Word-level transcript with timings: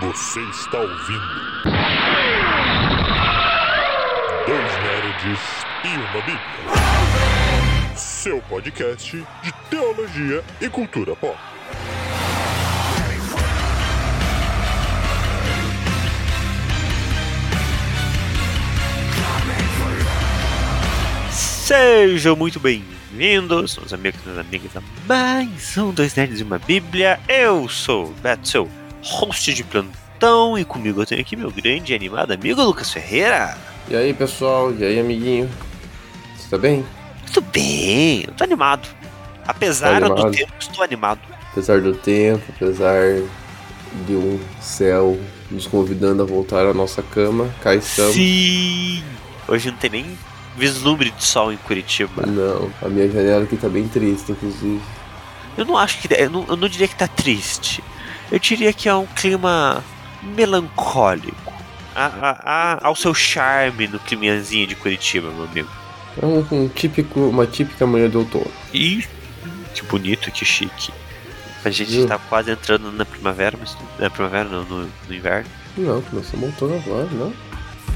Você 0.00 0.40
está 0.40 0.80
ouvindo. 0.80 1.20
Dois 4.46 4.72
nerds 4.82 5.40
e 5.84 5.88
uma 5.88 6.22
Bíblia. 6.22 7.96
Seu 7.96 8.40
podcast 8.48 9.22
de 9.42 9.52
teologia 9.68 10.42
e 10.58 10.70
cultura 10.70 11.14
pop. 11.14 11.36
Sejam 21.30 22.34
muito 22.36 22.58
bem-vindos, 22.58 23.76
meus 23.76 23.92
amigos 23.92 24.18
e 24.22 24.28
minhas 24.28 24.46
amigas, 24.46 24.76
a 24.76 24.82
mais 25.06 25.76
um 25.76 25.92
Dois 25.92 26.14
Nerds 26.14 26.40
e 26.40 26.42
uma 26.42 26.58
Bíblia. 26.58 27.20
Eu 27.28 27.68
sou 27.68 28.06
o 28.06 28.12
Beto, 28.14 28.66
host 29.02 29.52
de 29.54 29.64
plantão, 29.64 30.58
e 30.58 30.64
comigo 30.64 31.00
eu 31.02 31.06
tenho 31.06 31.20
aqui 31.20 31.36
meu 31.36 31.50
grande 31.50 31.92
e 31.92 31.96
animado 31.96 32.32
amigo 32.32 32.62
Lucas 32.62 32.90
Ferreira. 32.92 33.56
E 33.88 33.96
aí, 33.96 34.12
pessoal? 34.14 34.72
E 34.74 34.84
aí, 34.84 35.00
amiguinho? 35.00 35.50
Você 36.36 36.48
tá 36.50 36.58
bem? 36.58 36.84
Tudo 37.32 37.46
bem, 37.52 38.24
eu 38.26 38.32
tô 38.34 38.44
animado. 38.44 38.88
Apesar 39.46 40.00
Tá 40.00 40.06
do 40.08 40.12
animado? 40.12 40.32
tempo, 40.36 40.52
estou 40.58 40.84
animado. 40.84 41.20
Apesar 41.50 41.80
do 41.80 41.94
tempo, 41.94 42.42
apesar 42.54 43.02
de 44.06 44.12
um 44.14 44.38
céu 44.60 45.18
nos 45.50 45.66
convidando 45.66 46.22
a 46.22 46.26
voltar 46.26 46.66
à 46.66 46.74
nossa 46.74 47.02
cama, 47.02 47.52
cá 47.60 47.74
estamos. 47.74 48.14
Sim! 48.14 49.02
Hoje 49.48 49.70
não 49.70 49.78
tem 49.78 49.90
nem 49.90 50.18
vislumbre 50.56 51.10
de 51.10 51.24
sol 51.24 51.52
em 51.52 51.56
Curitiba. 51.56 52.24
Não, 52.26 52.70
a 52.82 52.88
minha 52.88 53.10
janela 53.10 53.42
aqui 53.42 53.56
tá 53.56 53.68
bem 53.68 53.88
triste, 53.88 54.30
inclusive. 54.30 54.80
Eu 55.56 55.64
não 55.64 55.76
acho 55.76 55.98
que. 55.98 56.12
Eu 56.14 56.30
não, 56.30 56.46
eu 56.48 56.56
não 56.56 56.68
diria 56.68 56.86
que 56.86 56.94
tá 56.94 57.08
triste. 57.08 57.82
Eu 58.30 58.38
diria 58.38 58.72
que 58.72 58.88
é 58.88 58.94
um 58.94 59.06
clima 59.06 59.82
melancólico. 60.22 61.52
A, 61.94 62.06
a- 62.06 62.40
a- 62.44 62.78
ao 62.86 62.94
seu 62.94 63.12
charme 63.12 63.88
no 63.88 63.98
climazinho 63.98 64.66
de 64.66 64.74
Curitiba, 64.76 65.30
meu 65.30 65.44
amigo. 65.44 65.68
É 66.20 66.24
um, 66.24 66.46
um 66.52 66.68
típico, 66.68 67.20
uma 67.20 67.46
típica 67.46 67.86
manhã 67.86 68.08
de 68.08 68.16
outono. 68.16 68.50
E 68.72 69.04
que 69.74 69.82
bonito, 69.84 70.30
que 70.30 70.44
chique. 70.44 70.92
A 71.64 71.70
gente 71.70 71.90
Viu? 71.90 72.06
tá 72.06 72.18
quase 72.18 72.50
entrando 72.50 72.90
na 72.92 73.04
primavera, 73.04 73.56
mas 73.60 73.76
na 73.98 74.08
primavera 74.08 74.48
não, 74.48 74.64
no, 74.64 74.88
no 75.08 75.14
inverno. 75.14 75.48
Não, 75.76 76.00
começou 76.02 76.40
outono 76.40 76.76
agora, 76.76 77.08
não? 77.12 77.32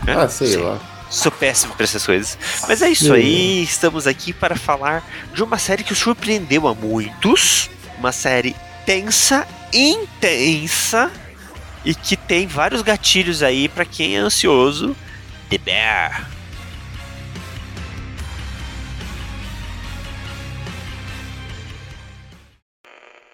É, 0.07 0.13
Ah, 0.15 0.29
sei 0.29 0.57
lá. 0.57 0.79
Sou 1.09 1.31
péssimo 1.31 1.75
pra 1.75 1.85
essas 1.85 2.05
coisas. 2.05 2.37
Mas 2.69 2.83
é 2.83 2.89
isso 2.91 3.13
aí, 3.13 3.63
estamos 3.63 4.07
aqui 4.07 4.33
para 4.33 4.57
falar 4.57 5.05
de 5.33 5.43
uma 5.43 5.59
série 5.59 5.85
que 5.85 5.95
surpreendeu 5.95 6.67
a 6.67 6.75
muitos. 6.75 7.71
Uma 7.98 8.11
série 8.11 8.55
tensa, 8.85 9.47
intensa 9.75 11.11
e 11.84 11.94
que 11.94 12.17
tem 12.17 12.47
vários 12.47 12.80
gatilhos 12.80 13.42
aí 13.42 13.69
pra 13.69 13.84
quem 13.84 14.17
é 14.17 14.20
ansioso. 14.20 14.97
The 15.50 15.58
Bear. 15.58 16.27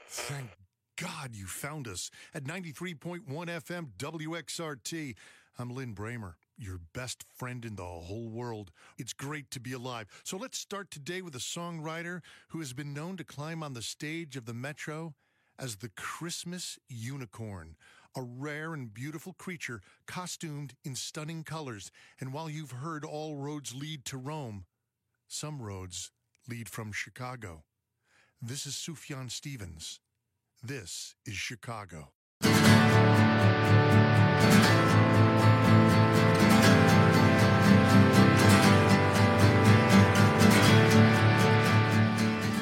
Thank 0.08 0.50
God 0.96 1.36
you 1.36 1.46
found 1.46 1.86
us 1.86 2.10
at 2.34 2.44
93.1 2.44 3.24
FM 3.26 3.90
WXRT. 3.98 5.14
I'm 5.58 5.70
Lynn 5.70 5.94
Bramer, 5.94 6.36
your 6.56 6.80
best 6.94 7.24
friend 7.36 7.64
in 7.66 7.76
the 7.76 7.82
whole 7.82 8.28
world. 8.30 8.70
It's 8.98 9.12
great 9.12 9.50
to 9.50 9.60
be 9.60 9.72
alive. 9.72 10.06
So 10.24 10.38
let's 10.38 10.56
start 10.56 10.90
today 10.90 11.20
with 11.20 11.34
a 11.34 11.38
songwriter 11.38 12.22
who 12.48 12.60
has 12.60 12.72
been 12.72 12.94
known 12.94 13.18
to 13.18 13.24
climb 13.24 13.62
on 13.62 13.74
the 13.74 13.82
stage 13.82 14.36
of 14.36 14.46
the 14.46 14.54
Metro 14.54 15.14
as 15.60 15.76
the 15.76 15.90
Christmas 15.90 16.78
Unicorn, 16.88 17.76
a 18.16 18.22
rare 18.22 18.72
and 18.72 18.92
beautiful 18.92 19.34
creature 19.34 19.82
costumed 20.06 20.74
in 20.84 20.96
stunning 20.96 21.44
colors. 21.44 21.92
And 22.18 22.32
while 22.32 22.48
you've 22.48 22.70
heard 22.70 23.04
all 23.04 23.36
roads 23.36 23.74
lead 23.74 24.04
to 24.06 24.16
Rome, 24.16 24.64
some 25.28 25.60
roads 25.60 26.10
lead 26.48 26.68
from 26.68 26.92
Chicago. 26.92 27.64
This 28.40 28.66
is 28.66 28.74
Sufjan 28.74 29.30
Stevens. 29.30 30.00
This 30.62 31.14
is 31.26 31.34
Chicago. 31.34 32.12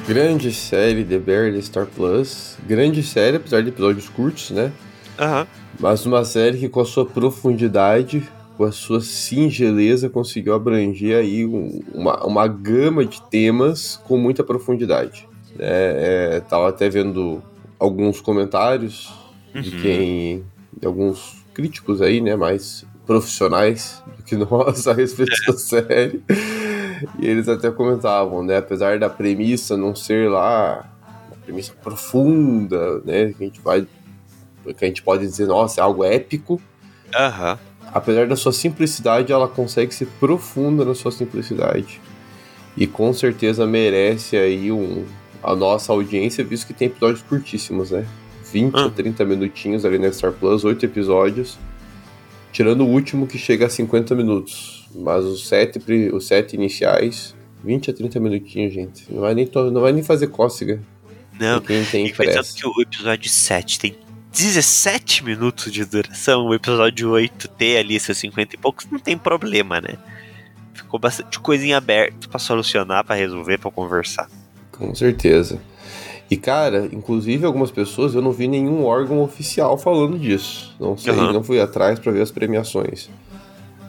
Grande 0.09 0.53
série 0.53 1.05
The 1.05 1.19
Bear 1.19 1.61
Star 1.63 1.87
Plus. 1.87 2.57
Grande 2.67 3.03
série, 3.03 3.37
apesar 3.37 3.63
de 3.63 3.69
episódios 3.69 4.09
curtos, 4.09 4.51
né? 4.51 4.73
Aham. 5.19 5.47
Mas 5.79 6.07
uma 6.07 6.25
série 6.25 6.59
que 6.59 6.69
com 6.69 6.81
a 6.81 6.85
sua 6.87 7.05
profundidade, 7.05 8.27
com 8.57 8.65
a 8.65 8.73
sua 8.73 9.01
singeleza, 9.03 10.09
conseguiu 10.09 10.55
abranger 10.55 11.19
aí 11.19 11.45
um- 11.45 11.81
uma, 11.95 12.25
uma 12.27 12.47
gama 12.49 13.05
de 13.05 13.21
temas 13.31 14.01
com 14.05 14.17
muita 14.17 14.43
profundidade. 14.43 15.29
É, 15.59 16.37
é, 16.37 16.41
tava 16.41 16.69
até 16.71 16.89
vendo 16.89 17.43
alguns 17.79 18.21
comentários 18.21 19.13
de 19.55 19.71
Uhum. 19.77 19.83
quem. 19.83 20.45
de 20.81 20.87
alguns 20.87 21.45
críticos 21.53 22.01
aí, 22.01 22.21
né? 22.21 22.35
Mais 22.37 22.85
profissionais 23.05 24.01
do 24.17 24.23
que 24.23 24.37
nós 24.37 24.87
a 24.89 24.93
respeito 24.95 25.33
da 25.47 25.59
série. 25.59 26.23
E 27.19 27.27
eles 27.27 27.49
até 27.49 27.71
comentavam, 27.71 28.43
né? 28.43 28.57
Apesar 28.59 28.99
da 28.99 29.09
premissa 29.09 29.77
não 29.77 29.95
ser 29.95 30.31
lá 30.31 30.89
uma 31.29 31.37
premissa 31.45 31.73
profunda, 31.83 33.01
né? 33.05 33.33
Que 33.33 33.45
a 33.45 33.47
gente 33.47 33.61
vai 33.61 33.87
que 34.77 34.85
a 34.85 34.89
gente 34.89 35.03
pode 35.03 35.25
dizer, 35.25 35.47
nossa, 35.47 35.81
é 35.81 35.85
algo 35.85 36.05
épico. 36.05 36.61
Aham. 37.15 37.59
Apesar 37.93 38.27
da 38.27 38.37
sua 38.37 38.53
simplicidade, 38.53 39.33
ela 39.33 39.49
consegue 39.49 39.95
ser 39.95 40.07
profunda 40.21 40.85
na 40.85 40.95
sua 40.95 41.11
simplicidade. 41.11 42.01
E 42.77 42.87
com 42.87 43.13
certeza 43.13 43.67
merece 43.67 44.37
aí 44.37 44.71
um, 44.71 45.07
a 45.43 45.57
nossa 45.57 45.93
audiência, 45.93 46.45
visto 46.45 46.67
que 46.67 46.75
tem 46.75 46.89
episódios 46.89 47.23
curtíssimos, 47.23 47.91
né? 47.91 48.07
20 48.53 48.77
a 48.77 48.85
Ah. 48.85 48.91
30 48.91 49.25
minutinhos 49.25 49.85
ali 49.85 49.99
na 49.99 50.13
Star 50.13 50.33
Plus, 50.33 50.65
8 50.65 50.85
episódios. 50.85 51.59
Tirando 52.53 52.83
o 52.83 52.89
último 52.89 53.27
que 53.27 53.39
chega 53.39 53.67
a 53.67 53.71
50 53.71 54.15
minutos. 54.15 54.78
Mas 54.95 55.25
os 55.25 55.47
sete, 55.49 55.79
os 56.13 56.27
sete 56.27 56.55
iniciais, 56.55 57.35
20 57.63 57.91
a 57.91 57.95
30 57.95 58.19
minutinhos, 58.21 58.73
gente. 58.73 59.05
Não 59.13 59.21
vai 59.21 59.35
nem, 59.35 59.47
to- 59.47 59.71
não 59.71 59.81
vai 59.81 59.93
nem 59.93 60.03
fazer 60.03 60.29
cócega 60.29 60.81
Não, 61.39 61.61
quem 61.61 61.85
tem 61.85 62.07
E 62.07 62.13
pensando 62.13 62.35
pressa. 62.35 62.55
que 62.57 62.67
o 62.67 62.81
episódio 62.83 63.29
7 63.31 63.79
tem 63.79 63.97
17 64.33 65.25
minutos 65.25 65.73
de 65.73 65.85
duração, 65.85 66.47
o 66.47 66.55
episódio 66.55 67.11
8 67.11 67.49
ter 67.49 67.79
ali 67.79 67.99
seus 67.99 68.19
50 68.19 68.55
e 68.55 68.59
poucos, 68.59 68.87
não 68.91 68.99
tem 68.99 69.17
problema, 69.19 69.81
né? 69.81 69.97
Ficou 70.75 70.99
bastante 71.01 71.39
coisinha 71.41 71.77
aberta 71.77 72.29
pra 72.29 72.39
solucionar, 72.39 73.05
pra 73.05 73.15
resolver, 73.17 73.59
pra 73.59 73.71
conversar. 73.71 74.29
Com 74.73 74.95
certeza. 74.95 75.61
E 76.31 76.37
cara, 76.37 76.89
inclusive 76.93 77.45
algumas 77.45 77.71
pessoas 77.71 78.15
eu 78.15 78.23
não 78.23 78.33
vi 78.33 78.47
nenhum 78.47 78.85
órgão 78.85 79.21
oficial 79.23 79.77
falando 79.79 80.19
disso. 80.19 80.75
Não 80.79 80.97
sei, 80.97 81.13
Aham. 81.13 81.33
não 81.33 81.43
fui 81.43 81.61
atrás 81.61 81.99
pra 81.99 82.13
ver 82.13 82.23
as 82.23 82.31
premiações. 82.31 83.09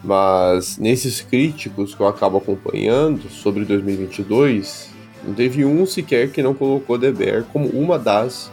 Mas 0.03 0.77
nesses 0.77 1.21
críticos 1.21 1.93
que 1.93 2.01
eu 2.01 2.07
acabo 2.07 2.37
acompanhando 2.37 3.29
sobre 3.29 3.65
2022, 3.65 4.89
não 5.23 5.33
teve 5.33 5.65
um 5.65 5.85
sequer 5.85 6.31
que 6.31 6.41
não 6.41 6.53
colocou 6.53 6.97
The 6.97 7.11
Bear 7.11 7.43
como 7.51 7.67
uma 7.69 7.99
das 7.99 8.49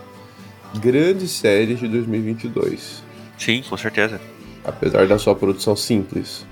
grandes 0.81 1.31
séries 1.31 1.79
de 1.79 1.87
2022, 1.89 3.03
Sim, 3.39 3.63
com 3.69 3.77
certeza. 3.77 4.21
apesar 4.65 5.07
da 5.07 5.19
sua 5.19 5.35
produção 5.35 5.77
simples. 5.77 6.45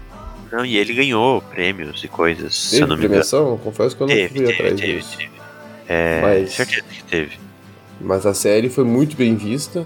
Não, 0.52 0.64
e 0.64 0.76
ele 0.76 0.94
ganhou 0.94 1.42
prêmios 1.42 2.04
e 2.04 2.08
coisas, 2.08 2.54
se 2.54 2.76
eu 2.76 2.80
Teve 2.80 2.90
não 2.90 2.96
me 2.96 3.02
premiação? 3.08 3.58
Confesso 3.58 3.96
que 3.96 4.02
eu 4.04 4.06
não 4.06 4.14
Teve, 4.14 4.28
fui 4.28 4.46
teve, 4.46 4.52
atrás 4.52 4.80
teve, 4.80 4.96
disso. 4.98 5.18
teve. 5.18 5.30
É, 5.88 6.20
Mas- 6.22 6.52
certeza 6.52 6.82
que 6.88 7.02
teve. 7.02 7.32
Mas 8.00 8.24
a 8.24 8.32
série 8.34 8.68
foi 8.70 8.84
muito 8.84 9.16
bem 9.16 9.34
vista, 9.34 9.84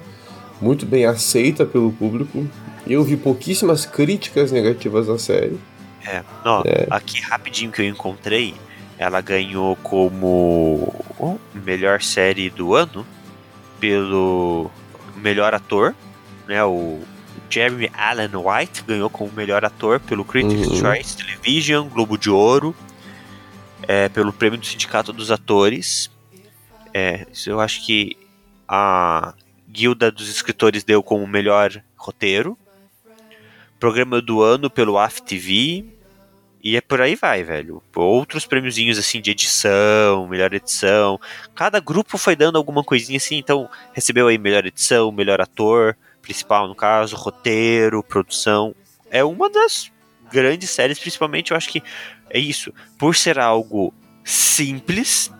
muito 0.60 0.84
bem 0.84 1.06
aceita 1.06 1.64
pelo 1.64 1.90
público. 1.92 2.46
Eu 2.88 3.04
vi 3.04 3.16
pouquíssimas 3.16 3.84
críticas 3.84 4.50
negativas 4.50 5.08
à 5.08 5.18
série. 5.18 5.58
É, 6.06 6.22
ó, 6.44 6.62
aqui 6.90 7.20
rapidinho 7.20 7.70
que 7.70 7.82
eu 7.82 7.86
encontrei, 7.86 8.54
ela 8.96 9.20
ganhou 9.20 9.76
como 9.76 10.94
melhor 11.52 12.00
série 12.00 12.48
do 12.48 12.74
ano 12.74 13.06
pelo 13.78 14.70
melhor 15.16 15.54
ator, 15.54 15.94
né? 16.46 16.64
O 16.64 17.00
Jeremy 17.50 17.90
Allen 17.92 18.30
White 18.34 18.82
ganhou 18.86 19.10
como 19.10 19.30
melhor 19.32 19.64
ator 19.64 20.00
pelo 20.00 20.24
Critics' 20.24 20.68
Uhum. 20.68 20.76
Choice 20.76 21.16
Television, 21.16 21.88
Globo 21.88 22.16
de 22.16 22.30
Ouro, 22.30 22.74
é, 23.82 24.08
pelo 24.08 24.32
prêmio 24.32 24.58
do 24.58 24.66
Sindicato 24.66 25.12
dos 25.12 25.30
Atores. 25.30 26.10
É, 26.92 27.26
isso 27.32 27.50
eu 27.50 27.60
acho 27.60 27.84
que 27.84 28.16
a 28.66 29.34
Guilda 29.68 30.10
dos 30.10 30.28
Escritores 30.28 30.84
deu 30.84 31.02
como 31.02 31.26
melhor 31.26 31.82
roteiro. 31.96 32.56
Programa 33.78 34.20
do 34.20 34.42
ano 34.42 34.68
pelo 34.68 34.98
AFTV. 34.98 35.84
E 36.62 36.76
é 36.76 36.80
por 36.80 37.00
aí 37.00 37.14
vai, 37.14 37.44
velho. 37.44 37.82
Outros 37.94 38.44
prêmiozinhos 38.44 38.98
assim 38.98 39.20
de 39.20 39.30
edição, 39.30 40.26
melhor 40.26 40.52
edição. 40.52 41.20
Cada 41.54 41.78
grupo 41.78 42.18
foi 42.18 42.34
dando 42.34 42.58
alguma 42.58 42.82
coisinha 42.82 43.16
assim, 43.16 43.36
então 43.36 43.70
recebeu 43.92 44.26
aí 44.26 44.36
melhor 44.36 44.66
edição, 44.66 45.12
melhor 45.12 45.40
ator, 45.40 45.96
principal, 46.20 46.66
no 46.66 46.74
caso, 46.74 47.14
roteiro, 47.14 48.02
produção. 48.02 48.74
É 49.10 49.22
uma 49.22 49.48
das 49.48 49.92
grandes 50.30 50.70
séries, 50.70 50.98
principalmente 50.98 51.52
eu 51.52 51.56
acho 51.56 51.70
que 51.70 51.82
é 52.28 52.38
isso. 52.38 52.72
Por 52.98 53.14
ser 53.14 53.38
algo 53.38 53.94
simples, 54.24 55.32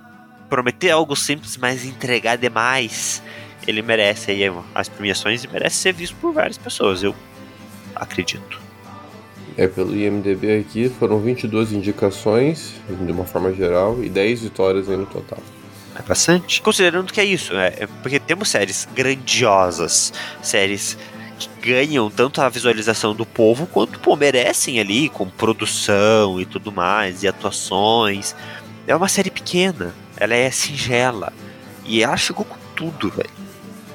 prometer 0.49 0.91
algo 0.91 1.15
simples, 1.15 1.57
mas 1.57 1.85
entregar 1.85 2.37
demais, 2.37 3.23
ele 3.67 3.83
merece 3.83 4.31
aí 4.31 4.43
as 4.75 4.89
premiações 4.89 5.45
e 5.45 5.49
merece 5.49 5.77
ser 5.77 5.93
visto 5.93 6.17
por 6.17 6.33
várias 6.33 6.57
pessoas, 6.57 7.03
eu 7.03 7.15
acredito. 7.99 8.61
É, 9.57 9.67
pelo 9.67 9.97
IMDB 9.97 10.61
aqui 10.61 10.89
foram 10.89 11.19
22 11.19 11.73
indicações, 11.73 12.75
de 12.89 13.11
uma 13.11 13.25
forma 13.25 13.53
geral, 13.53 14.03
e 14.03 14.09
10 14.09 14.43
vitórias 14.43 14.89
aí 14.89 14.97
no 14.97 15.07
total. 15.07 15.41
É 15.97 16.03
bastante. 16.03 16.63
Considerando 16.63 17.13
que 17.13 17.21
é 17.21 17.25
isso, 17.25 17.53
né? 17.53 17.73
É 17.77 17.89
porque 18.03 18.21
temos 18.21 18.49
séries 18.49 18.87
grandiosas, 18.95 20.13
séries 20.41 20.97
que 21.39 21.49
ganham 21.61 22.09
tanto 22.09 22.41
a 22.41 22.49
visualização 22.49 23.15
do 23.15 23.27
povo 23.27 23.67
quanto 23.67 23.99
pô, 23.99 24.15
merecem 24.15 24.79
ali, 24.79 25.09
com 25.09 25.29
produção 25.29 26.41
e 26.41 26.47
tudo 26.47 26.71
mais, 26.71 27.23
e 27.23 27.29
atuações. 27.29 28.35
É 28.87 28.95
uma 28.95 29.09
série 29.09 29.31
pequena, 29.31 29.93
ela 30.17 30.35
é 30.35 30.51
singela. 30.51 31.33
E 31.85 32.03
ela 32.03 32.17
chegou 32.17 32.45
com 32.45 32.57
tudo, 32.77 33.11
velho. 33.11 33.31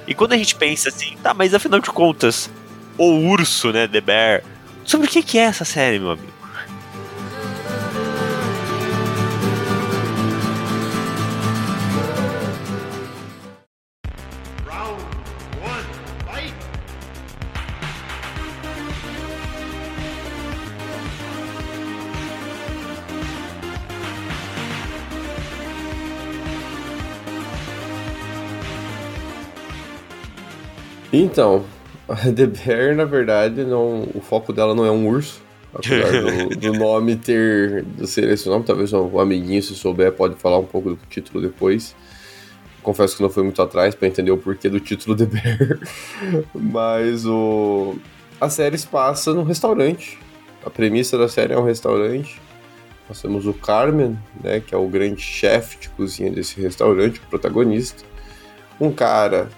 E 0.05 0.13
quando 0.13 0.33
a 0.33 0.38
gente 0.38 0.55
pensa 0.55 0.89
assim, 0.89 1.15
tá, 1.23 1.33
mas 1.33 1.53
afinal 1.53 1.79
de 1.79 1.89
contas, 1.89 2.50
o 2.97 3.29
urso, 3.29 3.71
né, 3.71 3.87
The 3.87 4.01
Bear, 4.01 4.43
sobre 4.83 5.07
o 5.07 5.09
que 5.09 5.37
é 5.37 5.43
essa 5.43 5.65
série, 5.65 5.99
meu 5.99 6.11
amigo? 6.11 6.33
Então, 31.15 31.63
a 32.07 32.15
The 32.31 32.47
Bear, 32.47 32.95
na 32.95 33.05
verdade, 33.05 33.63
não, 33.63 34.07
o 34.13 34.21
foco 34.21 34.51
dela 34.51 34.75
não 34.75 34.85
é 34.85 34.91
um 34.91 35.07
urso. 35.07 35.41
Apesar 35.73 36.11
do, 36.11 36.50
do 36.55 36.73
nome 36.73 37.15
ter. 37.15 37.83
de 37.83 38.07
ser 38.07 38.29
esse 38.29 38.47
nome, 38.47 38.63
talvez 38.63 38.94
um 38.94 39.19
amiguinho, 39.19 39.61
se 39.61 39.73
souber, 39.75 40.11
pode 40.11 40.35
falar 40.35 40.59
um 40.59 40.65
pouco 40.65 40.91
do 40.91 41.00
título 41.09 41.41
depois. 41.41 41.95
Confesso 42.83 43.15
que 43.15 43.23
não 43.23 43.29
foi 43.29 43.44
muito 43.44 43.61
atrás 43.61 43.95
para 43.95 44.07
entender 44.07 44.29
o 44.31 44.38
porquê 44.38 44.69
do 44.69 44.79
título 44.79 45.15
The 45.15 45.25
Bear. 45.25 45.79
Mas 46.53 47.25
o. 47.25 47.95
A 48.39 48.50
série 48.50 48.77
se 48.77 48.88
passa 48.88 49.33
num 49.33 49.44
restaurante. 49.44 50.19
A 50.65 50.69
premissa 50.69 51.17
da 51.17 51.27
série 51.27 51.53
é 51.53 51.57
um 51.57 51.63
restaurante. 51.63 52.39
Nós 53.07 53.21
temos 53.21 53.45
o 53.47 53.53
Carmen, 53.53 54.17
né, 54.41 54.59
que 54.59 54.73
é 54.73 54.77
o 54.77 54.88
grande 54.88 55.21
chefe 55.21 55.77
de 55.77 55.89
cozinha 55.89 56.31
desse 56.31 56.59
restaurante, 56.59 57.19
o 57.19 57.29
protagonista. 57.29 58.03
Um 58.79 58.91
cara 58.91 59.50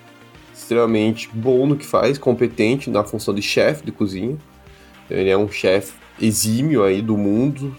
extremamente 0.55 1.29
bom 1.33 1.67
no 1.67 1.75
que 1.75 1.85
faz, 1.85 2.17
competente 2.17 2.89
na 2.89 3.03
função 3.03 3.33
de 3.33 3.41
chefe 3.41 3.85
de 3.85 3.91
cozinha. 3.91 4.37
Ele 5.09 5.29
é 5.29 5.37
um 5.37 5.49
chefe 5.51 5.93
exímio 6.19 6.83
aí 6.83 7.01
do 7.01 7.17
mundo, 7.17 7.75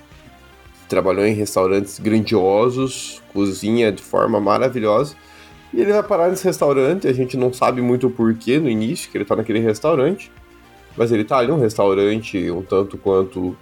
trabalhou 0.88 1.26
em 1.26 1.32
restaurantes 1.32 1.98
grandiosos, 1.98 3.22
cozinha 3.32 3.90
de 3.90 4.02
forma 4.02 4.38
maravilhosa. 4.40 5.14
E 5.72 5.80
ele 5.80 5.92
vai 5.92 6.02
parar 6.02 6.28
nesse 6.28 6.44
restaurante, 6.44 7.08
a 7.08 7.12
gente 7.12 7.36
não 7.36 7.52
sabe 7.52 7.80
muito 7.80 8.06
o 8.06 8.10
porquê 8.10 8.58
no 8.58 8.68
início 8.68 9.10
que 9.10 9.16
ele 9.18 9.24
tá 9.24 9.34
naquele 9.34 9.58
restaurante, 9.58 10.30
mas 10.96 11.10
ele 11.10 11.24
tá 11.24 11.38
ali 11.38 11.50
um 11.50 11.58
restaurante 11.58 12.50
um 12.50 12.62
tanto 12.62 12.96
quanto 12.96 13.56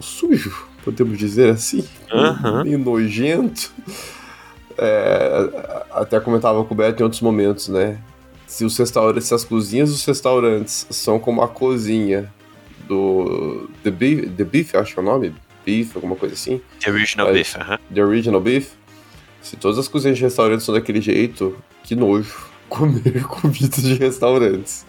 sujo, 0.00 0.66
podemos 0.84 1.16
dizer 1.18 1.50
assim, 1.50 1.84
Uhum. 2.12 2.64
meio 2.64 2.78
nojento. 2.78 3.72
É, 4.76 5.84
até 5.92 6.18
comentava 6.18 6.64
com 6.64 6.74
o 6.74 6.76
Beto 6.76 7.02
em 7.02 7.04
outros 7.04 7.20
momentos, 7.20 7.68
né? 7.68 7.98
Se 8.52 8.66
os 8.66 8.76
restaurantes, 8.76 9.28
se 9.28 9.34
as 9.34 9.44
cozinhas 9.44 9.88
dos 9.90 10.04
restaurantes 10.04 10.86
são 10.90 11.18
como 11.18 11.40
a 11.40 11.48
cozinha 11.48 12.30
do 12.86 13.66
The 13.82 13.90
Beef, 13.90 14.30
The 14.36 14.44
Beef 14.44 14.74
acho 14.74 14.92
que 14.92 15.00
é 15.00 15.02
o 15.02 15.06
nome, 15.06 15.34
Beef, 15.64 15.96
alguma 15.96 16.16
coisa 16.16 16.34
assim, 16.34 16.60
The 16.78 16.90
Original 16.90 17.26
Mas- 17.28 17.34
Beef, 17.36 17.56
aham. 17.56 17.78
The 17.94 18.04
Original 18.04 18.40
Beef. 18.42 18.72
Se 19.40 19.56
todas 19.56 19.78
as 19.78 19.88
cozinhas 19.88 20.18
de 20.18 20.24
restaurantes 20.24 20.66
são 20.66 20.74
daquele 20.74 21.00
jeito, 21.00 21.56
que 21.82 21.94
nojo 21.94 22.30
comer 22.68 23.24
comida 23.24 23.68
de 23.80 23.94
restaurantes. 23.94 24.84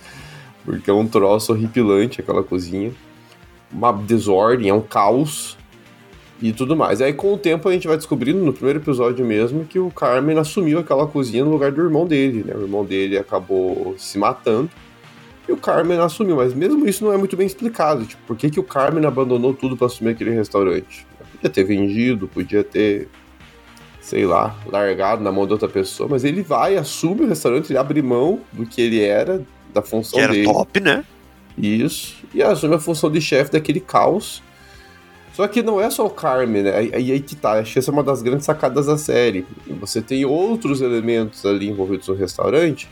Porque 0.66 0.90
é 0.90 0.94
um 0.94 1.08
troço 1.08 1.54
horripilante 1.54 2.20
aquela 2.20 2.44
cozinha. 2.44 2.92
Uma 3.72 3.94
desordem, 3.94 4.68
é 4.70 4.74
um 4.74 4.82
caos 4.82 5.58
e 6.44 6.52
tudo 6.52 6.76
mais. 6.76 7.00
Aí 7.02 7.14
com 7.14 7.34
o 7.34 7.38
tempo 7.38 7.70
a 7.70 7.72
gente 7.72 7.88
vai 7.88 7.96
descobrindo, 7.96 8.44
no 8.44 8.52
primeiro 8.52 8.80
episódio 8.80 9.26
mesmo, 9.26 9.64
que 9.64 9.80
o 9.80 9.90
Carmen 9.90 10.38
assumiu 10.38 10.80
aquela 10.80 11.08
cozinha 11.08 11.46
no 11.46 11.52
lugar 11.52 11.72
do 11.72 11.82
irmão 11.82 12.06
dele, 12.06 12.44
né? 12.46 12.54
O 12.54 12.64
irmão 12.64 12.84
dele 12.84 13.18
acabou 13.18 13.96
se 13.98 14.18
matando. 14.18 14.70
E 15.48 15.52
o 15.54 15.58
Carmen 15.58 15.98
assumiu, 16.00 16.36
mas 16.36 16.54
mesmo 16.54 16.86
isso 16.86 17.06
não 17.06 17.14
é 17.14 17.18
muito 17.18 17.38
bem 17.38 17.48
explicado. 17.48 18.06
Tipo, 18.06 18.22
por 18.28 18.36
que, 18.36 18.50
que 18.50 18.60
o 18.60 18.64
Carmen 18.64 19.06
abandonou 19.06 19.54
tudo 19.54 19.78
para 19.78 19.88
assumir 19.88 20.12
aquele 20.12 20.32
restaurante? 20.32 21.08
Podia 21.32 21.50
ter 21.50 21.64
vendido, 21.64 22.28
podia 22.28 22.62
ter, 22.62 23.08
sei 24.02 24.26
lá, 24.26 24.54
largado 24.66 25.24
na 25.24 25.32
mão 25.32 25.46
de 25.48 25.54
outra 25.54 25.70
pessoa, 25.70 26.10
mas 26.10 26.26
ele 26.26 26.42
vai, 26.42 26.76
assume 26.76 27.24
o 27.24 27.28
restaurante, 27.30 27.72
ele 27.72 27.80
abre 27.80 28.02
mão 28.02 28.42
do 28.52 28.66
que 28.66 28.82
ele 28.82 29.02
era, 29.02 29.42
da 29.74 29.82
função 29.82 30.20
Que 30.20 30.24
era 30.24 30.34
dele. 30.34 30.46
top, 30.46 30.80
né? 30.82 31.06
Isso. 31.58 32.18
E 32.34 32.44
assume 32.44 32.76
a 32.76 32.80
função 32.80 33.10
de 33.10 33.22
chefe 33.22 33.52
daquele 33.52 33.80
caos. 33.80 34.44
Só 35.34 35.48
que 35.48 35.64
não 35.64 35.82
é 35.82 35.90
só 35.90 36.06
o 36.06 36.10
Carmen, 36.12 36.62
né? 36.64 36.76
Aí, 36.76 36.94
aí 36.94 37.20
que 37.20 37.36
tá. 37.36 37.54
Acho 37.54 37.74
que 37.74 37.80
essa 37.80 37.90
é 37.90 37.94
uma 37.94 38.04
das 38.04 38.22
grandes 38.22 38.46
sacadas 38.46 38.86
da 38.86 38.98
série. 38.98 39.46
Você 39.80 40.02
tem 40.02 40.24
outros 40.26 40.80
elementos 40.80 41.44
ali 41.46 41.68
envolvidos 41.68 42.08
no 42.08 42.14
restaurante 42.14 42.88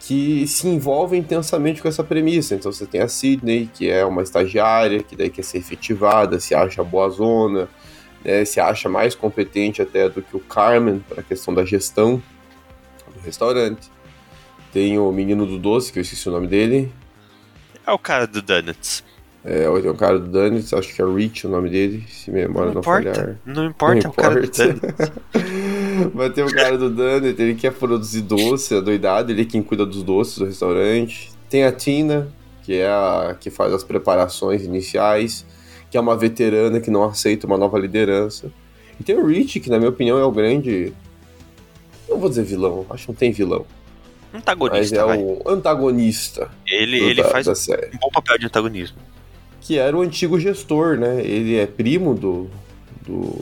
que 0.00 0.46
se 0.46 0.66
envolvem 0.66 1.20
intensamente 1.20 1.80
com 1.80 1.86
essa 1.86 2.02
premissa. 2.02 2.54
Então 2.54 2.72
você 2.72 2.86
tem 2.86 3.00
a 3.00 3.08
Sidney, 3.08 3.70
que 3.72 3.88
é 3.88 4.04
uma 4.04 4.22
estagiária, 4.22 5.02
que 5.02 5.14
daí 5.14 5.30
quer 5.30 5.44
ser 5.44 5.58
efetivada, 5.58 6.40
se 6.40 6.54
acha 6.54 6.82
boa 6.82 7.08
zona, 7.10 7.68
né? 8.24 8.44
se 8.44 8.58
acha 8.58 8.88
mais 8.88 9.14
competente 9.14 9.80
até 9.80 10.08
do 10.08 10.22
que 10.22 10.36
o 10.36 10.40
Carmen 10.40 11.04
para 11.08 11.20
a 11.20 11.22
questão 11.22 11.54
da 11.54 11.64
gestão 11.64 12.20
do 13.14 13.20
restaurante. 13.20 13.88
Tem 14.72 14.98
o 14.98 15.12
menino 15.12 15.46
do 15.46 15.58
doce, 15.58 15.92
que 15.92 15.98
eu 15.98 16.02
esqueci 16.02 16.28
o 16.28 16.32
nome 16.32 16.46
dele, 16.46 16.90
É 17.86 17.92
o 17.92 17.98
cara 17.98 18.26
do 18.26 18.40
Donuts. 18.40 19.04
É, 19.42 19.64
tem 19.80 19.90
um 19.90 19.96
cara 19.96 20.18
do 20.18 20.26
Dunnits, 20.28 20.72
acho 20.74 20.94
que 20.94 21.00
é 21.00 21.04
Rich 21.04 21.46
o 21.46 21.50
nome 21.50 21.70
dele, 21.70 22.04
se 22.08 22.30
minha 22.30 22.46
memória 22.46 22.68
Não 22.68 22.74
não, 22.74 22.80
importa. 22.80 23.14
falhar. 23.14 23.36
Não 23.46 23.64
importa, 23.66 24.06
é 24.06 24.10
o 24.10 24.12
cara 24.12 24.34
do 24.34 24.50
Donuts. 24.50 25.12
Mas 26.14 26.32
tem 26.34 26.44
o 26.44 26.54
cara 26.54 26.76
do 26.76 26.90
Dunnits, 26.90 27.38
ele 27.40 27.54
quer 27.54 27.72
produzir 27.72 28.20
doce, 28.22 28.74
é 28.74 28.80
doidado, 28.82 29.32
ele 29.32 29.42
é 29.42 29.44
quem 29.46 29.62
cuida 29.62 29.86
dos 29.86 30.02
doces 30.02 30.38
do 30.38 30.44
restaurante. 30.44 31.30
Tem 31.48 31.64
a 31.64 31.72
Tina, 31.72 32.28
que 32.62 32.74
é 32.74 32.86
a 32.88 33.34
que 33.38 33.48
faz 33.50 33.72
as 33.72 33.82
preparações 33.82 34.62
iniciais, 34.62 35.46
que 35.90 35.96
é 35.96 36.00
uma 36.00 36.16
veterana 36.16 36.78
que 36.78 36.90
não 36.90 37.02
aceita 37.04 37.46
uma 37.46 37.56
nova 37.56 37.78
liderança. 37.78 38.52
E 38.98 39.02
tem 39.02 39.16
o 39.16 39.26
Rich, 39.26 39.58
que 39.60 39.70
na 39.70 39.78
minha 39.78 39.88
opinião 39.90 40.18
é 40.18 40.24
o 40.24 40.30
grande. 40.30 40.92
Não 42.08 42.18
vou 42.18 42.28
dizer 42.28 42.44
vilão, 42.44 42.84
acho 42.90 43.06
que 43.06 43.12
não 43.12 43.16
tem 43.16 43.32
vilão. 43.32 43.64
Mas 44.32 44.42
Antagonista, 44.42 44.96
é 44.96 45.04
vai. 45.04 45.18
o 45.18 45.42
antagonista 45.46 46.50
Ele, 46.66 46.98
do- 47.00 47.04
ele 47.06 47.22
da, 47.22 47.28
faz 47.30 47.46
da 47.46 47.52
um 47.52 47.98
bom 47.98 48.10
papel 48.12 48.38
de 48.38 48.46
antagonismo. 48.46 48.98
Que 49.60 49.78
era 49.78 49.96
o 49.96 50.00
antigo 50.00 50.38
gestor, 50.40 50.96
né? 50.96 51.20
Ele 51.24 51.56
é 51.56 51.66
primo 51.66 52.14
do, 52.14 52.50
do. 53.02 53.38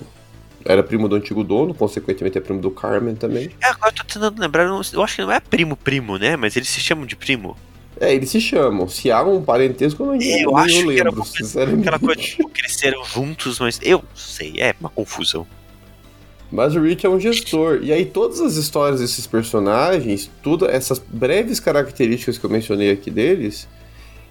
Era 0.64 0.82
primo 0.82 1.08
do 1.08 1.16
antigo 1.16 1.44
dono, 1.44 1.72
consequentemente 1.72 2.36
é 2.36 2.40
primo 2.40 2.60
do 2.60 2.70
Carmen 2.70 3.14
também. 3.14 3.50
É, 3.62 3.68
agora 3.68 3.92
eu 3.92 3.96
tô 3.96 4.04
tentando 4.04 4.40
lembrar, 4.40 4.64
eu 4.64 5.02
acho 5.02 5.16
que 5.16 5.22
não 5.22 5.32
é 5.32 5.40
primo-primo, 5.40 6.18
né? 6.18 6.36
Mas 6.36 6.56
eles 6.56 6.68
se 6.68 6.80
chamam 6.80 7.06
de 7.06 7.16
primo. 7.16 7.56
É, 8.00 8.14
eles 8.14 8.30
se 8.30 8.40
chamam. 8.40 8.88
Se 8.88 9.10
há 9.10 9.22
um 9.22 9.42
parentesco, 9.42 10.02
eu 10.02 10.06
não 10.06 10.14
Eu 10.16 10.50
eu 10.50 10.56
acho 10.56 10.76
eu 10.76 10.88
que 10.88 11.00
era 11.00 11.10
lembro, 11.10 11.24
uma. 11.24 11.80
Aquela 11.80 11.98
coisa 11.98 12.20
de 12.20 12.26
tipo, 12.28 12.48
cresceram 12.48 13.04
juntos, 13.04 13.58
mas 13.58 13.80
eu 13.82 14.04
sei, 14.14 14.54
é 14.58 14.74
uma 14.80 14.90
confusão. 14.90 15.46
Mas 16.50 16.74
o 16.74 16.80
Rich 16.80 17.04
é 17.04 17.08
um 17.08 17.20
gestor. 17.20 17.80
E 17.82 17.92
aí 17.92 18.04
todas 18.06 18.40
as 18.40 18.56
histórias 18.56 19.00
desses 19.00 19.26
personagens, 19.26 20.30
todas 20.42 20.70
essas 20.70 20.98
breves 20.98 21.60
características 21.60 22.38
que 22.38 22.44
eu 22.44 22.50
mencionei 22.50 22.90
aqui 22.90 23.10
deles, 23.10 23.68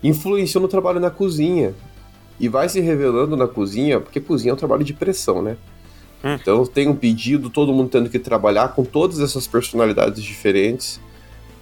influenciam 0.04 0.62
no 0.62 0.68
trabalho 0.68 1.00
na 1.00 1.10
cozinha. 1.10 1.74
E 2.40 2.48
vai 2.48 2.70
se 2.70 2.80
revelando 2.80 3.36
na 3.36 3.48
cozinha, 3.48 4.00
porque 4.00 4.20
cozinha 4.20 4.52
é 4.52 4.54
um 4.54 4.58
trabalho 4.58 4.84
de 4.84 4.94
pressão, 4.94 5.42
né? 5.42 5.58
Hum. 6.24 6.34
Então 6.34 6.66
tem 6.66 6.88
um 6.88 6.96
pedido, 6.96 7.50
todo 7.50 7.74
mundo 7.74 7.90
tendo 7.90 8.10
que 8.10 8.20
trabalhar 8.20 8.70
com 8.70 8.84
todas 8.84 9.20
essas 9.20 9.48
personalidades 9.48 10.24
diferentes, 10.24 11.00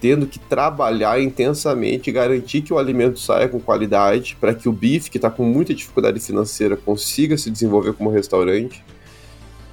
tendo 0.00 0.26
que 0.26 0.38
trabalhar 0.38 1.20
intensamente 1.20 2.12
garantir 2.12 2.60
que 2.60 2.72
o 2.72 2.78
alimento 2.78 3.18
saia 3.18 3.48
com 3.48 3.58
qualidade, 3.58 4.36
para 4.38 4.54
que 4.54 4.68
o 4.68 4.72
bife, 4.72 5.10
que 5.10 5.18
está 5.18 5.30
com 5.30 5.44
muita 5.44 5.74
dificuldade 5.74 6.20
financeira, 6.20 6.76
consiga 6.76 7.36
se 7.38 7.50
desenvolver 7.50 7.94
como 7.94 8.10
restaurante. 8.10 8.84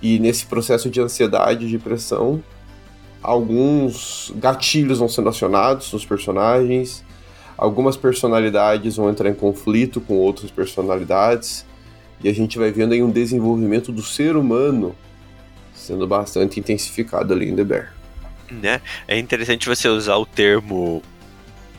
E 0.01 0.19
nesse 0.19 0.45
processo 0.45 0.89
de 0.89 1.01
ansiedade, 1.01 1.67
de 1.67 1.77
pressão, 1.77 2.41
alguns 3.21 4.33
gatilhos 4.35 4.99
vão 4.99 5.07
sendo 5.07 5.29
acionados 5.29 5.91
nos 5.93 6.05
personagens, 6.05 7.02
algumas 7.57 7.97
personalidades 7.97 8.95
vão 8.95 9.09
entrar 9.09 9.29
em 9.29 9.33
conflito 9.33 10.01
com 10.01 10.15
outras 10.15 10.51
personalidades, 10.51 11.65
e 12.23 12.29
a 12.29 12.33
gente 12.33 12.57
vai 12.57 12.71
vendo 12.71 12.93
aí 12.93 13.03
um 13.03 13.11
desenvolvimento 13.11 13.91
do 13.91 14.01
ser 14.01 14.35
humano 14.35 14.95
sendo 15.73 16.07
bastante 16.07 16.59
intensificado 16.59 17.33
ali 17.33 17.49
em 17.49 17.55
The 17.55 17.63
Bear. 17.63 17.93
Né? 18.49 18.81
É 19.07 19.17
interessante 19.17 19.67
você 19.67 19.87
usar 19.89 20.15
o 20.15 20.25
termo 20.25 21.01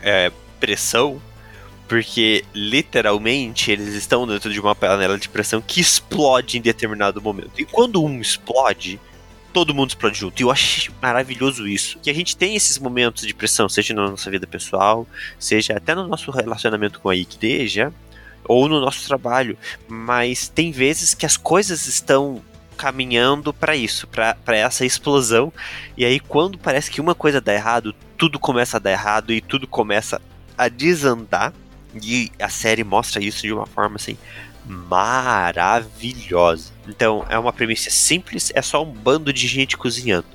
é, 0.02 0.30
pressão, 0.60 1.20
porque 1.88 2.44
literalmente 2.54 3.70
eles 3.70 3.94
estão 3.94 4.26
dentro 4.26 4.52
de 4.52 4.60
uma 4.60 4.74
panela 4.74 5.18
de 5.18 5.28
pressão 5.28 5.62
que 5.62 5.80
explode 5.80 6.58
em 6.58 6.60
determinado 6.60 7.22
momento. 7.22 7.52
E 7.58 7.64
quando 7.64 8.02
um 8.02 8.20
explode, 8.20 9.00
todo 9.54 9.72
mundo 9.72 9.90
explode 9.90 10.18
junto. 10.18 10.40
E 10.40 10.42
eu 10.42 10.50
acho 10.50 10.92
maravilhoso 11.00 11.66
isso. 11.66 11.98
Que 12.00 12.10
a 12.10 12.14
gente 12.14 12.36
tem 12.36 12.56
esses 12.56 12.76
momentos 12.76 13.24
de 13.24 13.32
pressão, 13.32 13.68
seja 13.68 13.94
na 13.94 14.10
nossa 14.10 14.28
vida 14.28 14.46
pessoal, 14.46 15.06
seja 15.38 15.76
até 15.76 15.94
no 15.94 16.06
nosso 16.08 16.30
relacionamento 16.32 17.00
com 17.00 17.08
a 17.08 17.16
igreja, 17.16 17.92
ou 18.44 18.68
no 18.68 18.80
nosso 18.80 19.06
trabalho. 19.06 19.56
Mas 19.88 20.48
tem 20.48 20.72
vezes 20.72 21.14
que 21.14 21.24
as 21.24 21.36
coisas 21.36 21.86
estão 21.86 22.42
caminhando 22.76 23.54
para 23.54 23.76
isso, 23.76 24.08
para 24.08 24.56
essa 24.56 24.84
explosão. 24.84 25.52
E 25.96 26.04
aí, 26.04 26.18
quando 26.18 26.58
parece 26.58 26.90
que 26.90 27.00
uma 27.00 27.14
coisa 27.14 27.40
dá 27.40 27.54
errado, 27.54 27.94
tudo 28.18 28.40
começa 28.40 28.76
a 28.76 28.80
dar 28.80 28.90
errado 28.90 29.32
e 29.32 29.40
tudo 29.40 29.68
começa 29.68 30.20
a 30.58 30.68
desandar. 30.68 31.54
E 32.02 32.32
a 32.40 32.48
série 32.48 32.82
mostra 32.82 33.22
isso 33.22 33.42
de 33.42 33.52
uma 33.52 33.66
forma 33.66 33.94
assim 33.94 34.18
maravilhosa. 34.64 36.72
Então, 36.88 37.26
é 37.28 37.38
uma 37.38 37.52
premissa 37.52 37.90
simples, 37.90 38.50
é 38.54 38.62
só 38.62 38.82
um 38.82 38.92
bando 38.92 39.32
de 39.32 39.46
gente 39.46 39.76
cozinhando. 39.76 40.26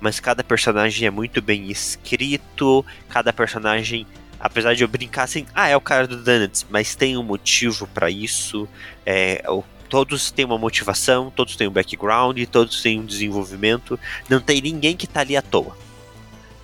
Mas 0.00 0.20
cada 0.20 0.44
personagem 0.44 1.06
é 1.06 1.10
muito 1.10 1.40
bem 1.40 1.70
escrito, 1.70 2.84
cada 3.08 3.32
personagem 3.32 4.06
apesar 4.44 4.74
de 4.74 4.84
eu 4.84 4.88
brincar 4.88 5.22
assim, 5.22 5.46
ah, 5.54 5.68
é 5.68 5.76
o 5.76 5.80
cara 5.80 6.06
do 6.06 6.22
Donuts, 6.22 6.66
mas 6.68 6.94
tem 6.94 7.16
um 7.16 7.22
motivo 7.22 7.86
para 7.86 8.10
isso. 8.10 8.68
É, 9.06 9.42
todos 9.88 10.30
têm 10.30 10.44
uma 10.44 10.58
motivação, 10.58 11.30
todos 11.30 11.56
têm 11.56 11.66
um 11.66 11.72
background, 11.72 12.38
todos 12.52 12.82
têm 12.82 13.00
um 13.00 13.06
desenvolvimento. 13.06 13.98
Não 14.28 14.40
tem 14.40 14.60
ninguém 14.60 14.96
que 14.96 15.06
tá 15.06 15.20
ali 15.20 15.34
à 15.34 15.40
toa. 15.40 15.74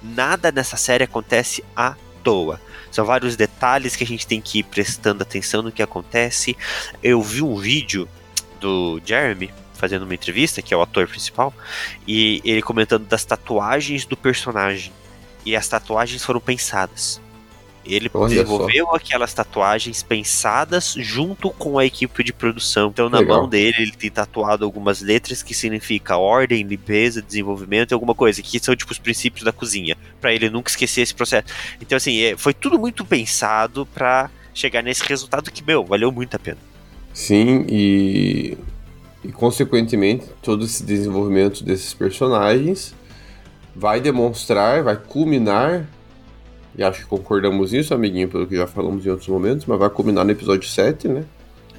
Nada 0.02 0.52
nessa 0.52 0.76
série 0.76 1.04
acontece 1.04 1.64
à 1.74 1.96
toa. 2.22 2.60
São 2.90 3.04
vários 3.04 3.36
detalhes 3.36 3.94
que 3.94 4.04
a 4.04 4.06
gente 4.06 4.26
tem 4.26 4.40
que 4.40 4.60
ir 4.60 4.62
prestando 4.64 5.22
atenção 5.22 5.62
no 5.62 5.72
que 5.72 5.82
acontece. 5.82 6.56
Eu 7.02 7.22
vi 7.22 7.42
um 7.42 7.56
vídeo 7.56 8.08
do 8.60 9.00
Jeremy 9.04 9.52
fazendo 9.74 10.02
uma 10.02 10.14
entrevista, 10.14 10.60
que 10.60 10.74
é 10.74 10.76
o 10.76 10.82
ator 10.82 11.08
principal, 11.08 11.54
e 12.06 12.42
ele 12.44 12.60
comentando 12.60 13.06
das 13.06 13.24
tatuagens 13.24 14.04
do 14.04 14.16
personagem. 14.16 14.92
E 15.44 15.56
as 15.56 15.66
tatuagens 15.66 16.22
foram 16.22 16.40
pensadas. 16.40 17.20
Ele 17.84 18.10
Olha 18.12 18.28
desenvolveu 18.28 18.86
só. 18.86 18.94
aquelas 18.94 19.32
tatuagens 19.32 20.02
pensadas 20.02 20.94
junto 20.98 21.50
com 21.50 21.78
a 21.78 21.84
equipe 21.84 22.22
de 22.22 22.32
produção. 22.32 22.88
Então, 22.88 23.08
na 23.08 23.20
Legal. 23.20 23.38
mão 23.38 23.48
dele, 23.48 23.76
ele 23.78 23.92
tem 23.92 24.10
tatuado 24.10 24.64
algumas 24.64 25.00
letras 25.00 25.42
que 25.42 25.54
significa 25.54 26.16
ordem, 26.16 26.62
limpeza, 26.62 27.22
desenvolvimento 27.22 27.92
e 27.92 27.94
alguma 27.94 28.14
coisa, 28.14 28.42
que 28.42 28.58
são 28.60 28.76
tipo 28.76 28.92
os 28.92 28.98
princípios 28.98 29.44
da 29.44 29.52
cozinha, 29.52 29.96
para 30.20 30.32
ele 30.32 30.50
nunca 30.50 30.70
esquecer 30.70 31.00
esse 31.00 31.14
processo. 31.14 31.46
Então, 31.80 31.96
assim, 31.96 32.20
é, 32.20 32.36
foi 32.36 32.52
tudo 32.52 32.78
muito 32.78 33.04
pensado 33.04 33.86
para 33.86 34.30
chegar 34.52 34.82
nesse 34.82 35.02
resultado 35.04 35.50
que, 35.50 35.64
meu, 35.64 35.84
valeu 35.84 36.12
muito 36.12 36.34
a 36.34 36.38
pena. 36.38 36.58
Sim, 37.14 37.64
e, 37.68 38.58
e 39.24 39.32
consequentemente, 39.32 40.26
todo 40.42 40.64
esse 40.64 40.84
desenvolvimento 40.84 41.64
desses 41.64 41.94
personagens 41.94 42.94
vai 43.74 44.00
demonstrar, 44.00 44.82
vai 44.82 44.96
culminar 44.96 45.86
e 46.76 46.82
acho 46.82 47.00
que 47.00 47.06
concordamos 47.06 47.72
nisso, 47.72 47.92
amiguinho, 47.92 48.28
pelo 48.28 48.46
que 48.46 48.56
já 48.56 48.66
falamos 48.66 49.04
em 49.04 49.10
outros 49.10 49.28
momentos, 49.28 49.66
mas 49.66 49.78
vai 49.78 49.90
culminar 49.90 50.24
no 50.24 50.30
episódio 50.30 50.68
7, 50.68 51.08
né? 51.08 51.24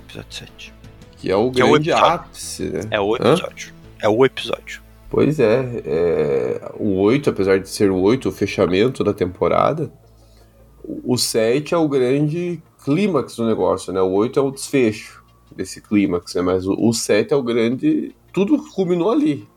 Episódio 0.05 0.33
7. 0.33 0.74
Que 1.17 1.31
é 1.31 1.36
o 1.36 1.51
que 1.51 1.62
grande 1.62 1.91
é 1.91 1.95
o 1.95 1.98
ápice, 1.98 2.63
né? 2.65 2.81
É 2.91 3.00
o 3.00 3.15
episódio. 3.15 3.74
Hã? 3.74 4.05
É 4.05 4.10
o 4.10 4.25
episódio. 4.25 4.81
Pois 5.10 5.39
é, 5.39 5.81
é, 5.86 6.71
o 6.79 7.00
8, 7.01 7.29
apesar 7.29 7.60
de 7.60 7.69
ser 7.69 7.91
o 7.91 8.00
8, 8.00 8.29
o 8.29 8.31
fechamento 8.31 9.03
da 9.03 9.13
temporada, 9.13 9.91
o 10.83 11.17
7 11.17 11.74
é 11.74 11.77
o 11.77 11.88
grande 11.88 12.62
clímax 12.83 13.36
do 13.36 13.45
negócio, 13.45 13.93
né? 13.93 14.01
O 14.01 14.12
8 14.12 14.39
é 14.39 14.41
o 14.41 14.51
desfecho 14.51 15.24
desse 15.55 15.81
clímax, 15.81 16.33
né? 16.36 16.41
Mas 16.41 16.65
o, 16.65 16.74
o 16.79 16.93
7 16.93 17.33
é 17.33 17.36
o 17.36 17.43
grande. 17.43 18.15
Tudo 18.33 18.57
culminou 18.74 19.12
ali. 19.12 19.48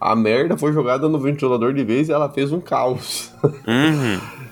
A 0.00 0.16
merda 0.16 0.56
foi 0.56 0.72
jogada 0.72 1.08
no 1.08 1.18
ventilador 1.18 1.74
de 1.74 1.84
vez 1.84 2.08
e 2.08 2.12
ela 2.12 2.28
fez 2.30 2.52
um 2.52 2.60
caos. 2.60 3.32
Uhum. 3.44 4.20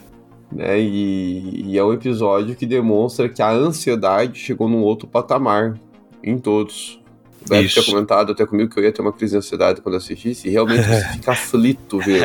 né? 0.51 0.81
E, 0.81 1.73
e, 1.73 1.79
é 1.79 1.85
um 1.85 1.93
episódio 1.93 2.57
que 2.57 2.67
demonstra 2.67 3.29
que 3.29 3.43
a 3.43 3.51
ansiedade 3.51 4.39
chegou 4.39 4.69
num 4.69 4.81
outro 4.81 5.07
patamar 5.07 5.79
em 6.23 6.39
todos. 6.39 7.01
O 7.45 7.49
Beto 7.49 7.69
tinha 7.69 7.85
comentado 7.85 8.33
até 8.33 8.45
comigo 8.45 8.71
que 8.71 8.79
eu 8.79 8.85
ia 8.85 8.93
ter 8.93 9.01
uma 9.01 9.13
crise 9.13 9.33
de 9.33 9.39
ansiedade 9.39 9.81
quando 9.81 9.97
assistisse, 9.97 10.49
e 10.49 10.51
realmente 10.51 10.83
você 10.83 11.05
fica 11.15 11.33
aflito 11.33 11.99
vendo. 11.99 12.25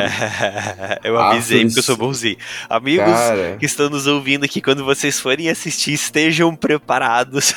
eu 1.04 1.18
avisei 1.18 1.64
porque 1.64 1.78
eu 1.78 1.82
sou 1.82 1.96
bonzinho. 1.96 2.36
Amigos 2.68 3.06
Cara... 3.06 3.56
que 3.58 3.66
estão 3.66 3.88
nos 3.88 4.06
ouvindo 4.06 4.44
aqui, 4.44 4.60
quando 4.60 4.84
vocês 4.84 5.20
forem 5.20 5.48
assistir, 5.48 5.92
estejam 5.92 6.54
preparados. 6.56 7.54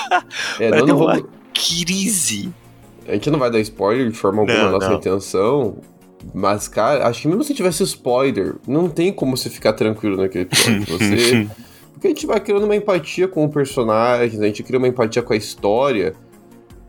é, 0.60 0.70
não, 0.70 0.86
não 0.86 0.98
vamos... 0.98 1.24
crise. 1.52 2.52
A 3.08 3.12
gente 3.12 3.30
não 3.30 3.38
vai 3.38 3.50
dar 3.50 3.60
spoiler 3.60 4.10
de 4.10 4.16
forma 4.16 4.42
alguma, 4.42 4.58
não, 4.58 4.72
nossa 4.72 4.90
não. 4.90 4.96
intenção, 4.96 5.78
mas, 6.34 6.68
cara, 6.68 7.06
acho 7.06 7.22
que 7.22 7.28
mesmo 7.28 7.42
se 7.42 7.54
tivesse 7.54 7.82
spoiler, 7.82 8.54
não 8.66 8.88
tem 8.88 9.12
como 9.12 9.36
você 9.36 9.50
ficar 9.50 9.72
tranquilo 9.72 10.16
naquele 10.16 10.44
episódio. 10.44 10.86
Você. 10.98 11.48
Porque 11.92 12.06
a 12.08 12.10
gente 12.10 12.26
vai 12.26 12.40
criando 12.40 12.64
uma 12.64 12.74
empatia 12.74 13.28
com 13.28 13.44
o 13.44 13.48
personagem, 13.48 14.40
a 14.40 14.46
gente 14.46 14.62
cria 14.62 14.78
uma 14.78 14.88
empatia 14.88 15.22
com 15.22 15.32
a 15.32 15.36
história. 15.36 16.14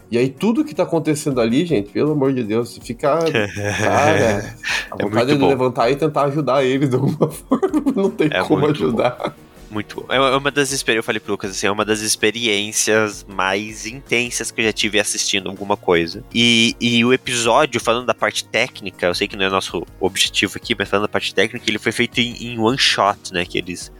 E 0.09 0.17
aí 0.17 0.29
tudo 0.29 0.63
que 0.63 0.75
tá 0.75 0.83
acontecendo 0.83 1.41
ali, 1.41 1.65
gente, 1.65 1.91
pelo 1.91 2.11
amor 2.11 2.33
de 2.33 2.43
Deus, 2.43 2.77
fica. 2.77 3.19
Cara, 3.79 4.55
a 4.91 4.95
é 4.97 5.03
vontade 5.03 5.31
é 5.31 5.35
de 5.35 5.45
levantar 5.45 5.91
e 5.91 5.95
tentar 5.95 6.23
ajudar 6.25 6.63
eles 6.63 6.89
de 6.89 6.95
alguma 6.95 7.29
forma. 7.31 7.93
Não 7.95 8.09
tem 8.09 8.29
é 8.31 8.43
como 8.43 8.65
ajudar. 8.67 9.17
Bom 9.17 9.42
muito. 9.73 10.05
É, 10.09 10.15
é 10.15 10.37
uma 10.37 10.51
das 10.51 10.71
experiências, 10.71 11.03
eu 11.03 11.03
falei 11.03 11.19
pro 11.19 11.31
Lucas 11.31 11.51
assim, 11.51 11.67
é 11.67 11.71
uma 11.71 11.83
das 11.83 12.01
experiências 12.01 13.25
mais 13.27 13.85
intensas 13.85 14.51
que 14.51 14.61
eu 14.61 14.65
já 14.65 14.71
tive 14.71 14.99
assistindo 14.99 15.49
alguma 15.49 15.75
coisa. 15.75 16.23
E, 16.33 16.75
e 16.79 17.03
o 17.03 17.11
episódio, 17.11 17.81
falando 17.81 18.05
da 18.05 18.13
parte 18.13 18.45
técnica, 18.45 19.07
eu 19.07 19.15
sei 19.15 19.27
que 19.27 19.35
não 19.35 19.45
é 19.45 19.49
nosso 19.49 19.85
objetivo 19.99 20.53
aqui, 20.55 20.75
mas 20.77 20.87
falando 20.87 21.03
da 21.03 21.11
parte 21.11 21.33
técnica, 21.33 21.65
ele 21.67 21.79
foi 21.79 21.91
feito 21.91 22.19
em, 22.19 22.53
em 22.53 22.59
one 22.59 22.77
shot, 22.77 23.33
né? 23.33 23.43
Que 23.43 23.57
eles. 23.57 23.91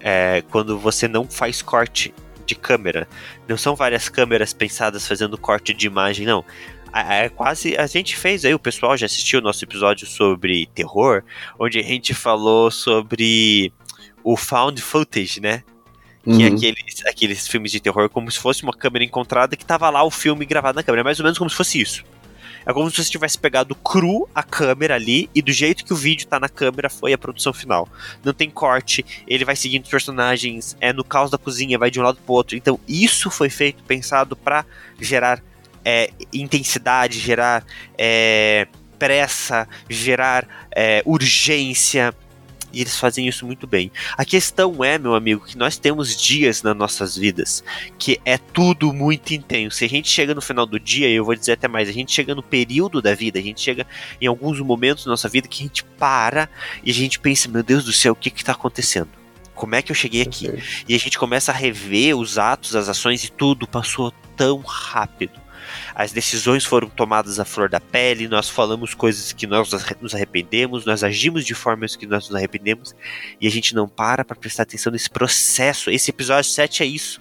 É, 0.00 0.42
quando 0.50 0.78
você 0.78 1.06
não 1.06 1.28
faz 1.28 1.60
corte 1.60 2.14
de 2.46 2.54
câmera. 2.54 3.06
Não 3.46 3.58
são 3.58 3.76
várias 3.76 4.08
câmeras 4.08 4.54
pensadas 4.54 5.06
fazendo 5.06 5.36
corte 5.36 5.74
de 5.74 5.86
imagem, 5.86 6.26
não. 6.26 6.42
É 6.92 7.28
quase. 7.28 7.76
A 7.76 7.86
gente 7.86 8.16
fez 8.16 8.44
aí, 8.44 8.54
o 8.54 8.58
pessoal 8.58 8.96
já 8.96 9.04
assistiu 9.04 9.40
o 9.40 9.42
nosso 9.42 9.62
episódio 9.62 10.06
sobre 10.06 10.66
terror, 10.74 11.22
onde 11.58 11.78
a 11.78 11.82
gente 11.82 12.14
falou 12.14 12.70
sobre 12.70 13.70
o 14.30 14.36
found 14.36 14.80
footage, 14.82 15.40
né? 15.40 15.62
Que 16.22 16.30
é 16.30 16.34
uhum. 16.34 16.42
é 16.42 16.46
aqueles, 16.48 17.06
aqueles 17.06 17.48
filmes 17.48 17.72
de 17.72 17.80
terror 17.80 18.10
como 18.10 18.30
se 18.30 18.38
fosse 18.38 18.62
uma 18.62 18.74
câmera 18.74 19.02
encontrada 19.02 19.56
que 19.56 19.64
tava 19.64 19.88
lá 19.88 20.04
o 20.04 20.10
filme 20.10 20.44
gravado 20.44 20.76
na 20.76 20.82
câmera. 20.82 21.00
É 21.00 21.04
mais 21.04 21.18
ou 21.18 21.24
menos 21.24 21.38
como 21.38 21.48
se 21.48 21.56
fosse 21.56 21.80
isso. 21.80 22.04
É 22.66 22.72
como 22.74 22.90
se 22.90 23.02
você 23.02 23.10
tivesse 23.10 23.38
pegado 23.38 23.74
cru 23.74 24.28
a 24.34 24.42
câmera 24.42 24.96
ali 24.96 25.30
e 25.34 25.40
do 25.40 25.50
jeito 25.50 25.82
que 25.82 25.94
o 25.94 25.96
vídeo 25.96 26.26
tá 26.26 26.38
na 26.38 26.50
câmera 26.50 26.90
foi 26.90 27.14
a 27.14 27.18
produção 27.18 27.54
final. 27.54 27.88
Não 28.22 28.34
tem 28.34 28.50
corte, 28.50 29.02
ele 29.26 29.46
vai 29.46 29.56
seguindo 29.56 29.84
os 29.84 29.90
personagens, 29.90 30.76
é 30.78 30.92
no 30.92 31.02
caos 31.02 31.30
da 31.30 31.38
cozinha, 31.38 31.78
vai 31.78 31.90
de 31.90 31.98
um 31.98 32.02
lado 32.02 32.18
pro 32.26 32.34
outro. 32.34 32.54
Então 32.54 32.78
isso 32.86 33.30
foi 33.30 33.48
feito, 33.48 33.82
pensado 33.84 34.36
para 34.36 34.66
gerar 35.00 35.42
é, 35.82 36.10
intensidade, 36.34 37.18
gerar 37.18 37.64
é, 37.96 38.68
pressa, 38.98 39.66
gerar 39.88 40.68
é, 40.70 41.02
urgência 41.06 42.14
e 42.72 42.80
eles 42.80 42.98
fazem 42.98 43.26
isso 43.26 43.46
muito 43.46 43.66
bem. 43.66 43.90
A 44.16 44.24
questão 44.24 44.82
é, 44.84 44.98
meu 44.98 45.14
amigo, 45.14 45.44
que 45.44 45.56
nós 45.56 45.76
temos 45.76 46.16
dias 46.16 46.62
nas 46.62 46.76
nossas 46.76 47.16
vidas 47.16 47.64
que 47.98 48.20
é 48.24 48.38
tudo 48.38 48.92
muito 48.92 49.32
intenso. 49.32 49.78
Se 49.78 49.84
a 49.84 49.88
gente 49.88 50.08
chega 50.08 50.34
no 50.34 50.40
final 50.40 50.66
do 50.66 50.78
dia, 50.78 51.08
eu 51.08 51.24
vou 51.24 51.34
dizer 51.34 51.52
até 51.52 51.68
mais, 51.68 51.88
a 51.88 51.92
gente 51.92 52.12
chega 52.12 52.34
no 52.34 52.42
período 52.42 53.00
da 53.00 53.14
vida, 53.14 53.38
a 53.38 53.42
gente 53.42 53.60
chega 53.60 53.86
em 54.20 54.26
alguns 54.26 54.60
momentos 54.60 55.04
da 55.04 55.10
nossa 55.10 55.28
vida 55.28 55.48
que 55.48 55.62
a 55.62 55.66
gente 55.66 55.84
para 55.84 56.48
e 56.82 56.90
a 56.90 56.94
gente 56.94 57.18
pensa, 57.18 57.48
meu 57.48 57.62
Deus 57.62 57.84
do 57.84 57.92
céu, 57.92 58.12
o 58.12 58.16
que 58.16 58.28
está 58.28 58.52
acontecendo? 58.52 59.08
Como 59.54 59.74
é 59.74 59.82
que 59.82 59.90
eu 59.90 59.96
cheguei 59.96 60.22
aqui? 60.22 60.48
E 60.88 60.94
a 60.94 60.98
gente 60.98 61.18
começa 61.18 61.50
a 61.50 61.54
rever 61.54 62.16
os 62.16 62.38
atos, 62.38 62.76
as 62.76 62.88
ações 62.88 63.24
e 63.24 63.30
tudo 63.30 63.66
passou 63.66 64.12
tão 64.36 64.60
rápido 64.60 65.47
as 65.94 66.12
decisões 66.12 66.64
foram 66.64 66.88
tomadas 66.88 67.38
à 67.38 67.44
flor 67.44 67.68
da 67.68 67.80
pele, 67.80 68.28
nós 68.28 68.48
falamos 68.48 68.94
coisas 68.94 69.32
que 69.32 69.46
nós 69.46 69.70
nos 70.00 70.14
arrependemos, 70.14 70.84
nós 70.84 71.02
agimos 71.02 71.44
de 71.44 71.54
formas 71.54 71.96
que 71.96 72.06
nós 72.06 72.28
nos 72.28 72.36
arrependemos 72.36 72.94
e 73.40 73.46
a 73.46 73.50
gente 73.50 73.74
não 73.74 73.88
para 73.88 74.24
para 74.24 74.36
prestar 74.36 74.64
atenção 74.64 74.92
nesse 74.92 75.10
processo. 75.10 75.90
Esse 75.90 76.10
episódio 76.10 76.50
7 76.50 76.82
é 76.82 76.86
isso. 76.86 77.20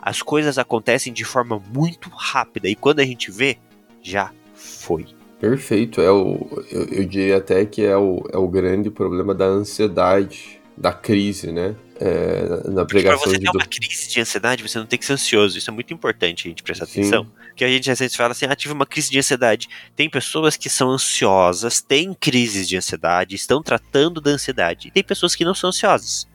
As 0.00 0.22
coisas 0.22 0.58
acontecem 0.58 1.12
de 1.12 1.24
forma 1.24 1.60
muito 1.74 2.08
rápida 2.10 2.68
e 2.68 2.74
quando 2.74 3.00
a 3.00 3.04
gente 3.04 3.30
vê, 3.30 3.58
já 4.02 4.30
foi. 4.54 5.06
Perfeito, 5.40 6.00
é 6.00 6.10
o, 6.10 6.62
eu, 6.70 6.84
eu 6.84 7.04
diria 7.04 7.38
até 7.38 7.64
que 7.64 7.82
é 7.82 7.96
o, 7.96 8.22
é 8.30 8.36
o 8.36 8.46
grande 8.46 8.90
problema 8.90 9.34
da 9.34 9.46
ansiedade, 9.46 10.60
da 10.76 10.92
crise, 10.92 11.50
né? 11.50 11.74
É, 12.00 12.48
na 12.68 12.74
Para 12.76 12.84
pregação 12.86 13.18
você 13.26 13.38
de 13.38 13.44
ter 13.44 13.50
do- 13.52 13.58
uma 13.58 13.66
crise 13.66 14.08
de 14.08 14.20
ansiedade, 14.20 14.62
você 14.62 14.78
não 14.78 14.86
tem 14.86 14.98
que 14.98 15.04
ser 15.04 15.12
ansioso. 15.12 15.58
Isso 15.58 15.70
é 15.70 15.72
muito 15.72 15.92
importante 15.92 16.46
a 16.46 16.50
gente 16.50 16.62
prestar 16.62 16.86
Sim. 16.86 17.00
atenção. 17.00 17.26
Porque 17.48 17.64
a 17.64 17.68
gente 17.68 17.90
às 17.90 17.98
vezes 17.98 18.16
fala 18.16 18.32
assim, 18.32 18.46
ah, 18.48 18.56
tive 18.56 18.72
uma 18.72 18.86
crise 18.86 19.10
de 19.10 19.18
ansiedade. 19.18 19.68
Tem 19.94 20.08
pessoas 20.08 20.56
que 20.56 20.70
são 20.70 20.90
ansiosas, 20.90 21.80
têm 21.82 22.14
crises 22.14 22.66
de 22.66 22.76
ansiedade, 22.76 23.34
estão 23.36 23.62
tratando 23.62 24.20
da 24.20 24.30
ansiedade. 24.30 24.88
E 24.88 24.90
tem 24.90 25.04
pessoas 25.04 25.34
que 25.36 25.44
não 25.44 25.54
são 25.54 25.68
ansiosas. 25.68 26.26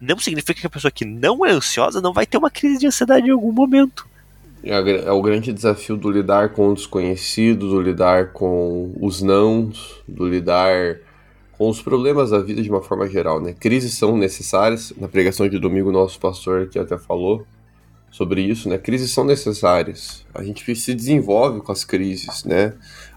Não 0.00 0.18
significa 0.18 0.60
que 0.60 0.66
a 0.66 0.70
pessoa 0.70 0.90
que 0.90 1.04
não 1.06 1.46
é 1.46 1.50
ansiosa 1.52 2.00
não 2.02 2.12
vai 2.12 2.26
ter 2.26 2.36
uma 2.36 2.50
crise 2.50 2.78
de 2.80 2.86
ansiedade 2.86 3.26
em 3.26 3.30
algum 3.30 3.52
momento. 3.52 4.06
É 4.62 4.76
é 5.06 5.10
o 5.12 5.20
grande 5.22 5.52
desafio 5.52 5.96
do 5.96 6.10
lidar 6.10 6.50
com 6.50 6.68
o 6.68 6.74
desconhecido, 6.74 7.68
do 7.68 7.80
lidar 7.80 8.32
com 8.32 8.94
os 9.00 9.20
nãos, 9.22 10.02
do 10.08 10.26
lidar 10.26 10.96
com 11.64 11.70
os 11.70 11.80
problemas 11.80 12.28
da 12.28 12.40
vida 12.40 12.60
de 12.60 12.68
uma 12.68 12.82
forma 12.82 13.08
geral, 13.08 13.40
né? 13.40 13.54
Crises 13.58 13.94
são 13.94 14.18
necessárias. 14.18 14.92
Na 14.98 15.08
pregação 15.08 15.48
de 15.48 15.58
domingo, 15.58 15.90
nosso 15.90 16.20
pastor 16.20 16.64
aqui 16.64 16.78
até 16.78 16.98
falou 16.98 17.46
sobre 18.10 18.42
isso, 18.42 18.68
né? 18.68 18.76
Crises 18.76 19.12
são 19.12 19.24
necessárias. 19.24 20.26
A 20.34 20.44
gente 20.44 20.76
se 20.76 20.94
desenvolve 20.94 21.62
com 21.62 21.72
as 21.72 21.82
crises, 21.82 22.44
né? 22.44 22.74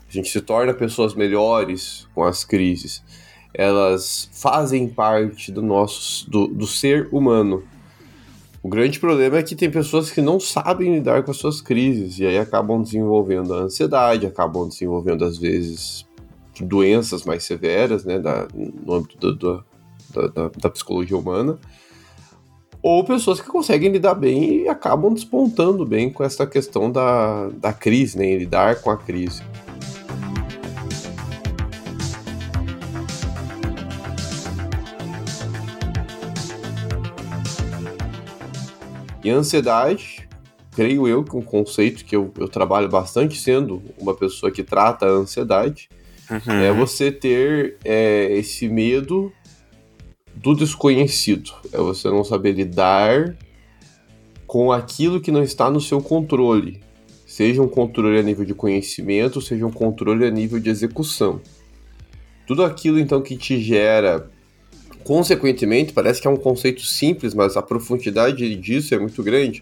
A 0.07 0.11
gente 0.13 0.29
se 0.29 0.39
torna 0.39 0.73
pessoas 0.73 1.13
melhores 1.13 2.07
com 2.15 2.23
as 2.23 2.45
crises. 2.45 3.03
Elas 3.53 4.29
fazem 4.31 4.87
parte 4.87 5.51
do 5.51 5.61
nosso 5.61 6.29
do, 6.29 6.47
do 6.47 6.65
ser 6.65 7.09
humano. 7.11 7.63
O 8.63 8.69
grande 8.69 8.97
problema 8.97 9.39
é 9.39 9.43
que 9.43 9.57
tem 9.57 9.69
pessoas 9.69 10.09
que 10.09 10.21
não 10.21 10.39
sabem 10.39 10.93
lidar 10.93 11.21
com 11.23 11.31
as 11.31 11.37
suas 11.37 11.59
crises 11.59 12.17
e 12.17 12.25
aí 12.25 12.37
acabam 12.37 12.81
desenvolvendo 12.81 13.53
a 13.53 13.63
ansiedade, 13.63 14.25
acabam 14.25 14.69
desenvolvendo 14.69 15.25
às 15.25 15.37
vezes 15.37 16.06
doenças 16.61 17.23
mais 17.23 17.43
severas, 17.43 18.03
né, 18.05 18.19
da, 18.19 18.47
no 18.53 18.93
âmbito 18.93 19.17
do- 19.17 19.35
do- 19.35 19.63
da, 20.13 20.49
da- 20.49 20.69
psicologia 20.69 21.17
humana, 21.17 21.57
ou 22.81 23.03
pessoas 23.03 23.41
que 23.41 23.47
conseguem 23.47 23.91
lidar 23.91 24.13
bem 24.13 24.61
e 24.63 24.67
acabam 24.69 25.13
despontando 25.13 25.85
bem 25.85 26.09
com 26.11 26.23
essa 26.23 26.45
questão 26.47 26.91
da, 26.91 27.49
da 27.49 27.73
crise, 27.73 28.17
né, 28.17 28.25
em 28.25 28.37
lidar 28.37 28.81
com 28.81 28.89
a 28.89 28.97
crise. 28.97 29.41
E 39.23 39.29
a 39.29 39.35
ansiedade, 39.35 40.27
creio 40.71 41.07
eu 41.07 41.23
que 41.23 41.35
um 41.35 41.41
conceito 41.41 42.05
que 42.05 42.15
eu, 42.15 42.31
eu 42.37 42.47
trabalho 42.47 42.87
bastante 42.87 43.37
sendo 43.37 43.81
uma 43.97 44.13
pessoa 44.15 44.51
que 44.51 44.63
trata 44.63 45.05
a 45.05 45.09
ansiedade, 45.09 45.89
é 46.29 46.71
você 46.71 47.11
ter 47.11 47.77
é, 47.83 48.31
esse 48.33 48.67
medo 48.67 49.31
do 50.35 50.53
desconhecido. 50.53 51.51
É 51.71 51.77
você 51.77 52.09
não 52.09 52.23
saber 52.23 52.53
lidar 52.53 53.35
com 54.45 54.71
aquilo 54.71 55.21
que 55.21 55.31
não 55.31 55.43
está 55.43 55.69
no 55.69 55.81
seu 55.81 56.01
controle. 56.01 56.81
Seja 57.25 57.61
um 57.61 57.67
controle 57.67 58.19
a 58.19 58.23
nível 58.23 58.45
de 58.45 58.53
conhecimento, 58.53 59.41
seja 59.41 59.65
um 59.65 59.71
controle 59.71 60.25
a 60.25 60.31
nível 60.31 60.59
de 60.59 60.69
execução. 60.69 61.41
Tudo 62.45 62.63
aquilo 62.63 62.99
então 62.99 63.21
que 63.21 63.35
te 63.35 63.59
gera 63.61 64.29
consequentemente, 65.03 65.93
parece 65.93 66.21
que 66.21 66.27
é 66.27 66.29
um 66.29 66.37
conceito 66.37 66.81
simples, 66.81 67.33
mas 67.33 67.55
a 67.55 67.61
profundidade 67.61 68.55
disso 68.55 68.93
é 68.93 68.99
muito 68.99 69.23
grande. 69.23 69.61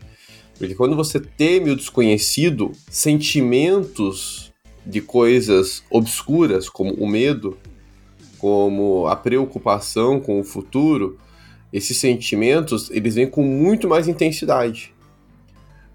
Porque 0.58 0.74
quando 0.74 0.96
você 0.96 1.20
teme 1.20 1.70
o 1.70 1.76
desconhecido, 1.76 2.72
sentimentos 2.90 4.52
de 4.86 5.02
coisas 5.02 5.84
obscuras, 5.90 6.70
como 6.70 6.94
o 6.94 7.08
medo, 7.08 7.58
como 8.38 9.08
a 9.08 9.16
preocupação 9.16 10.20
com 10.20 10.40
o 10.40 10.44
futuro, 10.44 11.18
esses 11.74 11.98
sentimentos, 11.98 12.90
eles 12.92 13.16
vêm 13.16 13.28
com 13.28 13.44
muito 13.44 13.88
mais 13.88 14.08
intensidade. 14.08 14.94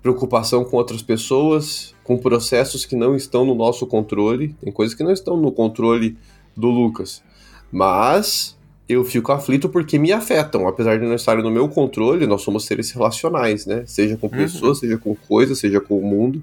Preocupação 0.03 0.65
com 0.65 0.77
outras 0.77 1.03
pessoas, 1.03 1.95
com 2.03 2.19
processos 2.19 2.85
que 2.85 2.97
não 2.97 3.15
estão 3.15 3.45
no 3.45 3.55
nosso 3.55 3.87
controle, 3.87 4.55
tem 4.61 4.73
coisas 4.73 4.95
que 4.95 5.05
não 5.05 5.13
estão 5.13 5.37
no 5.37 5.53
controle 5.53 6.17
do 6.57 6.69
Lucas. 6.69 7.23
Mas 7.71 8.59
eu 8.93 9.05
fico 9.05 9.31
aflito 9.33 9.69
porque 9.69 9.99
me 9.99 10.13
afetam, 10.13 10.67
apesar 10.67 10.99
de 10.99 11.07
não 11.07 11.15
estarem 11.15 11.43
no 11.43 11.51
meu 11.51 11.69
controle, 11.69 12.27
nós 12.27 12.43
somos 12.43 12.65
seres 12.65 12.91
relacionais, 12.91 13.67
né? 13.67 13.85
Seja 13.87 14.17
com 14.17 14.29
pessoas, 14.29 14.79
seja 14.79 14.99
com 14.99 15.15
coisas, 15.15 15.59
seja 15.59 15.81
com 15.81 15.99
o 15.99 16.03
mundo. 16.03 16.43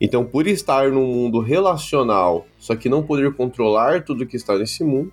Então, 0.00 0.24
por 0.24 0.46
estar 0.46 0.90
num 0.90 1.06
mundo 1.06 1.40
relacional, 1.40 2.46
só 2.58 2.76
que 2.76 2.88
não 2.88 3.02
poder 3.02 3.32
controlar 3.34 4.02
tudo 4.04 4.26
que 4.26 4.36
está 4.36 4.56
nesse 4.58 4.84
mundo, 4.84 5.12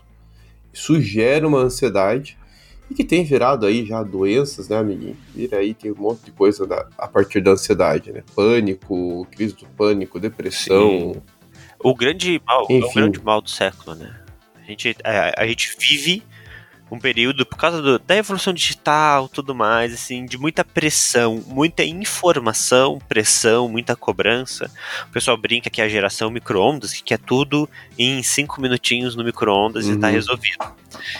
isso 0.73 0.99
gera 1.01 1.47
uma 1.47 1.59
ansiedade 1.59 2.38
e 2.91 2.93
que 2.93 3.03
tem 3.03 3.23
virado 3.23 3.65
aí 3.65 3.85
já 3.85 4.03
doenças, 4.03 4.69
né, 4.69 4.77
amiguinho? 4.77 5.15
Vira 5.33 5.57
aí, 5.57 5.73
tem 5.73 5.91
um 5.91 5.95
monte 5.95 6.25
de 6.25 6.31
coisa 6.31 6.67
da- 6.67 6.88
a 6.97 7.07
partir 7.07 7.41
da 7.41 7.51
ansiedade, 7.51 8.11
né? 8.11 8.23
Pânico, 8.35 9.25
crise 9.31 9.55
do 9.55 9.65
pânico, 9.77 10.19
depressão. 10.19 11.15
O 11.79 11.95
grande 11.95 12.41
mal, 12.45 12.67
é 12.69 12.73
o 12.73 12.77
Enfim. 12.77 12.93
grande 12.99 13.23
mal 13.23 13.41
do 13.41 13.49
século, 13.49 13.95
né? 13.95 14.13
A 14.55 14.67
gente, 14.67 14.95
a, 15.03 15.41
a 15.43 15.47
gente 15.47 15.75
vive 15.79 16.23
um 16.91 17.00
período, 17.00 17.45
por 17.45 17.58
causa 17.58 17.82
do- 17.82 17.98
da 18.00 18.15
evolução 18.15 18.54
digital 18.54 19.28
tudo 19.28 19.56
mais, 19.56 19.93
assim, 19.93 20.26
de 20.26 20.38
muita 20.38 20.63
pressão, 20.63 21.43
muita 21.48 21.84
informação, 21.84 23.00
pressão, 23.10 23.67
muita 23.67 23.95
cobrança. 23.95 24.71
O 25.10 25.12
pessoal 25.12 25.36
brinca 25.36 25.69
que 25.69 25.82
é 25.82 25.86
a 25.86 25.89
geração 25.89 26.30
micro-ondas, 26.30 26.93
que 26.93 27.02
quer 27.04 27.17
tudo 27.19 27.67
em 27.98 28.21
cinco 28.21 28.62
minutinhos 28.62 29.15
no 29.15 29.24
micro-ondas 29.24 29.88
e 29.88 29.98
tá 29.98 30.08
Uhum. 30.08 30.13
resolvido. 30.13 30.65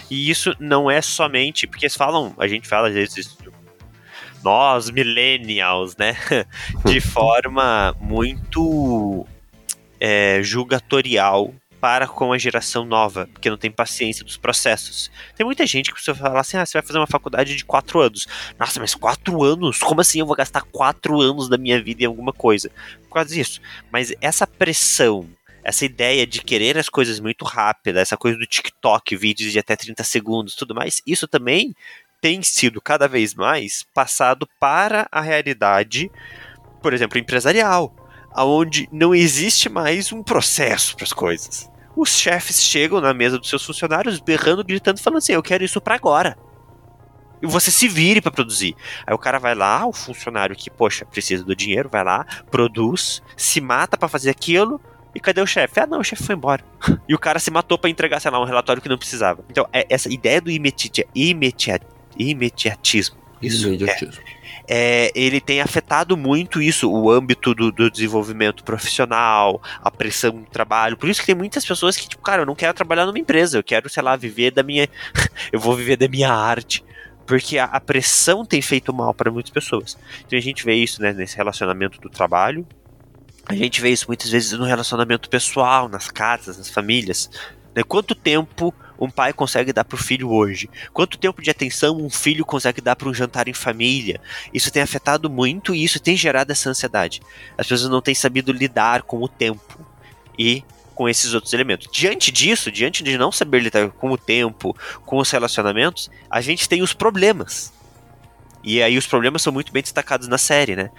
E 0.10 0.30
isso 0.30 0.56
não 0.60 0.89
é 0.89 1.01
somente, 1.01 1.65
porque 1.67 1.86
eles 1.86 1.95
falam, 1.95 2.34
a 2.38 2.47
gente 2.47 2.67
fala 2.67 2.88
às 2.89 2.93
vezes, 2.93 3.36
nós, 4.43 4.91
millennials, 4.91 5.97
né? 5.97 6.15
De 6.86 6.99
forma 7.01 7.95
muito 7.99 9.25
é, 9.99 10.41
julgatorial 10.43 11.51
para 11.85 12.07
com 12.07 12.33
a 12.33 12.37
geração 12.39 12.83
nova, 12.83 13.29
porque 13.31 13.47
não 13.47 13.59
tem 13.59 13.69
paciência 13.69 14.25
dos 14.25 14.37
processos. 14.37 15.11
Tem 15.35 15.45
muita 15.45 15.67
gente 15.67 15.89
que 15.89 15.93
precisa 15.93 16.15
falar 16.15 16.39
assim: 16.39 16.57
ah, 16.57 16.65
você 16.65 16.79
vai 16.79 16.81
fazer 16.81 16.97
uma 16.97 17.05
faculdade 17.05 17.55
de 17.55 17.63
quatro 17.63 17.99
anos. 17.99 18.25
Nossa, 18.57 18.79
mas 18.79 18.95
quatro 18.95 19.43
anos? 19.43 19.77
Como 19.77 20.01
assim 20.01 20.19
eu 20.19 20.25
vou 20.25 20.35
gastar 20.35 20.63
quatro 20.63 21.21
anos 21.21 21.47
da 21.47 21.59
minha 21.59 21.79
vida 21.79 22.01
em 22.01 22.07
alguma 22.07 22.33
coisa? 22.33 22.71
Por 23.03 23.13
causa 23.13 23.31
disso. 23.31 23.61
Mas 23.91 24.11
essa 24.19 24.47
pressão, 24.47 25.29
essa 25.63 25.85
ideia 25.85 26.25
de 26.25 26.41
querer 26.41 26.75
as 26.75 26.89
coisas 26.89 27.19
muito 27.19 27.45
rápida, 27.45 28.01
essa 28.01 28.17
coisa 28.17 28.35
do 28.35 28.47
TikTok, 28.47 29.15
vídeos 29.15 29.51
de 29.51 29.59
até 29.59 29.75
30 29.75 30.03
segundos, 30.03 30.55
tudo 30.55 30.73
mais, 30.73 31.03
isso 31.05 31.27
também 31.27 31.75
tem 32.19 32.41
sido 32.41 32.81
cada 32.81 33.07
vez 33.07 33.35
mais 33.35 33.85
passado 33.93 34.49
para 34.59 35.07
a 35.11 35.21
realidade, 35.21 36.09
por 36.81 36.95
exemplo, 36.95 37.19
empresarial, 37.19 37.95
aonde 38.31 38.89
não 38.91 39.13
existe 39.13 39.69
mais 39.69 40.11
um 40.11 40.23
processo 40.23 40.95
para 40.95 41.03
as 41.03 41.13
coisas. 41.13 41.74
Os 41.95 42.10
chefes 42.10 42.62
chegam 42.62 42.99
na 42.99 43.13
mesa 43.13 43.39
dos 43.39 43.49
seus 43.49 43.63
funcionários 43.63 44.19
berrando, 44.19 44.63
gritando, 44.63 44.99
falando 44.99 45.17
assim: 45.19 45.34
"Eu 45.34 45.43
quero 45.43 45.63
isso 45.63 45.79
para 45.79 45.95
agora". 45.95 46.38
E 47.41 47.47
você 47.47 47.69
se 47.69 47.88
vire 47.88 48.21
para 48.21 48.31
produzir. 48.31 48.75
Aí 49.05 49.13
o 49.13 49.19
cara 49.19 49.38
vai 49.39 49.53
lá, 49.53 49.86
o 49.86 49.93
funcionário 49.93 50.55
que, 50.55 50.69
poxa, 50.69 51.05
precisa 51.05 51.43
do 51.43 51.55
dinheiro, 51.55 51.89
vai 51.89 52.03
lá, 52.03 52.25
produz, 52.49 53.21
se 53.38 53.60
mata 53.62 53.97
para 53.97 54.08
fazer 54.08 54.29
aquilo, 54.29 54.79
e 55.13 55.19
cadê 55.19 55.41
o 55.41 55.45
chefe? 55.45 55.79
Ah, 55.79 55.86
não, 55.86 55.99
o 55.99 56.03
chefe 56.03 56.23
foi 56.23 56.36
embora. 56.36 56.63
E 57.08 57.13
o 57.13 57.19
cara 57.19 57.38
se 57.39 57.51
matou 57.51 57.77
para 57.77 57.89
entregar, 57.89 58.19
sei 58.19 58.31
lá, 58.31 58.41
um 58.41 58.45
relatório 58.45 58.81
que 58.81 58.89
não 58.89 58.97
precisava. 58.97 59.45
Então, 59.49 59.67
é 59.71 59.86
essa 59.89 60.12
ideia 60.12 60.41
do 60.41 60.49
imediati 60.49 61.05
imediat 61.13 61.86
imediatismo. 62.17 63.17
Isso, 63.41 63.65
é, 63.65 63.69
Imediatismo. 63.69 64.23
é, 64.25 64.34
ele 64.67 65.39
tem 65.39 65.62
afetado 65.62 66.17
muito 66.17 66.62
isso, 66.62 66.91
o 66.91 67.12
âmbito 67.12 67.54
do, 67.54 67.71
do 67.71 67.89
desenvolvimento 67.89 68.63
profissional, 68.63 69.62
a 69.82 69.91
pressão 69.91 70.32
do 70.32 70.49
trabalho. 70.49 70.97
Por 70.97 71.10
isso 71.10 71.19
que 71.19 71.28
tem 71.28 71.36
muitas 71.36 71.65
pessoas 71.65 71.95
que, 71.95 72.08
tipo, 72.08 72.23
cara, 72.23 72.41
eu 72.41 72.45
não 72.45 72.56
quero 72.56 72.73
trabalhar 72.73 73.06
numa 73.06 73.19
empresa, 73.19 73.58
eu 73.58 73.63
quero, 73.63 73.89
sei 73.89 74.01
lá, 74.01 74.15
viver 74.15 74.51
da 74.51 74.63
minha. 74.63 74.88
eu 75.51 75.60
vou 75.60 75.75
viver 75.75 75.97
da 75.97 76.08
minha 76.08 76.32
arte. 76.32 76.84
Porque 77.25 77.58
a, 77.58 77.65
a 77.65 77.80
pressão 77.80 78.45
tem 78.45 78.62
feito 78.62 78.93
mal 78.93 79.13
para 79.13 79.32
muitas 79.32 79.51
pessoas. 79.51 79.97
Então 80.25 80.38
a 80.38 80.41
gente 80.41 80.63
vê 80.63 80.75
isso 80.75 81.01
né, 81.01 81.12
nesse 81.13 81.36
relacionamento 81.36 81.99
do 81.99 82.10
trabalho. 82.10 82.65
A 83.47 83.56
gente 83.56 83.82
vê 83.82 83.89
isso 83.89 84.06
muitas 84.08 84.30
vezes 84.30 84.51
no 84.54 84.65
relacionamento 84.65 85.30
pessoal, 85.30 85.88
nas 85.88 86.10
casas, 86.10 86.58
nas 86.58 86.69
famílias. 86.69 87.30
Né? 87.75 87.84
Quanto 87.84 88.15
tempo 88.15 88.73
um 88.99 89.10
pai 89.10 89.34
consegue 89.34 89.73
dar 89.73 89.84
pro 89.84 89.97
filho 89.97 90.29
hoje? 90.31 90.69
Quanto 90.93 91.17
tempo 91.17 91.41
de 91.41 91.49
atenção 91.49 91.97
um 91.97 92.10
filho 92.10 92.45
consegue 92.45 92.81
dar 92.81 92.95
para 92.95 93.10
um 93.10 93.13
jantar 93.13 93.47
em 93.47 93.53
família? 93.53 94.21
Isso 94.53 94.71
tem 94.71 94.81
afetado 94.81 95.29
muito 95.29 95.73
e 95.73 95.84
isso 95.84 95.99
tem 95.99 96.15
gerado 96.15 96.51
essa 96.51 96.69
ansiedade. 96.69 97.21
As 97.58 97.67
pessoas 97.67 97.89
não 97.89 98.01
têm 98.01 98.15
sabido 98.15 98.51
lidar 98.51 99.03
com 99.03 99.21
o 99.21 99.27
tempo 99.27 99.79
e 100.38 100.63
com 100.93 101.10
esses 101.10 101.34
outros 101.34 101.53
elementos. 101.53 101.88
Diante 101.91 102.31
disso, 102.31 102.71
diante 102.71 103.03
de 103.03 103.17
não 103.17 103.31
saber 103.31 103.60
lidar 103.60 103.89
com 103.91 104.12
o 104.12 104.17
tempo, 104.17 104.75
com 105.05 105.17
os 105.17 105.29
relacionamentos, 105.29 106.10
a 106.29 106.39
gente 106.39 106.69
tem 106.69 106.81
os 106.81 106.93
problemas. 106.93 107.73
E 108.63 108.81
aí 108.81 108.97
os 108.97 109.05
problemas 109.05 109.41
são 109.41 109.53
muito 109.53 109.71
bem 109.71 109.84
destacados 109.84 110.27
na 110.27 110.38
série, 110.38 110.75
né? 110.75 110.89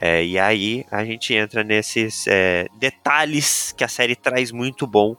É, 0.00 0.24
e 0.24 0.38
aí 0.38 0.84
a 0.90 1.04
gente 1.04 1.34
entra 1.34 1.64
nesses 1.64 2.26
é, 2.28 2.66
detalhes 2.78 3.72
que 3.76 3.82
a 3.82 3.88
série 3.88 4.14
traz 4.14 4.52
muito 4.52 4.86
bom, 4.86 5.16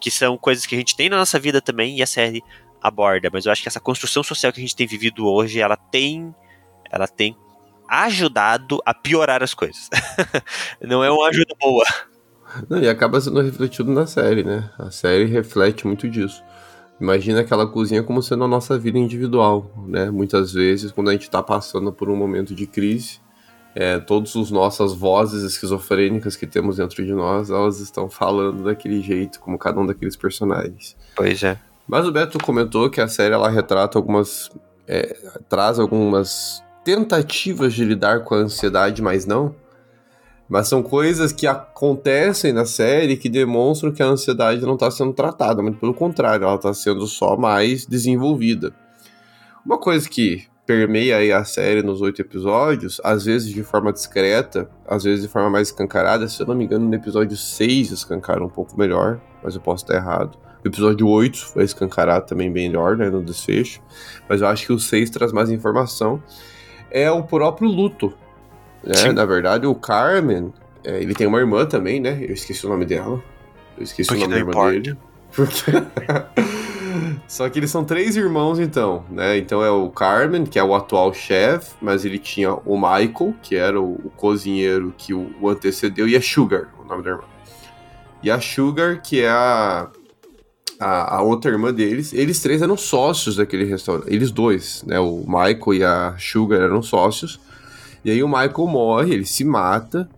que 0.00 0.10
são 0.10 0.36
coisas 0.36 0.66
que 0.66 0.74
a 0.74 0.78
gente 0.78 0.96
tem 0.96 1.08
na 1.08 1.16
nossa 1.16 1.38
vida 1.38 1.60
também, 1.60 1.96
e 1.98 2.02
a 2.02 2.06
série 2.06 2.42
aborda, 2.80 3.28
mas 3.32 3.46
eu 3.46 3.52
acho 3.52 3.62
que 3.62 3.68
essa 3.68 3.80
construção 3.80 4.22
social 4.22 4.52
que 4.52 4.60
a 4.60 4.62
gente 4.62 4.76
tem 4.76 4.86
vivido 4.86 5.26
hoje, 5.26 5.60
ela 5.60 5.76
tem, 5.76 6.34
ela 6.90 7.08
tem 7.08 7.36
ajudado 7.88 8.80
a 8.84 8.94
piorar 8.94 9.42
as 9.42 9.54
coisas. 9.54 9.88
Não 10.80 11.02
é 11.02 11.10
uma 11.10 11.28
ajuda 11.28 11.54
boa. 11.60 11.84
Não, 12.68 12.78
e 12.78 12.88
acaba 12.88 13.20
sendo 13.20 13.40
refletido 13.40 13.90
na 13.92 14.06
série, 14.06 14.42
né? 14.42 14.70
A 14.78 14.90
série 14.90 15.24
reflete 15.24 15.86
muito 15.86 16.08
disso. 16.08 16.42
Imagina 17.00 17.40
aquela 17.40 17.66
cozinha 17.66 18.02
como 18.02 18.22
sendo 18.22 18.44
a 18.44 18.48
nossa 18.48 18.78
vida 18.78 18.98
individual, 18.98 19.70
né? 19.86 20.10
Muitas 20.10 20.52
vezes, 20.52 20.90
quando 20.90 21.10
a 21.10 21.12
gente 21.12 21.24
está 21.24 21.42
passando 21.42 21.92
por 21.92 22.08
um 22.08 22.16
momento 22.16 22.54
de 22.54 22.66
crise, 22.66 23.20
é, 23.78 23.98
todas 23.98 24.34
as 24.34 24.50
nossas 24.50 24.94
vozes 24.94 25.42
esquizofrênicas 25.42 26.34
que 26.34 26.46
temos 26.46 26.78
dentro 26.78 27.04
de 27.04 27.12
nós, 27.12 27.50
elas 27.50 27.78
estão 27.78 28.08
falando 28.08 28.64
daquele 28.64 29.02
jeito, 29.02 29.38
como 29.38 29.58
cada 29.58 29.78
um 29.78 29.84
daqueles 29.84 30.16
personagens. 30.16 30.96
Pois 31.14 31.42
é. 31.42 31.58
Mas 31.86 32.06
o 32.06 32.10
Beto 32.10 32.38
comentou 32.38 32.88
que 32.88 33.02
a 33.02 33.06
série 33.06 33.34
ela 33.34 33.50
retrata 33.50 33.98
algumas. 33.98 34.50
É, 34.88 35.14
traz 35.46 35.78
algumas 35.78 36.64
tentativas 36.84 37.74
de 37.74 37.84
lidar 37.84 38.24
com 38.24 38.34
a 38.34 38.38
ansiedade, 38.38 39.02
mas 39.02 39.26
não. 39.26 39.54
Mas 40.48 40.68
são 40.68 40.82
coisas 40.82 41.30
que 41.30 41.46
acontecem 41.46 42.54
na 42.54 42.64
série 42.64 43.18
que 43.18 43.28
demonstram 43.28 43.92
que 43.92 44.02
a 44.02 44.06
ansiedade 44.06 44.62
não 44.62 44.74
está 44.74 44.90
sendo 44.90 45.12
tratada, 45.12 45.62
mas 45.62 45.76
pelo 45.76 45.92
contrário, 45.92 46.44
ela 46.44 46.54
está 46.54 46.72
sendo 46.72 47.06
só 47.06 47.36
mais 47.36 47.84
desenvolvida. 47.84 48.72
Uma 49.66 49.76
coisa 49.76 50.08
que 50.08 50.46
permeia 50.66 51.18
aí 51.18 51.32
a 51.32 51.44
série 51.44 51.80
nos 51.80 52.00
oito 52.00 52.20
episódios, 52.20 53.00
às 53.04 53.24
vezes 53.24 53.48
de 53.48 53.62
forma 53.62 53.92
discreta, 53.92 54.68
às 54.86 55.04
vezes 55.04 55.22
de 55.22 55.28
forma 55.28 55.48
mais 55.48 55.68
escancarada. 55.68 56.28
Se 56.28 56.42
eu 56.42 56.46
não 56.46 56.54
me 56.56 56.64
engano, 56.64 56.86
no 56.86 56.94
episódio 56.94 57.36
6 57.36 57.92
escancara 57.92 58.44
um 58.44 58.48
pouco 58.48 58.76
melhor, 58.76 59.20
mas 59.42 59.54
eu 59.54 59.60
posso 59.60 59.84
estar 59.84 59.94
errado. 59.94 60.36
O 60.64 60.68
episódio 60.68 61.08
8 61.08 61.52
vai 61.54 61.64
escancarar 61.64 62.22
também 62.22 62.50
bem 62.50 62.68
melhor, 62.68 62.96
né, 62.96 63.08
no 63.08 63.22
desfecho. 63.22 63.80
Mas 64.28 64.40
eu 64.40 64.48
acho 64.48 64.66
que 64.66 64.72
o 64.72 64.78
6 64.78 65.08
traz 65.10 65.32
mais 65.32 65.48
informação. 65.50 66.20
É 66.90 67.08
o 67.10 67.22
próprio 67.22 67.68
luto. 67.68 68.12
Né? 68.82 69.12
Na 69.12 69.24
verdade, 69.24 69.66
o 69.66 69.74
Carmen, 69.74 70.52
é, 70.82 71.00
ele 71.00 71.14
tem 71.14 71.26
uma 71.26 71.38
irmã 71.38 71.64
também, 71.64 72.00
né? 72.00 72.18
Eu 72.20 72.34
esqueci 72.34 72.66
o 72.66 72.68
nome 72.68 72.84
dela. 72.84 73.22
Eu 73.76 73.84
esqueci 73.84 74.08
Porque 74.08 74.24
o 74.24 74.28
nome 74.28 74.34
da 74.34 74.40
irmã 74.40 74.50
importa. 74.50 74.72
dele. 74.72 74.98
Porque... 75.32 75.70
Só 77.26 77.48
que 77.48 77.58
eles 77.58 77.70
são 77.70 77.84
três 77.84 78.16
irmãos, 78.16 78.58
então, 78.58 79.04
né? 79.10 79.36
Então 79.36 79.62
é 79.62 79.70
o 79.70 79.90
Carmen, 79.90 80.44
que 80.44 80.58
é 80.58 80.64
o 80.64 80.74
atual 80.74 81.12
chefe, 81.12 81.74
mas 81.80 82.04
ele 82.04 82.18
tinha 82.18 82.52
o 82.52 82.76
Michael, 82.76 83.34
que 83.42 83.56
era 83.56 83.80
o, 83.80 83.94
o 84.04 84.10
cozinheiro 84.16 84.94
que 84.96 85.12
o, 85.12 85.30
o, 85.40 85.48
antecedeu, 85.48 86.08
e 86.08 86.16
a 86.16 86.22
Sugar, 86.22 86.68
o 86.82 86.84
nome 86.86 87.02
da 87.02 87.10
irmã. 87.10 87.24
E 88.22 88.30
a 88.30 88.40
Sugar, 88.40 89.02
que 89.02 89.20
é 89.20 89.28
a, 89.28 89.88
a, 90.80 91.16
a, 91.16 91.22
outra 91.22 91.50
irmã 91.50 91.72
deles. 91.72 92.12
Eles 92.12 92.40
três 92.40 92.62
eram 92.62 92.76
sócios 92.76 93.36
daquele 93.36 93.64
restaurante. 93.64 94.12
Eles 94.12 94.30
dois, 94.30 94.82
né? 94.86 94.98
O 94.98 95.24
Michael 95.26 95.74
e 95.74 95.84
a 95.84 96.14
Sugar 96.18 96.60
eram 96.60 96.82
sócios. 96.82 97.40
E 98.04 98.10
aí 98.10 98.22
o 98.22 98.28
Michael 98.28 98.66
morre, 98.66 99.14
ele 99.14 99.26
se 99.26 99.44
mata. 99.44 100.08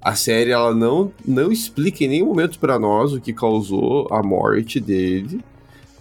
A 0.00 0.14
série 0.14 0.52
ela 0.52 0.72
não, 0.72 1.12
não 1.26 1.50
explica 1.50 2.04
em 2.04 2.08
nenhum 2.08 2.26
momento 2.26 2.60
para 2.60 2.78
nós 2.78 3.12
o 3.12 3.20
que 3.20 3.32
causou 3.32 4.06
a 4.12 4.22
morte 4.22 4.78
dele 4.78 5.40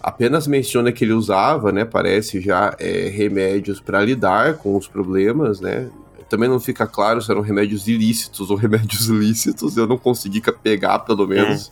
apenas 0.05 0.45
menciona 0.45 0.91
que 0.91 1.03
ele 1.03 1.13
usava, 1.13 1.71
né, 1.71 1.83
parece 1.83 2.39
já 2.39 2.75
é, 2.77 3.09
remédios 3.09 3.79
para 3.79 4.05
lidar 4.05 4.53
com 4.57 4.77
os 4.77 4.87
problemas, 4.87 5.59
né? 5.59 5.89
Também 6.29 6.47
não 6.47 6.59
fica 6.59 6.85
claro 6.85 7.19
se 7.23 7.31
eram 7.31 7.41
remédios 7.41 7.87
ilícitos 7.87 8.51
ou 8.51 8.55
remédios 8.57 9.07
lícitos. 9.07 9.75
Eu 9.75 9.87
não 9.87 9.97
consegui 9.97 10.43
pegar, 10.61 10.99
pelo 10.99 11.27
menos, 11.27 11.71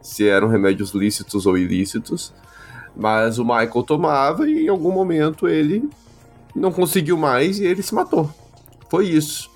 se 0.00 0.28
eram 0.28 0.46
remédios 0.46 0.92
lícitos 0.92 1.46
ou 1.46 1.58
ilícitos. 1.58 2.32
Mas 2.96 3.40
o 3.40 3.44
Michael 3.44 3.82
tomava 3.82 4.48
e 4.48 4.66
em 4.66 4.68
algum 4.68 4.92
momento 4.92 5.48
ele 5.48 5.90
não 6.54 6.70
conseguiu 6.70 7.16
mais 7.16 7.58
e 7.58 7.64
ele 7.64 7.82
se 7.82 7.92
matou. 7.92 8.30
Foi 8.88 9.08
isso. 9.08 9.50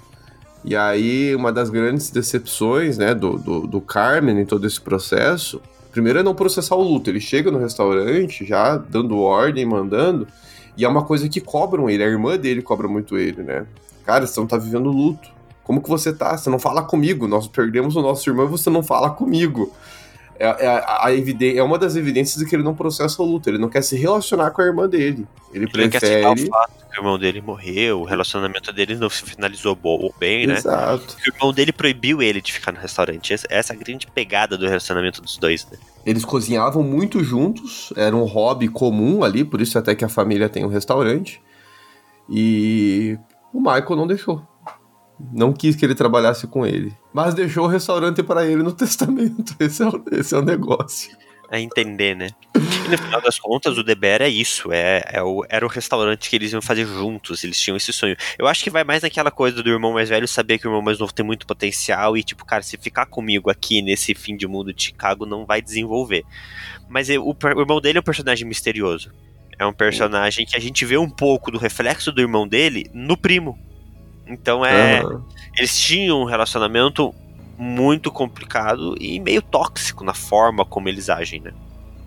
E 0.64 0.74
aí, 0.74 1.36
uma 1.36 1.52
das 1.52 1.70
grandes 1.70 2.10
decepções, 2.10 2.98
né, 2.98 3.14
do, 3.14 3.38
do, 3.38 3.60
do 3.66 3.80
Carmen 3.80 4.40
em 4.40 4.44
todo 4.44 4.66
esse 4.66 4.80
processo 4.80 5.60
Primeiro 5.92 6.18
é 6.18 6.22
não 6.22 6.34
processar 6.34 6.74
o 6.74 6.82
luto. 6.82 7.10
Ele 7.10 7.20
chega 7.20 7.50
no 7.50 7.58
restaurante 7.58 8.44
já 8.44 8.76
dando 8.76 9.18
ordem, 9.20 9.64
mandando, 9.64 10.26
e 10.76 10.84
é 10.84 10.88
uma 10.88 11.04
coisa 11.04 11.28
que 11.28 11.40
cobram 11.40 11.88
ele. 11.88 12.02
A 12.02 12.06
irmã 12.06 12.36
dele 12.36 12.62
cobra 12.62 12.88
muito 12.88 13.16
ele, 13.16 13.42
né? 13.42 13.66
Cara, 14.04 14.26
você 14.26 14.40
não 14.40 14.46
tá 14.46 14.56
vivendo 14.56 14.90
luto. 14.90 15.30
Como 15.62 15.80
que 15.80 15.88
você 15.88 16.12
tá? 16.12 16.36
Você 16.36 16.50
não 16.50 16.58
fala 16.58 16.82
comigo. 16.82 17.28
Nós 17.28 17.46
perdemos 17.46 17.94
o 17.94 18.02
nosso 18.02 18.28
irmão 18.28 18.46
e 18.46 18.48
você 18.48 18.70
não 18.70 18.82
fala 18.82 19.10
comigo. 19.10 19.72
É, 20.38 20.64
é, 20.64 20.66
a, 20.66 21.06
a 21.06 21.56
é 21.56 21.62
uma 21.62 21.78
das 21.78 21.96
evidências 21.96 22.42
de 22.42 22.48
que 22.48 22.56
ele 22.56 22.62
não 22.62 22.74
processa 22.74 23.22
o 23.22 23.26
luto. 23.26 23.48
Ele 23.48 23.58
não 23.58 23.68
quer 23.68 23.82
se 23.82 23.96
relacionar 23.96 24.50
com 24.50 24.62
a 24.62 24.64
irmã 24.64 24.88
dele. 24.88 25.26
Ele, 25.52 25.64
ele 25.64 25.68
prefere. 25.68 26.22
Quer 26.22 26.28
o 26.28 26.46
fato 26.48 26.86
que 26.90 26.98
o 26.98 27.00
irmão 27.00 27.18
dele 27.18 27.40
morreu, 27.40 28.00
o 28.00 28.04
relacionamento 28.04 28.72
deles 28.72 29.00
não 29.00 29.08
se 29.08 29.22
finalizou 29.22 29.78
bem, 30.18 30.46
né? 30.46 30.58
Exato. 30.58 31.16
O 31.16 31.34
irmão 31.34 31.52
dele 31.52 31.72
proibiu 31.72 32.20
ele 32.20 32.40
de 32.40 32.52
ficar 32.52 32.72
no 32.72 32.78
restaurante. 32.78 33.32
Essa, 33.32 33.46
essa 33.48 33.72
é 33.72 33.76
a 33.76 33.78
grande 33.78 34.06
pegada 34.06 34.58
do 34.58 34.66
relacionamento 34.66 35.22
dos 35.22 35.38
dois, 35.38 35.66
né? 35.70 35.78
Eles 36.04 36.24
cozinhavam 36.24 36.82
muito 36.82 37.22
juntos, 37.22 37.92
era 37.96 38.14
um 38.14 38.24
hobby 38.24 38.68
comum 38.68 39.22
ali, 39.22 39.44
por 39.44 39.60
isso 39.60 39.78
até 39.78 39.94
que 39.94 40.04
a 40.04 40.08
família 40.08 40.48
tem 40.48 40.64
um 40.64 40.68
restaurante. 40.68 41.40
E 42.28 43.18
o 43.52 43.60
Michael 43.60 43.96
não 43.96 44.06
deixou. 44.06 44.46
Não 45.32 45.52
quis 45.52 45.76
que 45.76 45.84
ele 45.84 45.94
trabalhasse 45.94 46.46
com 46.46 46.66
ele. 46.66 46.92
Mas 47.12 47.34
deixou 47.34 47.64
o 47.64 47.68
restaurante 47.68 48.22
para 48.22 48.46
ele 48.46 48.62
no 48.62 48.72
testamento. 48.74 49.54
Esse 49.60 49.82
é 49.82 49.88
o, 49.88 50.04
esse 50.12 50.34
é 50.34 50.38
o 50.38 50.42
negócio. 50.42 51.16
A 51.50 51.60
entender, 51.60 52.16
né? 52.16 52.28
E 52.56 52.88
no 52.88 52.96
final 52.96 53.20
das 53.20 53.38
contas, 53.38 53.76
o 53.76 53.82
Deber 53.82 54.22
é 54.22 54.28
isso. 54.28 54.72
É, 54.72 55.02
é 55.06 55.22
o, 55.22 55.44
era 55.50 55.66
o 55.66 55.68
restaurante 55.68 56.30
que 56.30 56.34
eles 56.34 56.50
iam 56.50 56.62
fazer 56.62 56.86
juntos. 56.86 57.44
Eles 57.44 57.60
tinham 57.60 57.76
esse 57.76 57.92
sonho. 57.92 58.16
Eu 58.38 58.46
acho 58.46 58.64
que 58.64 58.70
vai 58.70 58.82
mais 58.84 59.02
naquela 59.02 59.30
coisa 59.30 59.62
do 59.62 59.68
irmão 59.68 59.92
mais 59.92 60.08
velho 60.08 60.26
saber 60.26 60.58
que 60.58 60.66
o 60.66 60.70
irmão 60.70 60.80
mais 60.80 60.98
novo 60.98 61.12
tem 61.12 61.24
muito 61.24 61.46
potencial. 61.46 62.16
E, 62.16 62.22
tipo, 62.22 62.44
cara, 62.46 62.62
se 62.62 62.78
ficar 62.78 63.04
comigo 63.04 63.50
aqui 63.50 63.82
nesse 63.82 64.14
fim 64.14 64.34
de 64.34 64.46
mundo 64.46 64.72
de 64.72 64.82
Chicago, 64.82 65.26
não 65.26 65.44
vai 65.44 65.60
desenvolver. 65.60 66.24
Mas 66.88 67.10
o, 67.10 67.36
o 67.56 67.60
irmão 67.60 67.82
dele 67.82 67.98
é 67.98 68.00
um 68.00 68.04
personagem 68.04 68.48
misterioso. 68.48 69.12
É 69.58 69.66
um 69.66 69.74
personagem 69.74 70.46
que 70.46 70.56
a 70.56 70.60
gente 70.60 70.84
vê 70.86 70.96
um 70.96 71.10
pouco 71.10 71.50
do 71.50 71.58
reflexo 71.58 72.10
do 72.10 72.20
irmão 72.22 72.48
dele 72.48 72.90
no 72.94 73.16
primo. 73.16 73.58
Então 74.32 74.64
é. 74.64 75.04
Uhum. 75.04 75.22
Eles 75.56 75.78
tinham 75.78 76.22
um 76.22 76.24
relacionamento 76.24 77.14
muito 77.58 78.10
complicado 78.10 78.96
e 78.98 79.20
meio 79.20 79.42
tóxico 79.42 80.02
na 80.02 80.14
forma 80.14 80.64
como 80.64 80.88
eles 80.88 81.08
agem, 81.08 81.40
né? 81.40 81.52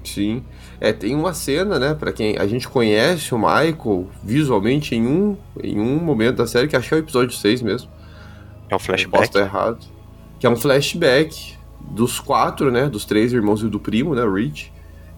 Sim. 0.04 0.44
É, 0.80 0.92
tem 0.92 1.16
uma 1.16 1.34
cena, 1.34 1.80
né, 1.80 1.94
para 1.94 2.12
quem 2.12 2.38
a 2.38 2.46
gente 2.46 2.68
conhece 2.68 3.34
o 3.34 3.38
Michael 3.38 4.10
visualmente 4.24 4.94
em 4.94 5.08
um, 5.08 5.38
em 5.64 5.80
um 5.80 5.98
momento 5.98 6.38
da 6.38 6.48
série, 6.48 6.68
que 6.68 6.76
acho 6.76 6.90
que 6.90 6.94
é 6.94 6.98
o 6.98 7.00
episódio 7.00 7.36
6 7.36 7.62
mesmo. 7.62 7.90
É 8.70 8.76
um 8.76 8.80
flashback. 8.80 9.12
Posso 9.12 9.24
estar 9.24 9.40
errado. 9.40 9.80
Que 10.40 10.46
é 10.46 10.50
um 10.50 10.56
flashback 10.56 11.56
dos 11.80 12.20
quatro, 12.20 12.72
né, 12.72 12.90
dos 12.90 13.06
três 13.06 13.32
irmãos 13.32 13.62
e 13.62 13.70
do 13.70 13.80
primo, 13.80 14.14
né, 14.14 14.24
Rich 14.26 14.75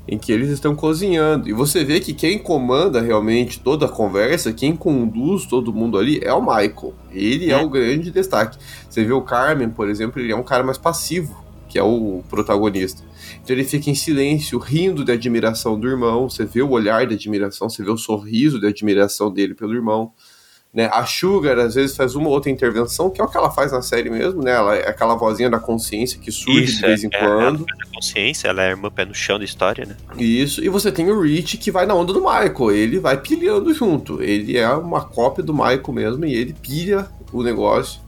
em 0.08 0.18
que 0.18 0.32
eles 0.32 0.50
estão 0.50 0.76
cozinhando. 0.76 1.50
E 1.50 1.54
você 1.54 1.84
vê 1.84 2.00
que 2.00 2.14
quem 2.14 2.40
comanda 2.40 3.02
realmente 3.02 3.60
toda 3.60 3.86
a 3.86 3.90
conversa, 3.90 4.54
quem 4.54 4.76
conduz 4.76 5.46
todo 5.46 5.74
mundo 5.74 5.98
ali 5.98 6.20
é 6.24 6.34
o 6.34 6.42
Michael. 6.42 6.94
Ele 7.12 7.52
é, 7.52 7.54
é 7.54 7.58
o 7.58 7.70
grande 7.70 8.10
destaque. 8.10 8.58
Você 8.90 9.04
vê 9.04 9.12
o 9.12 9.22
Carmen, 9.22 9.70
por 9.70 9.90
exemplo, 9.90 10.22
ele 10.22 10.32
é 10.32 10.36
um 10.36 10.44
cara 10.44 10.64
mais 10.64 10.78
passivo, 10.78 11.44
que 11.68 11.78
é 11.78 11.84
o 11.84 12.24
protagonista. 12.30 13.04
Então 13.44 13.56
ele 13.56 13.66
fica 13.66 13.90
em 13.90 13.96
silêncio, 13.96 14.58
rindo 14.58 15.04
de 15.04 15.12
admiração 15.12 15.78
do 15.78 15.88
irmão. 15.88 16.30
Você 16.30 16.46
vê 16.46 16.62
o 16.62 16.70
olhar 16.70 17.06
de 17.06 17.16
admiração, 17.16 17.70
você 17.70 17.84
vê 17.84 17.92
o 17.92 17.98
sorriso 17.98 18.60
de 18.60 18.68
admiração 18.68 19.32
dele 19.32 19.54
pelo 19.54 19.74
irmão. 19.74 20.14
Né? 20.78 20.88
A 20.94 21.04
Sugar 21.08 21.58
às 21.58 21.74
vezes 21.74 21.98
faz 21.98 22.14
uma 22.14 22.30
outra 22.30 22.52
intervenção, 22.52 23.10
que 23.10 23.20
é 23.20 23.24
o 23.24 23.28
que 23.28 23.36
ela 23.36 23.50
faz 23.50 23.72
na 23.72 23.82
série 23.82 24.12
mesmo, 24.12 24.44
né? 24.44 24.52
Ela 24.52 24.76
é 24.76 24.88
aquela 24.88 25.16
vozinha 25.16 25.50
da 25.50 25.58
consciência 25.58 26.20
que 26.20 26.32
surge 26.32 26.66
Isso, 26.66 26.76
de 26.76 26.82
vez 26.86 27.04
em 27.04 27.10
é, 27.12 27.18
quando. 27.18 27.66
Ela 27.68 27.82
é 27.82 27.96
consciência, 27.96 28.48
ela 28.48 28.62
é 28.62 28.70
irmã 28.70 28.92
pé 28.92 29.04
no 29.04 29.16
chão 29.16 29.40
da 29.40 29.44
história, 29.44 29.88
né? 29.88 29.98
Isso, 30.20 30.64
e 30.64 30.70
você 30.70 30.92
tem 30.92 31.10
o 31.10 31.20
Rich 31.20 31.58
que 31.58 31.72
vai 31.72 31.88
na 31.88 31.96
onda 31.96 32.14
do 32.14 32.20
Michael, 32.20 32.72
ele 32.72 33.00
vai 33.00 33.20
pilhando 33.20 33.74
junto. 33.74 34.22
Ele 34.22 34.56
é 34.56 34.70
uma 34.70 35.02
cópia 35.02 35.44
do 35.44 35.52
Michael 35.52 35.92
mesmo 35.94 36.24
e 36.26 36.36
ele 36.36 36.54
pilha 36.54 37.08
o 37.34 37.42
negócio, 37.42 38.00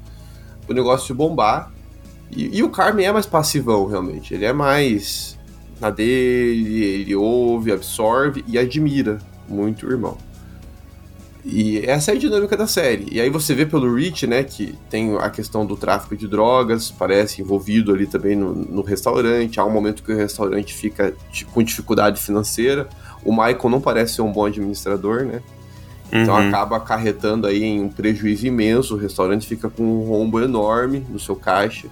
o 0.67 0.71
negócio 0.71 1.15
bombar. 1.15 1.71
E, 2.29 2.59
e 2.59 2.61
o 2.61 2.69
Carmen 2.69 3.07
é 3.07 3.11
mais 3.11 3.25
passivão, 3.25 3.87
realmente. 3.87 4.31
Ele 4.31 4.45
é 4.45 4.53
mais 4.53 5.39
na 5.81 5.89
dele, 5.89 6.83
ele 6.83 7.15
ouve, 7.15 7.71
absorve 7.71 8.45
e 8.47 8.59
admira 8.59 9.17
muito 9.47 9.87
o 9.87 9.91
irmão. 9.91 10.28
E 11.43 11.79
essa 11.85 12.11
é 12.11 12.15
a 12.15 12.17
dinâmica 12.17 12.57
da 12.57 12.67
série. 12.67 13.07
E 13.11 13.19
aí 13.19 13.29
você 13.29 13.55
vê 13.55 13.65
pelo 13.65 13.93
Rich, 13.95 14.27
né, 14.27 14.43
que 14.43 14.75
tem 14.89 15.15
a 15.17 15.29
questão 15.29 15.65
do 15.65 15.75
tráfico 15.75 16.15
de 16.15 16.27
drogas, 16.27 16.91
parece 16.91 17.41
envolvido 17.41 17.93
ali 17.93 18.05
também 18.05 18.35
no, 18.35 18.53
no 18.53 18.81
restaurante. 18.81 19.59
Há 19.59 19.65
um 19.65 19.71
momento 19.71 20.03
que 20.03 20.11
o 20.11 20.17
restaurante 20.17 20.73
fica 20.73 21.13
com 21.53 21.63
dificuldade 21.63 22.19
financeira. 22.19 22.89
O 23.23 23.31
Michael 23.31 23.69
não 23.69 23.81
parece 23.81 24.15
ser 24.15 24.21
um 24.21 24.31
bom 24.31 24.45
administrador, 24.45 25.23
né? 25.23 25.41
Então 26.11 26.33
uhum. 26.33 26.47
acaba 26.47 26.77
acarretando 26.77 27.47
aí 27.47 27.63
em 27.63 27.81
um 27.81 27.89
prejuízo 27.89 28.45
imenso. 28.45 28.95
O 28.95 28.97
restaurante 28.97 29.47
fica 29.47 29.69
com 29.69 29.83
um 29.83 30.07
rombo 30.07 30.41
enorme 30.41 31.05
no 31.09 31.19
seu 31.19 31.35
caixa. 31.35 31.87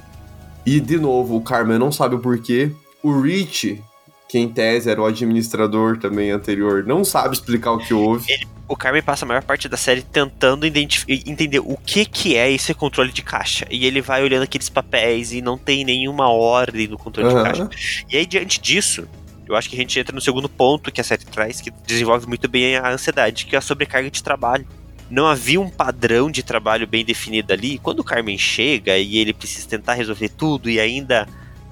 E 0.66 0.80
de 0.80 0.98
novo, 0.98 1.38
o 1.38 1.42
Carmen 1.42 1.80
não 1.80 1.92
sabe 1.92 2.16
o 2.16 2.20
porquê. 2.20 2.72
O 3.02 3.22
Rich 3.22 3.82
que 4.28 4.38
em 4.38 4.50
tese 4.50 4.90
era 4.90 5.02
o 5.02 5.06
administrador 5.06 5.98
também 5.98 6.32
anterior, 6.32 6.84
não 6.84 7.04
sabe 7.04 7.36
explicar 7.36 7.72
o 7.72 7.78
que 7.78 7.94
houve. 7.94 8.26
Ele, 8.30 8.48
o 8.68 8.76
Carmen 8.76 9.02
passa 9.02 9.24
a 9.24 9.28
maior 9.28 9.44
parte 9.44 9.70
da 9.70 9.78
série 9.78 10.02
tentando 10.02 10.66
entender 10.66 11.60
o 11.60 11.78
que, 11.78 12.06
que 12.06 12.36
é 12.36 12.52
esse 12.52 12.74
controle 12.74 13.12
de 13.12 13.22
caixa. 13.22 13.66
E 13.72 13.86
ele 13.86 14.02
vai 14.02 14.22
olhando 14.22 14.44
aqueles 14.44 14.70
papéis 14.70 15.32
e 15.32 15.42
não 15.42 15.58
tem 15.58 15.86
nenhuma 15.86 16.30
ordem 16.30 16.88
no 16.88 16.98
controle 16.98 17.30
uhum. 17.30 17.44
de 17.44 17.50
caixa. 17.50 17.70
E 18.10 18.18
aí, 18.18 18.26
diante 18.26 18.60
disso, 18.60 19.08
eu 19.48 19.56
acho 19.56 19.70
que 19.70 19.76
a 19.76 19.80
gente 19.80 19.98
entra 19.98 20.14
no 20.14 20.20
segundo 20.20 20.50
ponto 20.50 20.92
que 20.92 21.00
a 21.00 21.04
série 21.04 21.24
traz, 21.24 21.62
que 21.62 21.72
desenvolve 21.86 22.28
muito 22.28 22.48
bem 22.50 22.76
a 22.76 22.92
ansiedade, 22.92 23.46
que 23.46 23.56
é 23.56 23.60
a 23.60 23.62
sobrecarga 23.62 24.12
de 24.12 24.22
trabalho. 24.22 24.68
Não 25.10 25.26
havia 25.26 25.62
um 25.62 25.70
padrão 25.70 26.30
de 26.30 26.44
trabalho 26.44 26.86
bem 26.86 27.06
definido 27.06 27.54
ali. 27.54 27.78
Quando 27.78 28.00
o 28.00 28.04
Carmen 28.04 28.38
chega 28.38 28.98
e 28.98 29.18
ele 29.18 29.34
precisa 29.34 29.66
tentar 29.66 29.94
resolver 29.94 30.28
tudo 30.28 30.70
e 30.70 30.78
ainda 30.78 31.26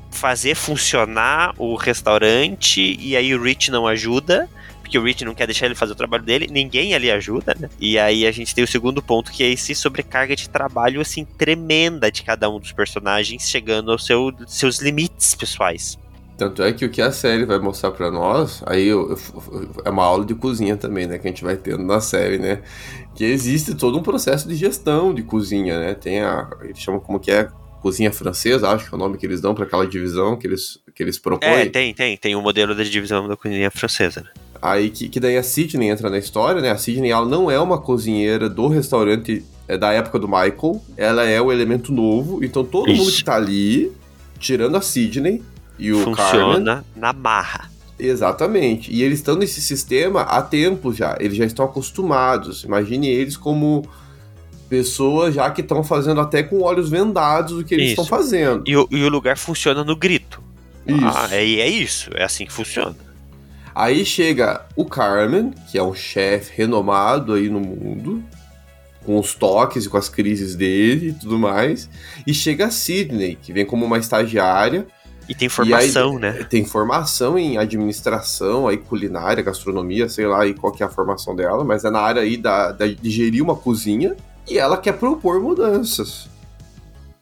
fazer 0.09 0.55
funcionar 0.55 1.53
o 1.57 1.75
restaurante 1.75 2.97
e 2.97 3.17
aí 3.17 3.35
o 3.35 3.43
Rich 3.43 3.69
não 3.69 3.85
ajuda, 3.85 4.49
porque 4.85 4.99
o 4.99 5.03
Rich 5.03 5.25
não 5.25 5.33
quer 5.33 5.47
deixar 5.47 5.65
ele 5.65 5.73
fazer 5.73 5.93
o 5.93 5.95
trabalho 5.95 6.23
dele, 6.23 6.47
ninguém 6.49 6.93
ali 6.93 7.09
ajuda, 7.09 7.55
né? 7.59 7.67
E 7.79 7.97
aí 7.97 8.27
a 8.27 8.31
gente 8.31 8.53
tem 8.53 8.63
o 8.63 8.67
segundo 8.67 9.01
ponto, 9.01 9.31
que 9.31 9.43
é 9.43 9.49
esse 9.49 9.73
sobrecarga 9.73 10.35
de 10.35 10.47
trabalho, 10.47 11.01
assim, 11.01 11.25
tremenda 11.25 12.11
de 12.11 12.21
cada 12.21 12.47
um 12.49 12.59
dos 12.59 12.71
personagens, 12.71 13.49
chegando 13.49 13.91
aos 13.91 14.05
seu, 14.05 14.31
seus 14.47 14.79
limites 14.79 15.33
pessoais. 15.33 15.97
Tanto 16.37 16.61
é 16.61 16.71
que 16.71 16.85
o 16.85 16.89
que 16.89 17.01
a 17.01 17.11
série 17.11 17.45
vai 17.45 17.57
mostrar 17.57 17.91
para 17.91 18.11
nós, 18.11 18.61
aí 18.67 18.85
eu, 18.85 19.09
eu, 19.09 19.69
é 19.83 19.89
uma 19.89 20.03
aula 20.03 20.23
de 20.23 20.35
cozinha 20.35 20.77
também, 20.77 21.07
né, 21.07 21.17
que 21.17 21.27
a 21.27 21.31
gente 21.31 21.43
vai 21.43 21.57
tendo 21.57 21.83
na 21.83 21.99
série, 21.99 22.37
né, 22.37 22.61
que 23.15 23.23
existe 23.23 23.73
todo 23.73 23.97
um 23.97 24.03
processo 24.03 24.47
de 24.47 24.53
gestão 24.53 25.13
de 25.13 25.23
cozinha, 25.23 25.79
né, 25.79 25.93
tem 25.95 26.21
a, 26.21 26.47
eles 26.61 26.77
chamam 26.77 26.99
como 26.99 27.19
que 27.19 27.31
é 27.31 27.49
cozinha 27.81 28.11
francesa, 28.11 28.69
acho 28.69 28.89
que 28.89 28.93
é 28.93 28.97
o 28.97 28.99
nome 28.99 29.17
que 29.17 29.25
eles 29.25 29.39
dão 29.39 29.55
para 29.55 29.63
aquela 29.63 29.87
divisão 29.87 30.35
que 30.35 30.45
eles, 30.45 30.79
que 30.93 31.01
eles 31.01 31.17
propõem. 31.17 31.51
É, 31.51 31.65
tem, 31.67 31.93
tem. 31.93 32.17
Tem 32.17 32.35
o 32.35 32.39
um 32.39 32.41
modelo 32.41 32.73
da 32.73 32.83
divisão 32.83 33.27
da 33.27 33.37
cozinha 33.37 33.69
francesa, 33.69 34.21
né? 34.21 34.29
Aí 34.61 34.89
que, 34.89 35.09
que 35.09 35.19
daí 35.19 35.37
a 35.37 35.43
Sidney 35.43 35.89
entra 35.89 36.09
na 36.09 36.17
história, 36.17 36.61
né? 36.61 36.71
A 36.71 36.77
Sidney, 36.77 37.11
ela 37.11 37.25
não 37.25 37.49
é 37.49 37.59
uma 37.59 37.77
cozinheira 37.77 38.49
do 38.49 38.67
restaurante 38.67 39.43
é, 39.67 39.77
da 39.77 39.91
época 39.91 40.19
do 40.19 40.27
Michael, 40.27 40.81
ela 40.95 41.23
é 41.23 41.41
o 41.41 41.51
elemento 41.51 41.91
novo, 41.91 42.43
então 42.43 42.63
todo 42.63 42.91
Isso. 42.91 43.03
mundo 43.03 43.11
que 43.11 43.23
tá 43.23 43.35
ali, 43.35 43.91
tirando 44.39 44.75
a 44.77 44.81
Sidney 44.81 45.41
e 45.77 45.91
o 45.91 45.99
Funciona 45.99 46.75
Carmen, 46.75 46.83
na 46.95 47.13
marra. 47.13 47.69
Exatamente. 47.97 48.91
E 48.91 49.01
eles 49.01 49.19
estão 49.19 49.35
nesse 49.35 49.61
sistema 49.61 50.21
há 50.21 50.41
tempo 50.41 50.93
já. 50.93 51.15
Eles 51.19 51.37
já 51.37 51.45
estão 51.45 51.63
acostumados. 51.63 52.63
Imagine 52.63 53.07
eles 53.07 53.37
como 53.37 53.87
pessoas 54.69 55.35
já 55.35 55.49
que 55.49 55.61
estão 55.61 55.83
fazendo 55.83 56.19
até 56.19 56.43
com 56.43 56.61
olhos 56.61 56.89
vendados 56.89 57.53
o 57.57 57.63
que 57.63 57.73
eles 57.73 57.89
estão 57.91 58.05
fazendo. 58.05 58.63
E 58.65 58.75
o, 58.75 58.87
e 58.91 59.03
o, 59.03 59.09
lugar 59.09 59.37
funciona 59.37 59.83
no 59.83 59.95
grito. 59.95 60.43
Isso. 60.85 60.99
Ah, 61.03 61.29
é, 61.31 61.43
é 61.43 61.67
isso, 61.67 62.09
é 62.13 62.23
assim 62.23 62.45
que 62.45 62.51
funciona. 62.51 62.95
Aí 63.75 64.05
chega 64.05 64.65
o 64.73 64.85
Carmen, 64.85 65.53
que 65.69 65.77
é 65.77 65.83
um 65.83 65.93
chefe 65.93 66.53
renomado 66.55 67.33
aí 67.33 67.49
no 67.49 67.59
mundo, 67.59 68.23
com 69.05 69.19
os 69.19 69.35
toques 69.35 69.83
e 69.83 69.89
com 69.89 69.97
as 69.97 70.07
crises 70.07 70.55
dele 70.55 71.09
e 71.09 71.13
tudo 71.13 71.37
mais. 71.37 71.89
E 72.25 72.33
chega 72.33 72.67
a 72.67 72.71
Sidney, 72.71 73.37
que 73.39 73.51
vem 73.51 73.65
como 73.65 73.85
uma 73.85 73.97
estagiária. 73.97 74.87
E 75.27 75.35
tem 75.35 75.49
formação, 75.49 76.13
aí, 76.13 76.19
né? 76.19 76.31
Tem 76.49 76.63
formação 76.63 77.37
em 77.37 77.57
administração, 77.57 78.65
aí 78.65 78.77
culinária, 78.77 79.43
gastronomia, 79.43 80.07
sei 80.07 80.25
lá 80.25 80.43
aí 80.43 80.53
qual 80.53 80.71
que 80.71 80.81
é 80.81 80.85
a 80.85 80.89
formação 80.89 81.35
dela, 81.35 81.65
mas 81.65 81.83
é 81.83 81.89
na 81.89 81.99
área 81.99 82.21
aí 82.21 82.37
da, 82.37 82.71
da 82.71 82.87
de 82.87 83.09
gerir 83.09 83.43
uma 83.43 83.57
cozinha. 83.57 84.15
E 84.47 84.57
ela 84.57 84.77
quer 84.77 84.93
propor 84.93 85.41
mudanças 85.41 86.29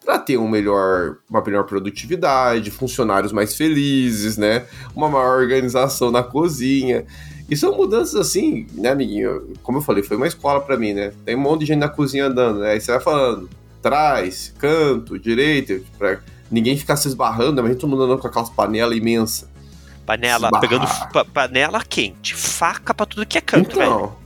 para 0.04 0.20
ter 0.20 0.38
um 0.38 0.48
melhor, 0.48 1.18
uma 1.30 1.42
melhor 1.42 1.64
produtividade, 1.64 2.72
funcionários 2.72 3.32
mais 3.32 3.56
felizes, 3.56 4.38
né? 4.38 4.66
Uma 4.96 5.10
maior 5.10 5.40
organização 5.40 6.12
na 6.12 6.24
cozinha. 6.24 7.06
E 7.50 7.56
são 7.56 7.76
mudanças 7.76 8.16
assim, 8.16 8.68
né, 8.74 8.90
amiguinho? 8.90 9.54
Como 9.62 9.78
eu 9.78 9.82
falei, 9.82 10.04
foi 10.04 10.18
uma 10.18 10.28
escola 10.28 10.62
para 10.62 10.78
mim, 10.78 10.94
né? 10.94 11.14
Tem 11.26 11.36
um 11.36 11.40
monte 11.40 11.62
de 11.62 11.66
gente 11.68 11.80
na 11.80 11.90
cozinha 11.90 12.26
andando, 12.26 12.60
né? 12.60 12.72
Aí 12.72 12.82
você 12.82 12.92
vai 12.92 13.02
falando, 13.02 13.50
trás, 13.82 14.54
canto, 14.58 15.20
direita, 15.20 15.82
pra 15.98 16.20
ninguém 16.50 16.78
ficar 16.78 16.96
se 16.96 17.08
esbarrando, 17.08 17.54
né? 17.54 17.62
mas 17.62 17.72
a 17.72 17.74
gente 17.74 17.82
todo 17.82 17.90
mundo 17.90 18.04
andando 18.04 18.20
com 18.20 18.28
aquelas 18.28 18.50
panelas 18.50 18.98
imensas. 18.98 19.50
Panela, 20.06 20.50
pegando 20.60 20.86
panela 21.34 21.82
quente, 21.84 22.36
faca 22.36 22.94
para 22.94 23.06
tudo 23.06 23.26
que 23.26 23.38
é 23.38 23.42
canto, 23.42 23.72
então, 23.72 23.98
velho. 23.98 24.23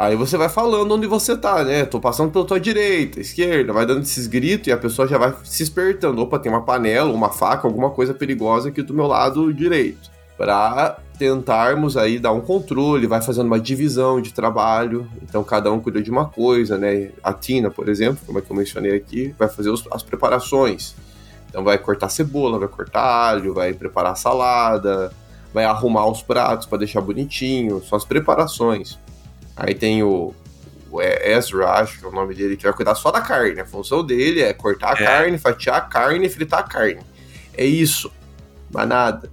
Aí 0.00 0.16
você 0.16 0.38
vai 0.38 0.48
falando 0.48 0.94
onde 0.94 1.06
você 1.06 1.36
tá, 1.36 1.62
né? 1.62 1.84
Tô 1.84 2.00
passando 2.00 2.32
pela 2.32 2.46
tua 2.46 2.58
direita, 2.58 3.20
esquerda, 3.20 3.70
vai 3.70 3.84
dando 3.84 4.00
esses 4.00 4.26
gritos 4.26 4.68
e 4.68 4.72
a 4.72 4.76
pessoa 4.78 5.06
já 5.06 5.18
vai 5.18 5.34
se 5.44 5.62
espertando. 5.62 6.22
Opa, 6.22 6.38
tem 6.38 6.50
uma 6.50 6.62
panela, 6.62 7.12
uma 7.12 7.28
faca, 7.28 7.68
alguma 7.68 7.90
coisa 7.90 8.14
perigosa 8.14 8.70
aqui 8.70 8.80
do 8.80 8.94
meu 8.94 9.06
lado 9.06 9.52
direito. 9.52 10.10
Para 10.38 10.96
tentarmos 11.18 11.98
aí 11.98 12.18
dar 12.18 12.32
um 12.32 12.40
controle, 12.40 13.06
vai 13.06 13.20
fazendo 13.20 13.48
uma 13.48 13.60
divisão 13.60 14.22
de 14.22 14.32
trabalho. 14.32 15.06
Então 15.22 15.44
cada 15.44 15.70
um 15.70 15.78
cuida 15.78 16.00
de 16.00 16.10
uma 16.10 16.24
coisa, 16.24 16.78
né? 16.78 17.10
A 17.22 17.34
Tina, 17.34 17.70
por 17.70 17.86
exemplo, 17.86 18.20
como 18.24 18.38
é 18.38 18.40
que 18.40 18.50
eu 18.50 18.56
mencionei 18.56 18.96
aqui, 18.96 19.34
vai 19.38 19.50
fazer 19.50 19.68
os, 19.68 19.86
as 19.92 20.02
preparações. 20.02 20.94
Então 21.50 21.62
vai 21.62 21.76
cortar 21.76 22.08
cebola, 22.08 22.58
vai 22.58 22.68
cortar 22.68 23.02
alho, 23.02 23.52
vai 23.52 23.74
preparar 23.74 24.16
salada, 24.16 25.12
vai 25.52 25.66
arrumar 25.66 26.06
os 26.06 26.22
pratos 26.22 26.66
para 26.66 26.78
deixar 26.78 27.02
bonitinho, 27.02 27.82
são 27.84 27.98
as 27.98 28.04
preparações. 28.06 28.98
Aí 29.62 29.74
tem 29.74 30.02
o, 30.02 30.34
o 30.90 31.02
Ezra, 31.02 31.68
acho 31.72 31.98
que 31.98 32.04
é 32.06 32.08
o 32.08 32.12
nome 32.12 32.34
dele, 32.34 32.56
que 32.56 32.62
vai 32.62 32.72
cuidar 32.72 32.94
só 32.94 33.10
da 33.10 33.20
carne. 33.20 33.60
A 33.60 33.66
função 33.66 34.02
dele 34.02 34.40
é 34.40 34.54
cortar 34.54 34.98
a 34.98 35.02
é. 35.02 35.04
carne, 35.04 35.38
fatiar 35.38 35.76
a 35.76 35.80
carne 35.82 36.26
e 36.26 36.30
fritar 36.30 36.60
a 36.60 36.62
carne. 36.62 37.02
É 37.52 37.64
isso. 37.66 38.10
Mas 38.72 38.88
nada. 38.88 39.30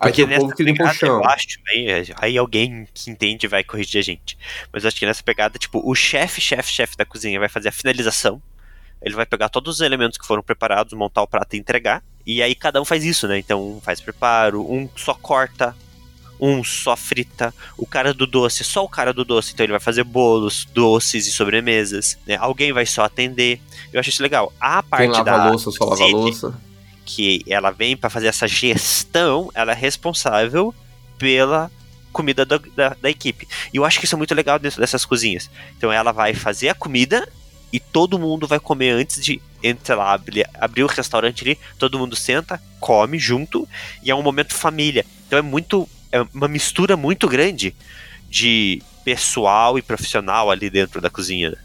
Aí 0.00 0.10
Porque 0.10 0.26
tem 0.26 0.36
o 0.36 0.40
povo 0.40 0.56
que 0.56 0.64
limpa 0.64 0.82
o 0.82 0.92
chão. 0.92 1.22
Eu 1.22 1.24
acho, 1.24 1.60
aí, 1.68 1.88
é, 1.88 2.02
aí 2.16 2.36
alguém 2.36 2.88
que 2.92 3.08
entende 3.08 3.46
vai 3.46 3.62
corrigir 3.62 4.00
a 4.00 4.02
gente. 4.02 4.36
Mas 4.72 4.82
eu 4.82 4.88
acho 4.88 4.98
que 4.98 5.06
nessa 5.06 5.22
pegada, 5.22 5.56
tipo, 5.60 5.80
o 5.88 5.94
chefe, 5.94 6.40
chefe, 6.40 6.72
chefe 6.72 6.96
da 6.96 7.04
cozinha 7.04 7.38
vai 7.38 7.48
fazer 7.48 7.68
a 7.68 7.72
finalização. 7.72 8.42
Ele 9.00 9.14
vai 9.14 9.26
pegar 9.26 9.48
todos 9.48 9.76
os 9.76 9.80
elementos 9.80 10.18
que 10.18 10.26
foram 10.26 10.42
preparados, 10.42 10.92
montar 10.92 11.22
o 11.22 11.28
prato 11.28 11.54
e 11.54 11.58
entregar. 11.60 12.02
E 12.26 12.42
aí 12.42 12.52
cada 12.56 12.82
um 12.82 12.84
faz 12.84 13.04
isso, 13.04 13.28
né? 13.28 13.38
Então 13.38 13.76
um 13.76 13.80
faz 13.80 14.00
preparo, 14.00 14.60
um 14.68 14.88
só 14.96 15.14
corta, 15.14 15.76
um 16.40 16.62
só 16.62 16.96
frita, 16.96 17.54
o 17.76 17.86
cara 17.86 18.14
do 18.14 18.26
doce, 18.26 18.64
só 18.64 18.84
o 18.84 18.88
cara 18.88 19.12
do 19.12 19.24
doce, 19.24 19.52
então 19.52 19.64
ele 19.64 19.72
vai 19.72 19.80
fazer 19.80 20.04
bolos, 20.04 20.66
doces 20.72 21.26
e 21.26 21.30
sobremesas, 21.30 22.18
né? 22.26 22.36
Alguém 22.36 22.72
vai 22.72 22.86
só 22.86 23.04
atender. 23.04 23.60
Eu 23.92 24.00
acho 24.00 24.10
isso 24.10 24.22
legal. 24.22 24.52
A 24.60 24.82
parte 24.82 25.02
Quem 25.02 25.12
lava 25.12 25.24
da 25.24 25.44
a 25.44 25.50
louça, 25.50 25.70
só 25.70 25.84
lava 25.84 26.02
a 26.02 26.06
louça. 26.06 26.60
Que 27.04 27.42
ela 27.48 27.70
vem 27.70 27.96
para 27.96 28.10
fazer 28.10 28.26
essa 28.26 28.46
gestão, 28.46 29.50
ela 29.54 29.72
é 29.72 29.74
responsável 29.74 30.74
pela 31.16 31.70
comida 32.12 32.44
da, 32.44 32.58
da, 32.74 32.96
da, 33.00 33.10
equipe. 33.10 33.46
E 33.72 33.76
eu 33.76 33.84
acho 33.84 33.98
que 33.98 34.04
isso 34.04 34.14
é 34.14 34.18
muito 34.18 34.34
legal 34.34 34.58
dentro 34.58 34.80
dessas 34.80 35.04
cozinhas. 35.04 35.50
Então 35.76 35.92
ela 35.92 36.12
vai 36.12 36.34
fazer 36.34 36.68
a 36.68 36.74
comida 36.74 37.28
e 37.72 37.78
todo 37.78 38.18
mundo 38.18 38.46
vai 38.46 38.58
comer 38.58 38.90
antes 38.90 39.22
de, 39.22 39.40
sei 39.84 39.94
lá, 39.94 40.12
abrir, 40.12 40.48
abrir 40.54 40.82
o 40.82 40.86
restaurante 40.86 41.42
ali, 41.44 41.58
todo 41.78 41.98
mundo 41.98 42.16
senta, 42.16 42.60
come 42.80 43.18
junto, 43.18 43.68
e 44.02 44.10
é 44.10 44.14
um 44.14 44.22
momento 44.22 44.54
família. 44.54 45.04
Então 45.26 45.38
é 45.38 45.42
muito 45.42 45.88
é 46.12 46.22
uma 46.34 46.48
mistura 46.48 46.96
muito 46.96 47.28
grande 47.28 47.74
de 48.28 48.82
pessoal 49.04 49.78
e 49.78 49.82
profissional 49.82 50.50
ali 50.50 50.68
dentro 50.68 51.00
da 51.00 51.08
cozinha. 51.08 51.56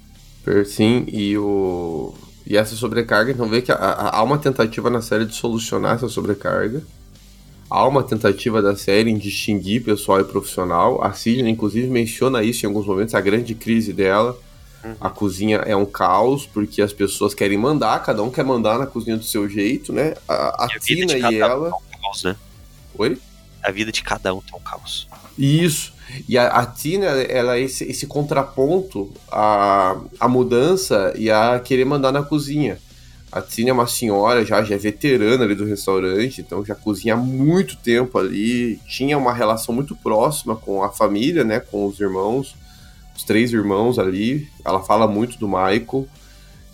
Né? 0.45 0.63
Sim, 0.65 1.05
e 1.07 1.37
o 1.37 2.13
e 2.45 2.57
essa 2.57 2.75
sobrecarga, 2.75 3.31
então 3.31 3.47
vê 3.47 3.61
que 3.61 3.71
há 3.71 4.21
uma 4.21 4.37
tentativa 4.37 4.89
na 4.89 5.01
série 5.01 5.25
de 5.25 5.33
solucionar 5.33 5.95
essa 5.95 6.09
sobrecarga. 6.09 6.83
Há 7.69 7.87
uma 7.87 8.03
tentativa 8.03 8.61
da 8.61 8.75
série 8.75 9.09
em 9.09 9.17
distinguir 9.17 9.83
pessoal 9.83 10.19
e 10.19 10.25
profissional. 10.25 11.01
A 11.01 11.13
Sidney, 11.13 11.51
inclusive, 11.51 11.87
menciona 11.87 12.43
isso 12.43 12.65
em 12.65 12.67
alguns 12.67 12.85
momentos, 12.85 13.15
a 13.15 13.21
grande 13.21 13.55
crise 13.55 13.93
dela. 13.93 14.37
Uhum. 14.83 14.95
A 14.99 15.09
cozinha 15.09 15.57
é 15.59 15.75
um 15.75 15.85
caos, 15.85 16.45
porque 16.45 16.81
as 16.81 16.91
pessoas 16.91 17.33
querem 17.33 17.57
mandar, 17.57 18.03
cada 18.03 18.21
um 18.21 18.29
quer 18.29 18.43
mandar 18.43 18.77
na 18.77 18.85
cozinha 18.85 19.15
do 19.15 19.23
seu 19.23 19.47
jeito, 19.47 19.93
né? 19.93 20.13
A, 20.27 20.33
a, 20.33 20.65
a 20.65 20.79
Tina 20.79 21.17
e 21.17 21.39
ela. 21.39 21.69
Um 21.69 22.01
caos, 22.01 22.23
né? 22.25 22.35
Oi? 22.95 23.17
A 23.63 23.71
vida 23.71 23.91
de 23.91 24.03
cada 24.03 24.33
um 24.33 24.41
tá 24.41 24.57
um 24.57 24.59
caos. 24.59 25.07
Isso. 25.37 25.93
E 26.27 26.37
a, 26.37 26.47
a 26.47 26.65
Tina, 26.65 27.05
ela 27.05 27.55
é 27.55 27.61
esse, 27.61 27.83
esse 27.85 28.05
contraponto 28.05 29.11
à, 29.31 29.97
à 30.19 30.27
mudança 30.27 31.13
e 31.17 31.31
a 31.31 31.59
querer 31.59 31.85
mandar 31.85 32.11
na 32.11 32.21
cozinha. 32.21 32.77
A 33.31 33.41
Tina 33.41 33.71
é 33.71 33.73
uma 33.73 33.87
senhora 33.87 34.45
já, 34.45 34.61
já 34.63 34.75
é 34.75 34.77
veterana 34.77 35.43
ali 35.43 35.55
do 35.55 35.65
restaurante, 35.65 36.39
então 36.39 36.63
já 36.63 36.75
cozinha 36.75 37.15
há 37.15 37.17
muito 37.17 37.75
tempo 37.77 38.19
ali, 38.19 38.79
tinha 38.87 39.17
uma 39.17 39.33
relação 39.33 39.73
muito 39.73 39.95
próxima 39.95 40.55
com 40.55 40.83
a 40.83 40.91
família, 40.91 41.43
né, 41.43 41.59
com 41.59 41.87
os 41.87 41.99
irmãos, 41.99 42.55
os 43.15 43.23
três 43.23 43.51
irmãos 43.51 43.97
ali. 43.97 44.47
Ela 44.63 44.83
fala 44.83 45.07
muito 45.07 45.39
do 45.39 45.47
Michael 45.47 46.07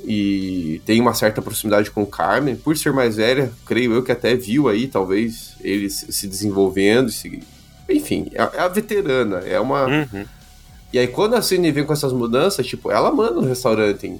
e 0.03 0.81
tem 0.85 0.99
uma 1.01 1.13
certa 1.13 1.41
proximidade 1.41 1.91
com 1.91 2.03
o 2.03 2.07
Carmen. 2.07 2.55
Por 2.55 2.77
ser 2.77 2.93
mais 2.93 3.17
velha, 3.17 3.51
creio 3.65 3.93
eu 3.93 4.03
que 4.03 4.11
até 4.11 4.35
viu 4.35 4.67
aí, 4.67 4.87
talvez, 4.87 5.55
eles 5.61 6.05
se 6.09 6.27
desenvolvendo. 6.27 7.09
Se... 7.09 7.41
Enfim, 7.89 8.27
é, 8.33 8.41
é 8.57 8.59
a 8.61 8.67
veterana, 8.67 9.39
é 9.39 9.59
uma. 9.59 9.85
Uhum. 9.85 10.25
E 10.91 10.97
aí, 10.97 11.07
quando 11.07 11.35
a 11.35 11.41
Cindy 11.41 11.71
vem 11.71 11.85
com 11.85 11.93
essas 11.93 12.13
mudanças, 12.13 12.65
tipo, 12.65 12.91
ela 12.91 13.11
manda 13.11 13.41
no 13.41 13.47
restaurante, 13.47 14.07
em, 14.07 14.19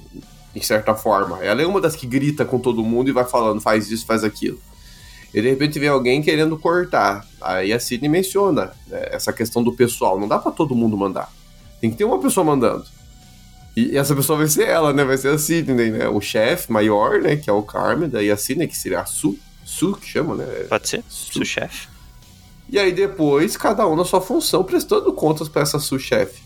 em 0.54 0.62
certa 0.62 0.94
forma. 0.94 1.42
Ela 1.42 1.62
é 1.62 1.66
uma 1.66 1.80
das 1.80 1.96
que 1.96 2.06
grita 2.06 2.44
com 2.44 2.58
todo 2.58 2.84
mundo 2.84 3.08
e 3.08 3.12
vai 3.12 3.24
falando, 3.24 3.60
faz 3.60 3.90
isso, 3.90 4.06
faz 4.06 4.22
aquilo. 4.22 4.60
E 5.32 5.40
de 5.40 5.48
repente 5.48 5.78
vem 5.78 5.88
alguém 5.88 6.22
querendo 6.22 6.58
cortar. 6.58 7.24
Aí 7.40 7.72
a 7.72 7.80
Sidney 7.80 8.08
menciona 8.08 8.72
né, 8.88 9.08
essa 9.10 9.32
questão 9.32 9.62
do 9.62 9.72
pessoal. 9.72 10.18
Não 10.18 10.28
dá 10.28 10.38
para 10.38 10.50
todo 10.50 10.74
mundo 10.74 10.96
mandar. 10.96 11.32
Tem 11.80 11.90
que 11.90 11.96
ter 11.96 12.04
uma 12.04 12.20
pessoa 12.20 12.44
mandando. 12.44 12.84
E 13.80 13.96
essa 13.96 14.14
pessoa 14.14 14.38
vai 14.38 14.48
ser 14.48 14.68
ela, 14.68 14.92
né? 14.92 15.02
Vai 15.04 15.16
ser 15.16 15.28
a 15.28 15.38
Sidney, 15.38 15.90
né? 15.90 16.08
O 16.08 16.20
chefe 16.20 16.70
maior, 16.70 17.22
né? 17.22 17.36
Que 17.36 17.48
é 17.48 17.52
o 17.52 17.62
Carmen. 17.62 18.10
Daí 18.10 18.30
a 18.30 18.36
Sidney, 18.36 18.68
que 18.68 18.76
seria 18.76 19.00
a 19.00 19.06
Su. 19.06 19.38
Su, 19.64 19.94
que 19.94 20.06
chama, 20.06 20.34
né? 20.34 20.44
Pode 20.68 20.86
ser. 20.86 21.02
Su 21.08 21.42
chefe. 21.44 21.88
E 22.68 22.78
aí 22.78 22.92
depois, 22.92 23.56
cada 23.56 23.86
um 23.86 23.96
na 23.96 24.04
sua 24.04 24.20
função, 24.20 24.62
prestando 24.62 25.10
contas 25.14 25.48
para 25.48 25.62
essa 25.62 25.78
Su 25.78 25.98
chefe. 25.98 26.42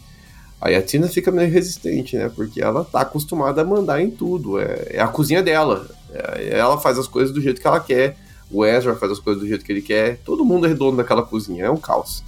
Aí 0.61 0.77
a 0.77 0.83
Tina 0.83 1.09
fica 1.09 1.33
meio 1.33 1.51
resistente, 1.51 2.17
né? 2.17 2.31
Porque 2.35 2.63
ela 2.63 2.85
tá 2.85 3.01
acostumada 3.01 3.63
a 3.63 3.65
mandar 3.65 4.01
em 4.01 4.11
tudo. 4.11 4.61
É, 4.61 4.87
é 4.91 5.01
a 5.01 5.09
cozinha 5.09 5.43
dela. 5.43 5.89
É, 6.13 6.57
ela 6.57 6.79
faz 6.79 6.99
as 6.99 7.09
coisas 7.09 7.35
do 7.35 7.41
jeito 7.41 7.61
que 7.61 7.67
ela 7.67 7.81
quer. 7.81 8.17
O 8.49 8.65
Ezra 8.65 8.95
faz 8.95 9.11
as 9.11 9.19
coisas 9.19 9.43
do 9.43 9.49
jeito 9.49 9.65
que 9.65 9.73
ele 9.73 9.83
quer. 9.83 10.19
Todo 10.25 10.45
mundo 10.45 10.67
é 10.67 10.69
redondo 10.69 10.97
naquela 10.97 11.23
cozinha. 11.25 11.65
É 11.65 11.71
um 11.71 11.77
caos. 11.77 12.23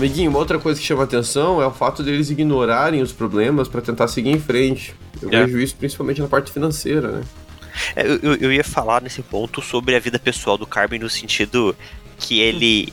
Amiguinho, 0.00 0.30
uma 0.30 0.38
outra 0.38 0.58
coisa 0.58 0.80
que 0.80 0.86
chama 0.86 1.04
atenção 1.04 1.60
é 1.60 1.66
o 1.66 1.70
fato 1.70 2.02
deles 2.02 2.30
ignorarem 2.30 3.02
os 3.02 3.12
problemas 3.12 3.68
para 3.68 3.82
tentar 3.82 4.08
seguir 4.08 4.30
em 4.30 4.40
frente. 4.40 4.94
Eu 5.20 5.28
é. 5.30 5.44
vejo 5.44 5.60
isso 5.60 5.76
principalmente 5.76 6.22
na 6.22 6.26
parte 6.26 6.50
financeira, 6.50 7.08
né? 7.12 7.22
É, 7.94 8.06
eu, 8.06 8.34
eu, 8.36 8.50
ia 8.50 8.64
falar 8.64 9.02
nesse 9.02 9.20
ponto 9.20 9.60
sobre 9.60 9.94
a 9.94 10.00
vida 10.00 10.18
pessoal 10.18 10.56
do 10.56 10.66
Carmen 10.66 11.00
no 11.00 11.10
sentido 11.10 11.76
que 12.18 12.40
ele 12.40 12.90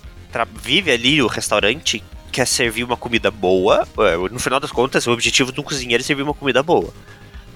vive 0.61 0.91
ali 0.91 1.21
o 1.21 1.27
restaurante, 1.27 2.03
quer 2.29 2.45
servir 2.45 2.83
uma 2.83 2.97
comida 2.97 3.31
boa. 3.31 3.87
É, 3.99 4.17
no 4.29 4.39
final 4.39 4.59
das 4.59 4.71
contas, 4.71 5.07
o 5.07 5.11
objetivo 5.11 5.53
de 5.53 5.61
um 5.61 5.63
cozinheiro 5.63 6.03
é 6.03 6.05
servir 6.05 6.23
uma 6.23 6.33
comida 6.33 6.61
boa. 6.61 6.93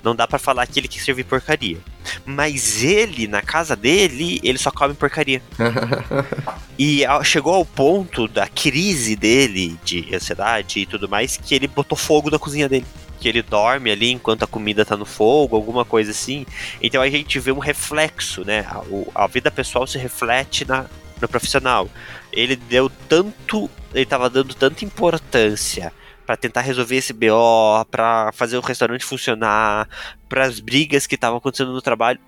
Não 0.04 0.16
dá 0.16 0.28
para 0.28 0.40
falar 0.40 0.66
que 0.66 0.80
ele 0.80 0.88
quer 0.88 1.00
servir 1.00 1.24
porcaria. 1.24 1.78
Mas 2.26 2.84
ele, 2.84 3.28
na 3.28 3.42
casa 3.42 3.76
dele, 3.76 4.40
ele 4.44 4.58
só 4.58 4.72
come 4.72 4.94
porcaria. 4.94 5.42
e 6.78 7.04
chegou 7.24 7.54
ao 7.54 7.66
ponto 7.66 8.28
da 8.28 8.48
crise 8.48 9.16
dele, 9.16 9.78
de 9.84 10.14
ansiedade 10.14 10.80
e 10.80 10.86
tudo 10.86 11.08
mais, 11.08 11.38
que 11.38 11.54
ele 11.54 11.68
botou 11.68 11.98
fogo 11.98 12.32
na 12.32 12.40
cozinha 12.40 12.68
dele. 12.68 12.86
Que 13.20 13.30
ele 13.30 13.44
dorme 13.44 13.92
ali 13.92 14.12
enquanto 14.12 14.44
a 14.44 14.48
comida 14.48 14.84
tá 14.84 14.98
no 14.98 15.06
fogo, 15.06 15.56
alguma 15.56 15.86
coisa 15.86 16.10
assim. 16.10 16.46
Então 16.82 17.02
a 17.02 17.10
gente 17.10 17.40
vê 17.40 17.52
um 17.52 17.60
reflexo, 17.60 18.44
né? 18.44 18.62
A, 18.62 19.24
a 19.24 19.28
vida 19.28 19.52
pessoal 19.52 19.86
se 19.86 20.00
reflete 20.00 20.68
na, 20.68 20.88
no 21.22 21.28
profissional. 21.28 21.88
Ele 22.34 22.56
deu 22.56 22.90
tanto. 23.08 23.70
Ele 23.94 24.06
tava 24.06 24.28
dando 24.30 24.56
tanta 24.56 24.84
importância 24.84 25.94
para 26.32 26.38
tentar 26.38 26.62
resolver 26.62 26.96
esse 26.96 27.12
BO, 27.12 27.84
para 27.92 28.32
fazer 28.32 28.56
o 28.56 28.62
restaurante 28.62 29.04
funcionar, 29.04 29.90
para 30.30 30.46
as 30.46 30.62
brigas 30.62 31.06
que 31.06 31.16
estavam 31.16 31.40
acontecendo 31.40 31.74
no 31.74 31.82
trabalho, 31.82 32.20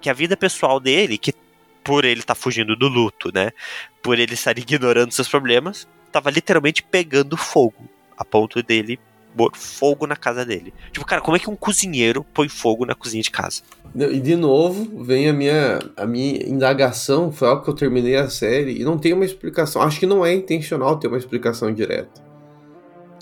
que 0.00 0.08
a 0.08 0.12
vida 0.12 0.36
pessoal 0.36 0.78
dele, 0.78 1.18
que 1.18 1.34
por 1.82 2.04
ele 2.04 2.20
estar 2.20 2.36
tá 2.36 2.40
fugindo 2.40 2.76
do 2.76 2.86
luto, 2.86 3.32
né, 3.34 3.50
por 4.00 4.16
ele 4.16 4.34
estar 4.34 4.56
ignorando 4.60 5.10
seus 5.10 5.26
problemas, 5.26 5.88
estava 6.06 6.30
literalmente 6.30 6.84
pegando 6.84 7.36
fogo, 7.36 7.88
a 8.16 8.24
ponto 8.24 8.62
dele 8.62 8.96
fogo 9.54 10.06
na 10.06 10.16
casa 10.16 10.44
dele. 10.44 10.72
Tipo, 10.92 11.04
cara, 11.04 11.20
como 11.20 11.36
é 11.36 11.40
que 11.40 11.50
um 11.50 11.56
cozinheiro 11.56 12.24
põe 12.32 12.48
fogo 12.48 12.86
na 12.86 12.94
cozinha 12.94 13.22
de 13.22 13.30
casa? 13.30 13.62
E 13.94 14.20
de 14.20 14.36
novo, 14.36 15.02
vem 15.02 15.28
a 15.28 15.32
minha, 15.32 15.80
a 15.96 16.06
minha 16.06 16.44
indagação, 16.48 17.32
foi 17.32 17.48
algo 17.48 17.64
que 17.64 17.70
eu 17.70 17.74
terminei 17.74 18.14
a 18.14 18.30
série, 18.30 18.80
e 18.80 18.84
não 18.84 18.98
tem 18.98 19.12
uma 19.12 19.24
explicação. 19.24 19.82
Acho 19.82 19.98
que 19.98 20.06
não 20.06 20.24
é 20.24 20.32
intencional 20.32 20.96
ter 20.96 21.08
uma 21.08 21.18
explicação 21.18 21.72
direta. 21.72 22.27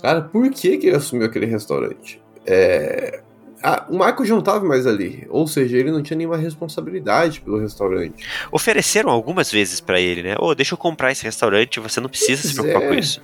Cara, 0.01 0.21
por 0.21 0.49
que, 0.49 0.77
que 0.77 0.87
ele 0.87 0.95
assumiu 0.95 1.25
aquele 1.25 1.45
restaurante? 1.45 2.21
É... 2.45 3.21
Ah, 3.63 3.85
o 3.89 3.93
Michael 3.93 4.25
já 4.25 4.33
não 4.33 4.39
estava 4.39 4.63
mais 4.63 4.85
ali, 4.85 5.25
ou 5.29 5.47
seja, 5.47 5.77
ele 5.77 5.91
não 5.91 6.03
tinha 6.03 6.15
nenhuma 6.15 6.37
responsabilidade 6.37 7.41
pelo 7.41 7.59
restaurante. 7.59 8.23
Ofereceram 8.51 9.09
algumas 9.09 9.51
vezes 9.51 9.81
para 9.81 9.99
ele, 9.99 10.21
né? 10.21 10.35
Ô, 10.39 10.49
oh, 10.49 10.55
deixa 10.55 10.75
eu 10.75 10.77
comprar 10.77 11.11
esse 11.11 11.23
restaurante, 11.23 11.79
você 11.79 11.99
não 11.99 12.07
precisa 12.07 12.43
pois 12.43 12.53
se 12.53 12.53
preocupar 12.53 12.83
é. 12.83 12.87
com 12.87 12.93
isso. 12.93 13.21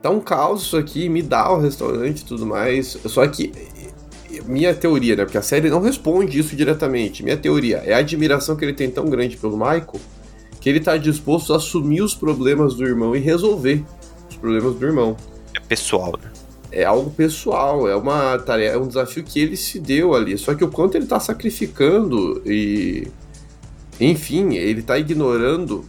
Tá 0.00 0.10
um 0.10 0.20
caos 0.20 0.62
isso 0.62 0.76
aqui, 0.76 1.08
me 1.08 1.22
dá 1.22 1.52
o 1.52 1.60
restaurante 1.60 2.20
e 2.20 2.24
tudo 2.24 2.46
mais. 2.46 2.98
Só 3.04 3.26
que 3.28 3.52
minha 4.46 4.74
teoria, 4.74 5.14
né? 5.14 5.24
Porque 5.24 5.38
a 5.38 5.42
série 5.42 5.68
não 5.68 5.80
responde 5.80 6.38
isso 6.38 6.56
diretamente. 6.56 7.22
Minha 7.22 7.36
teoria 7.36 7.82
é 7.84 7.92
a 7.92 7.98
admiração 7.98 8.56
que 8.56 8.64
ele 8.64 8.72
tem 8.72 8.90
tão 8.90 9.04
grande 9.06 9.36
pelo 9.36 9.56
Michael 9.56 10.00
que 10.60 10.68
ele 10.68 10.80
tá 10.80 10.96
disposto 10.96 11.52
a 11.52 11.56
assumir 11.56 12.02
os 12.02 12.14
problemas 12.14 12.74
do 12.74 12.84
irmão 12.86 13.16
e 13.16 13.18
resolver 13.18 13.84
os 14.30 14.36
problemas 14.36 14.74
do 14.76 14.86
irmão 14.86 15.16
pessoal, 15.72 16.18
né? 16.22 16.30
É 16.70 16.84
algo 16.84 17.10
pessoal, 17.10 17.88
é 17.88 17.96
uma 17.96 18.38
tarefa, 18.38 18.76
é 18.76 18.78
um 18.78 18.86
desafio 18.86 19.22
que 19.24 19.40
ele 19.40 19.56
se 19.56 19.78
deu 19.78 20.14
ali. 20.14 20.36
Só 20.38 20.54
que 20.54 20.64
o 20.64 20.68
quanto 20.68 20.96
ele 20.96 21.06
tá 21.06 21.18
sacrificando 21.18 22.42
e. 22.46 23.08
Enfim, 24.00 24.54
ele 24.54 24.82
tá 24.82 24.98
ignorando, 24.98 25.84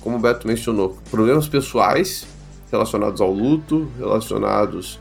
como 0.00 0.16
o 0.16 0.18
Beto 0.18 0.46
mencionou, 0.46 0.96
problemas 1.10 1.48
pessoais 1.48 2.26
relacionados 2.70 3.20
ao 3.20 3.32
luto, 3.32 3.88
relacionados 3.98 5.00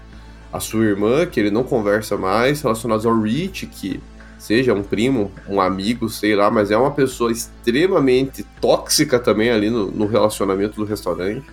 à 0.51 0.59
sua 0.59 0.85
irmã, 0.85 1.25
que 1.25 1.39
ele 1.39 1.51
não 1.51 1.63
conversa 1.63 2.17
mais, 2.17 2.61
relacionados 2.61 3.05
ao 3.05 3.19
Rich, 3.19 3.67
que 3.67 3.99
seja 4.39 4.73
um 4.73 4.83
primo, 4.83 5.31
um 5.49 5.59
amigo, 5.59 6.09
sei 6.09 6.35
lá, 6.35 6.49
mas 6.49 6.71
é 6.71 6.77
uma 6.77 6.91
pessoa 6.91 7.31
extremamente 7.31 8.43
tóxica 8.61 9.19
também 9.19 9.49
ali 9.49 9.69
no, 9.69 9.91
no 9.91 10.05
relacionamento 10.05 10.77
do 10.77 10.85
restaurante. 10.85 11.45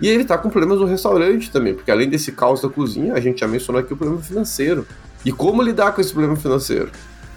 E 0.00 0.08
ele 0.08 0.24
tá 0.24 0.36
com 0.36 0.50
problemas 0.50 0.80
no 0.80 0.86
restaurante 0.86 1.50
também, 1.50 1.74
porque 1.74 1.90
além 1.90 2.08
desse 2.08 2.32
caos 2.32 2.60
da 2.60 2.68
cozinha, 2.68 3.14
a 3.14 3.20
gente 3.20 3.40
já 3.40 3.48
mencionou 3.48 3.80
aqui 3.80 3.92
o 3.92 3.96
problema 3.96 4.22
financeiro. 4.22 4.86
E 5.24 5.32
como 5.32 5.62
lidar 5.62 5.92
com 5.92 6.00
esse 6.00 6.12
problema 6.12 6.36
financeiro? 6.36 6.90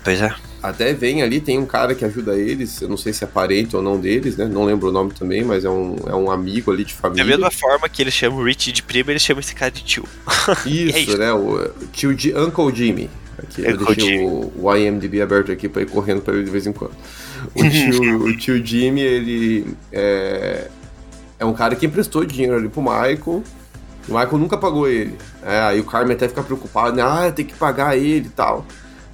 Pois 0.03 0.21
é. 0.21 0.33
Até 0.61 0.93
vem 0.93 1.21
ali, 1.21 1.39
tem 1.39 1.57
um 1.57 1.65
cara 1.65 1.93
que 1.93 2.03
ajuda 2.03 2.35
eles, 2.35 2.81
eu 2.81 2.89
não 2.89 2.97
sei 2.97 3.13
se 3.13 3.23
é 3.23 3.27
parente 3.27 3.75
ou 3.75 3.81
não 3.81 3.99
deles, 3.99 4.35
né? 4.37 4.45
Não 4.45 4.65
lembro 4.65 4.89
o 4.89 4.91
nome 4.91 5.11
também, 5.11 5.43
mas 5.43 5.63
é 5.63 5.69
um, 5.69 5.95
é 6.07 6.15
um 6.15 6.31
amigo 6.31 6.71
ali 6.71 6.83
de 6.83 6.93
família. 6.93 7.23
Da 7.23 7.29
mesma 7.29 7.51
forma 7.51 7.87
que 7.87 8.01
eles 8.01 8.13
chamam 8.13 8.39
o 8.39 8.43
Rich 8.43 8.71
de 8.71 8.81
primo, 8.81 9.11
eles 9.11 9.21
chamam 9.21 9.39
esse 9.39 9.53
cara 9.53 9.71
de 9.71 9.83
tio. 9.83 10.03
Isso, 10.65 10.97
é 10.97 10.99
isso. 11.01 11.17
né? 11.17 11.31
O 11.31 11.71
tio 11.91 12.15
de 12.15 12.33
Uncle 12.35 12.75
Jimmy. 12.75 13.09
Aqui, 13.37 13.63
eu 13.63 13.77
deixei 13.77 14.19
o, 14.19 14.51
o, 14.55 14.75
IMDB 14.75 15.21
aberto 15.21 15.51
aqui 15.51 15.69
pra 15.69 15.83
ir 15.83 15.89
correndo 15.89 16.21
pra 16.21 16.33
ele 16.33 16.43
de 16.43 16.49
vez 16.49 16.65
em 16.65 16.73
quando. 16.73 16.93
O 17.53 17.69
tio, 17.69 18.23
o 18.25 18.35
tio 18.35 18.65
Jimmy, 18.65 19.01
ele 19.01 19.67
é, 19.91 20.67
é 21.39 21.45
um 21.45 21.53
cara 21.53 21.75
que 21.75 21.85
emprestou 21.85 22.25
dinheiro 22.25 22.55
ali 22.55 22.69
pro 22.69 22.81
Michael. 22.81 23.43
O 24.07 24.13
Michael 24.13 24.37
nunca 24.37 24.57
pagou 24.57 24.87
ele. 24.87 25.17
É, 25.43 25.59
aí 25.59 25.79
o 25.79 25.83
Carmen 25.83 26.15
até 26.15 26.27
fica 26.27 26.41
preocupado, 26.41 26.95
né? 26.95 27.03
Ah, 27.03 27.31
tem 27.31 27.45
que 27.45 27.53
pagar 27.53 27.97
ele 27.97 28.27
e 28.27 28.29
tal. 28.29 28.65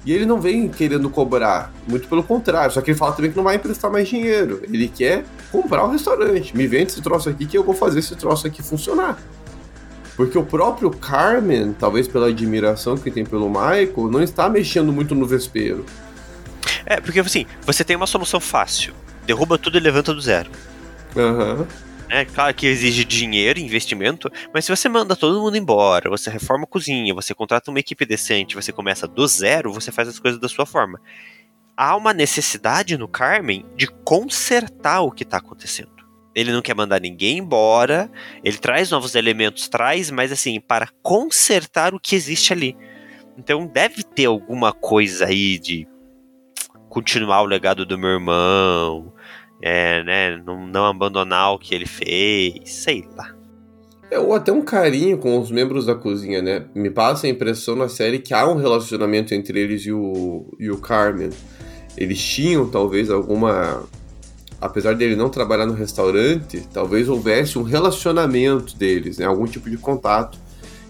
E 0.06 0.12
ele 0.12 0.26
não 0.26 0.40
vem 0.40 0.68
querendo 0.68 1.08
cobrar, 1.08 1.72
muito 1.88 2.06
pelo 2.08 2.22
contrário. 2.22 2.72
Só 2.72 2.80
que 2.80 2.90
ele 2.90 2.98
fala 2.98 3.12
também 3.12 3.30
que 3.30 3.36
não 3.36 3.44
vai 3.44 3.56
emprestar 3.56 3.90
mais 3.90 4.08
dinheiro. 4.08 4.60
Ele 4.64 4.86
quer 4.86 5.24
comprar 5.50 5.84
o 5.84 5.88
um 5.88 5.90
restaurante. 5.90 6.56
Me 6.56 6.66
vende 6.66 6.92
esse 6.92 7.02
troço 7.02 7.28
aqui 7.28 7.46
que 7.46 7.56
eu 7.56 7.64
vou 7.64 7.74
fazer 7.74 8.00
esse 8.00 8.14
troço 8.14 8.46
aqui 8.46 8.62
funcionar. 8.62 9.18
Porque 10.14 10.38
o 10.38 10.44
próprio 10.44 10.90
Carmen, 10.90 11.74
talvez 11.78 12.06
pela 12.06 12.28
admiração 12.28 12.96
que 12.96 13.10
tem 13.10 13.24
pelo 13.24 13.48
Michael, 13.48 14.08
não 14.10 14.22
está 14.22 14.48
mexendo 14.48 14.92
muito 14.92 15.14
no 15.14 15.26
vespeiro. 15.26 15.84
É, 16.86 17.00
porque 17.00 17.18
assim, 17.18 17.46
você 17.62 17.82
tem 17.82 17.96
uma 17.96 18.06
solução 18.06 18.38
fácil. 18.38 18.94
Derruba 19.26 19.58
tudo 19.58 19.78
e 19.78 19.80
levanta 19.80 20.14
do 20.14 20.20
zero. 20.20 20.50
Aham. 21.16 21.60
Uhum. 21.60 21.66
É 22.08 22.24
claro 22.24 22.54
que 22.54 22.66
exige 22.66 23.04
dinheiro, 23.04 23.58
investimento, 23.58 24.30
mas 24.52 24.64
se 24.64 24.70
você 24.70 24.88
manda 24.88 25.16
todo 25.16 25.40
mundo 25.40 25.56
embora, 25.56 26.10
você 26.10 26.30
reforma 26.30 26.64
a 26.64 26.66
cozinha, 26.66 27.14
você 27.14 27.34
contrata 27.34 27.70
uma 27.70 27.80
equipe 27.80 28.04
decente, 28.04 28.54
você 28.54 28.72
começa 28.72 29.08
do 29.08 29.26
zero, 29.26 29.72
você 29.72 29.90
faz 29.90 30.08
as 30.08 30.18
coisas 30.18 30.40
da 30.40 30.48
sua 30.48 30.66
forma. 30.66 31.00
Há 31.76 31.96
uma 31.96 32.12
necessidade 32.12 32.96
no 32.96 33.08
Carmen 33.08 33.64
de 33.74 33.86
consertar 33.86 35.00
o 35.00 35.10
que 35.10 35.24
está 35.24 35.38
acontecendo. 35.38 35.90
Ele 36.34 36.52
não 36.52 36.62
quer 36.62 36.74
mandar 36.74 37.00
ninguém 37.00 37.38
embora, 37.38 38.10
ele 38.42 38.58
traz 38.58 38.90
novos 38.90 39.14
elementos, 39.14 39.68
traz, 39.68 40.10
mas 40.10 40.30
assim, 40.30 40.60
para 40.60 40.88
consertar 41.02 41.94
o 41.94 42.00
que 42.00 42.14
existe 42.14 42.52
ali. 42.52 42.76
Então 43.38 43.66
deve 43.66 44.02
ter 44.02 44.26
alguma 44.26 44.72
coisa 44.72 45.26
aí 45.26 45.58
de 45.58 45.86
continuar 46.88 47.42
o 47.42 47.46
legado 47.46 47.86
do 47.86 47.98
meu 47.98 48.10
irmão, 48.10 49.12
é, 49.66 50.04
né, 50.04 50.42
não, 50.44 50.66
não 50.66 50.84
abandonar 50.84 51.54
o 51.54 51.58
que 51.58 51.74
ele 51.74 51.86
fez, 51.86 52.60
sei 52.66 53.08
lá. 53.16 53.34
É, 54.10 54.18
ou 54.18 54.34
até 54.34 54.52
um 54.52 54.60
carinho 54.60 55.16
com 55.16 55.40
os 55.40 55.50
membros 55.50 55.86
da 55.86 55.94
cozinha, 55.94 56.42
né? 56.42 56.66
Me 56.74 56.90
passa 56.90 57.26
a 57.26 57.30
impressão 57.30 57.74
na 57.74 57.88
série 57.88 58.18
que 58.18 58.34
há 58.34 58.46
um 58.46 58.56
relacionamento 58.56 59.32
entre 59.32 59.58
eles 59.58 59.86
e 59.86 59.92
o, 59.92 60.54
e 60.60 60.70
o 60.70 60.76
Carmen. 60.76 61.30
Eles 61.96 62.22
tinham 62.22 62.68
talvez 62.68 63.10
alguma. 63.10 63.82
Apesar 64.60 64.94
dele 64.94 65.16
não 65.16 65.30
trabalhar 65.30 65.64
no 65.64 65.72
restaurante, 65.72 66.68
talvez 66.70 67.08
houvesse 67.08 67.58
um 67.58 67.62
relacionamento 67.62 68.76
deles, 68.76 69.16
né? 69.16 69.24
Algum 69.24 69.46
tipo 69.46 69.70
de 69.70 69.78
contato. 69.78 70.38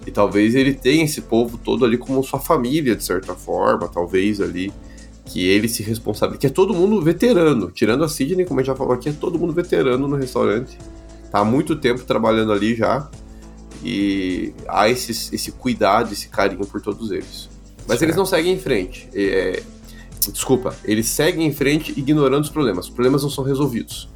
E 0.05 0.11
talvez 0.11 0.57
ele 0.57 0.75
tenha 0.75 1.05
esse 1.05 1.21
povo 1.21 1.57
todo 1.59 1.85
ali 1.85 1.97
como 1.97 2.25
sua 2.25 2.41
família, 2.41 2.97
de 2.97 3.05
certa 3.05 3.37
forma, 3.37 3.87
talvez 3.87 4.41
ali 4.41 4.73
que 5.27 5.47
ele 5.47 5.69
se 5.69 5.83
responsabiliza, 5.83 6.41
que 6.41 6.47
é 6.47 6.51
todo 6.51 6.75
mundo 6.75 7.01
veterano, 7.01 7.71
tirando 7.71 8.05
a 8.05 8.09
Sidney, 8.09 8.45
como 8.45 8.61
a 8.61 8.63
gente 8.63 8.73
já 8.73 8.77
falou 8.77 8.95
aqui, 8.95 9.09
é 9.09 9.13
todo 9.13 9.39
mundo 9.39 9.53
veterano 9.53 10.07
no 10.07 10.17
restaurante. 10.17 10.77
Tá 11.31 11.41
há 11.41 11.45
muito 11.45 11.75
tempo 11.77 12.05
trabalhando 12.05 12.53
ali 12.53 12.75
já. 12.75 13.09
E 13.83 14.55
há 14.69 14.89
esse, 14.89 15.35
esse 15.35 15.53
cuidado, 15.53 16.13
esse 16.13 16.29
carinho 16.29 16.67
por 16.67 16.81
todos 16.81 17.11
eles. 17.11 17.51
Mas 17.87 17.99
certo. 17.99 18.03
eles 18.05 18.17
não 18.17 18.25
seguem 18.25 18.55
em 18.55 18.59
frente. 18.59 19.09
É, 19.15 19.63
desculpa, 20.31 20.75
eles 20.85 21.09
seguem 21.09 21.47
em 21.47 21.53
frente 21.53 21.93
ignorando 21.97 22.45
os 22.45 22.51
problemas. 22.51 22.87
Os 22.87 22.93
problemas 22.93 23.23
não 23.23 23.31
são 23.31 23.45
resolvidos. 23.45 24.09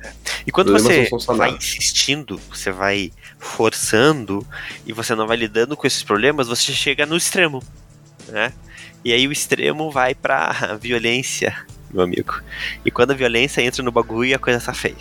E 0.46 0.50
quando 0.50 0.72
você 0.72 1.09
vai 1.26 1.50
insistindo, 1.50 2.40
você 2.48 2.70
vai 2.70 3.12
forçando 3.38 4.46
e 4.86 4.92
você 4.92 5.14
não 5.14 5.26
vai 5.26 5.36
lidando 5.36 5.76
com 5.76 5.86
esses 5.86 6.02
problemas, 6.02 6.48
você 6.48 6.72
chega 6.72 7.04
no 7.04 7.16
extremo, 7.16 7.62
né? 8.28 8.52
E 9.05 9.12
aí 9.12 9.26
o 9.26 9.32
extremo 9.32 9.90
vai 9.90 10.14
pra 10.14 10.76
violência, 10.80 11.55
meu 11.92 12.03
amigo. 12.03 12.40
E 12.84 12.90
quando 12.90 13.12
a 13.12 13.14
violência 13.14 13.62
entra 13.62 13.82
no 13.82 13.92
bagulho, 13.92 14.34
a 14.34 14.38
coisa 14.38 14.61
tá 14.61 14.74
feia. 14.74 14.96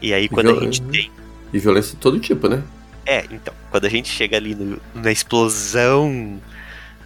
E 0.00 0.12
aí 0.12 0.28
quando 0.28 0.48
Viol... 0.48 0.60
a 0.60 0.64
gente 0.64 0.82
tem. 0.82 1.10
E 1.52 1.58
violência 1.58 1.92
de 1.92 1.98
todo 1.98 2.18
tipo, 2.18 2.48
né? 2.48 2.62
É, 3.04 3.24
então, 3.30 3.52
quando 3.70 3.84
a 3.84 3.88
gente 3.88 4.08
chega 4.08 4.36
ali 4.36 4.54
no, 4.54 4.80
na 4.94 5.10
explosão, 5.10 6.40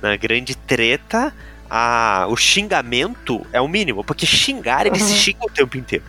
na 0.00 0.16
grande 0.16 0.54
treta, 0.54 1.34
a, 1.68 2.26
o 2.28 2.36
xingamento 2.36 3.44
é 3.52 3.60
o 3.60 3.68
mínimo, 3.68 4.04
porque 4.04 4.26
xingar 4.26 4.86
eles 4.86 5.02
uhum. 5.02 5.08
xingam 5.16 5.46
o 5.46 5.50
tempo 5.50 5.76
inteiro. 5.76 6.04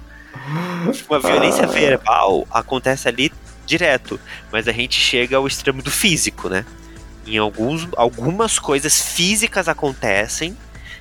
Uma 1.09 1.19
violência 1.19 1.63
ah. 1.63 1.67
verbal 1.67 2.47
acontece 2.51 3.07
ali 3.07 3.31
direto, 3.65 4.19
mas 4.51 4.67
a 4.67 4.71
gente 4.71 4.99
chega 4.99 5.35
ao 5.35 5.45
extremo 5.45 5.81
do 5.81 5.91
físico, 5.91 6.47
né? 6.47 6.65
Em 7.27 7.37
alguns, 7.37 7.87
algumas 7.95 8.57
coisas 8.57 9.01
físicas 9.01 9.67
acontecem, 9.67 10.55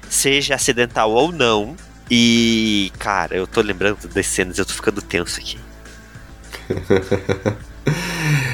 seja 0.09 0.57
acidental 0.57 1.13
ou 1.13 1.31
não. 1.31 1.77
E, 2.11 2.93
cara, 2.99 3.37
eu 3.37 3.47
tô 3.47 3.61
lembrando 3.61 4.09
das 4.09 4.27
cenas, 4.27 4.59
eu 4.59 4.67
tô 4.67 4.73
ficando 4.73 5.01
tenso 5.01 5.39
aqui. 5.41 5.59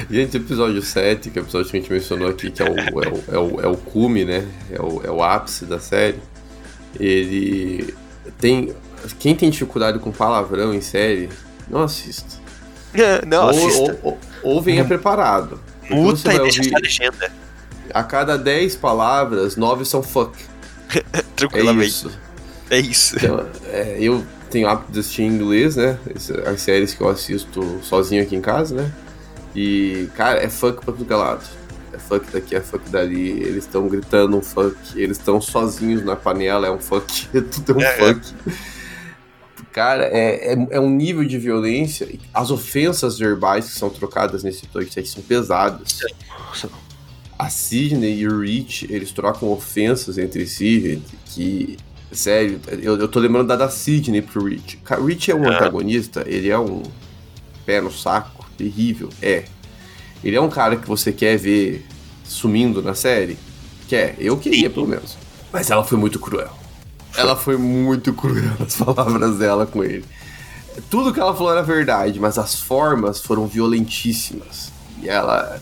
Gente, 0.09 0.37
episódio 0.37 0.81
7, 0.81 1.31
que 1.31 1.39
é 1.39 1.41
o 1.41 1.45
episódio 1.45 1.71
que 1.71 1.77
a 1.77 1.79
gente 1.79 1.91
mencionou 1.91 2.29
aqui, 2.29 2.51
que 2.51 2.61
é 2.61 2.65
o, 2.65 2.79
é 2.79 2.91
o, 2.91 3.23
é 3.31 3.37
o, 3.39 3.61
é 3.61 3.67
o 3.67 3.75
cume, 3.75 4.23
né? 4.23 4.45
É 4.69 4.79
o, 4.79 5.01
é 5.03 5.09
o 5.09 5.23
ápice 5.23 5.65
da 5.65 5.79
série. 5.79 6.19
Ele 6.99 7.95
tem. 8.39 8.75
Quem 9.19 9.35
tem 9.35 9.49
dificuldade 9.49 9.97
com 9.99 10.11
palavrão 10.11 10.73
em 10.73 10.81
série, 10.81 11.29
não 11.67 11.81
assista. 11.81 12.41
Não, 13.25 13.45
ou, 13.45 13.49
assista. 13.49 13.99
Ou, 14.03 14.11
ou, 14.11 14.19
ou 14.43 14.61
venha 14.61 14.85
preparado. 14.85 15.59
Muta 15.89 16.31
e 16.31 16.39
deixa 16.39 16.61
ouvir... 16.61 16.75
a 16.75 16.79
legenda. 16.79 17.42
A 17.93 18.03
cada 18.03 18.37
10 18.37 18.75
palavras, 18.75 19.55
9 19.55 19.85
são 19.85 20.03
fuck. 20.03 20.37
Tranquilamente. 21.35 21.83
É 21.83 21.87
isso. 21.87 22.19
É 22.69 22.79
isso. 22.79 23.15
Então, 23.17 23.47
é, 23.71 23.97
eu 23.99 24.23
tenho 24.49 24.67
hábito 24.67 24.91
de 24.91 24.99
assistir 24.99 25.23
em 25.23 25.27
inglês, 25.27 25.75
né? 25.75 25.97
As 26.45 26.61
séries 26.61 26.93
que 26.93 27.01
eu 27.01 27.09
assisto 27.09 27.79
sozinho 27.81 28.21
aqui 28.21 28.35
em 28.35 28.41
casa, 28.41 28.75
né? 28.75 28.91
E, 29.55 30.09
cara, 30.15 30.43
é 30.43 30.49
fuck 30.49 30.83
pra 30.83 30.93
tudo 30.93 31.05
que 31.05 31.13
é 31.13 31.15
lado. 31.15 31.43
É 31.91 31.97
fuck 31.97 32.31
daqui, 32.31 32.55
é 32.55 32.61
fuck 32.61 32.87
dali. 32.89 33.29
Eles 33.29 33.65
estão 33.65 33.87
gritando 33.87 34.37
um 34.37 34.41
fuck. 34.41 34.75
Eles 34.95 35.17
estão 35.17 35.39
sozinhos 35.39 36.03
na 36.03 36.15
panela, 36.15 36.67
é 36.67 36.71
um 36.71 36.79
fuck. 36.79 37.27
Tudo 37.31 37.73
é 37.73 37.75
um 37.75 37.81
é, 37.81 37.97
fuck. 37.97 38.35
Cara, 39.71 40.05
é, 40.05 40.53
é, 40.53 40.67
é, 40.71 40.79
um 40.79 40.89
nível 40.89 41.23
de 41.23 41.37
violência. 41.37 42.07
As 42.33 42.51
ofensas 42.51 43.17
verbais 43.17 43.65
que 43.65 43.73
são 43.73 43.89
trocadas 43.89 44.43
nesse 44.43 44.65
episódio 44.65 45.07
são 45.07 45.21
pesadas. 45.23 45.99
A 47.43 47.49
Sidney 47.49 48.19
e 48.19 48.27
o 48.27 48.39
Rich, 48.39 48.87
eles 48.89 49.11
trocam 49.11 49.51
ofensas 49.51 50.17
entre 50.17 50.47
si, 50.47 50.79
gente, 50.79 51.17
que. 51.25 51.77
Sério, 52.09 52.59
eu, 52.81 52.97
eu 52.97 53.07
tô 53.07 53.19
lembrando 53.19 53.47
da 53.47 53.55
da 53.57 53.69
Sidney 53.69 54.21
pro 54.21 54.45
Rich. 54.45 54.79
O 54.97 55.05
Rich 55.05 55.31
é 55.31 55.35
um 55.35 55.43
é. 55.43 55.55
antagonista, 55.55 56.23
ele 56.25 56.49
é 56.49 56.57
um 56.57 56.83
pé 57.65 57.81
no 57.81 57.91
saco 57.91 58.45
terrível? 58.57 59.09
É. 59.21 59.43
Ele 60.23 60.37
é 60.37 60.41
um 60.41 60.49
cara 60.49 60.77
que 60.77 60.87
você 60.87 61.11
quer 61.11 61.37
ver 61.37 61.85
sumindo 62.23 62.81
na 62.81 62.95
série? 62.95 63.37
Quer. 63.89 64.15
Eu 64.19 64.37
queria, 64.37 64.69
pelo 64.69 64.87
menos. 64.87 65.17
Mas 65.51 65.69
ela 65.69 65.83
foi 65.83 65.97
muito 65.97 66.19
cruel. 66.19 66.57
Ela 67.17 67.35
foi 67.35 67.57
muito 67.57 68.13
cruel 68.13 68.53
nas 68.57 68.77
palavras 68.77 69.37
dela 69.37 69.65
com 69.65 69.83
ele. 69.83 70.05
Tudo 70.89 71.13
que 71.13 71.19
ela 71.19 71.35
falou 71.35 71.51
era 71.51 71.61
verdade, 71.61 72.21
mas 72.21 72.37
as 72.37 72.55
formas 72.55 73.19
foram 73.19 73.47
violentíssimas. 73.47 74.71
E 75.01 75.09
ela. 75.09 75.61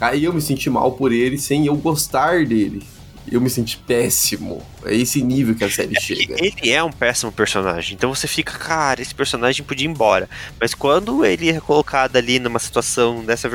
Aí 0.00 0.24
eu 0.24 0.32
me 0.32 0.40
senti 0.40 0.70
mal 0.70 0.92
por 0.92 1.12
ele 1.12 1.38
sem 1.38 1.66
eu 1.66 1.76
gostar 1.76 2.44
dele 2.46 2.82
eu 3.30 3.40
me 3.40 3.50
senti 3.50 3.76
péssimo. 3.76 4.64
É 4.84 4.94
esse 4.94 5.22
nível 5.22 5.54
que 5.54 5.64
a 5.64 5.70
série 5.70 5.96
é 5.96 6.00
chega. 6.00 6.36
Ele 6.38 6.70
é 6.70 6.82
um 6.82 6.90
péssimo 6.90 7.30
personagem, 7.30 7.94
então 7.94 8.14
você 8.14 8.26
fica, 8.26 8.52
cara, 8.58 9.00
esse 9.02 9.14
personagem 9.14 9.64
podia 9.64 9.86
ir 9.86 9.90
embora. 9.90 10.28
Mas 10.60 10.74
quando 10.74 11.24
ele 11.24 11.50
é 11.50 11.60
colocado 11.60 12.16
ali 12.16 12.38
numa 12.38 12.58
situação 12.58 13.24
dessa 13.24 13.48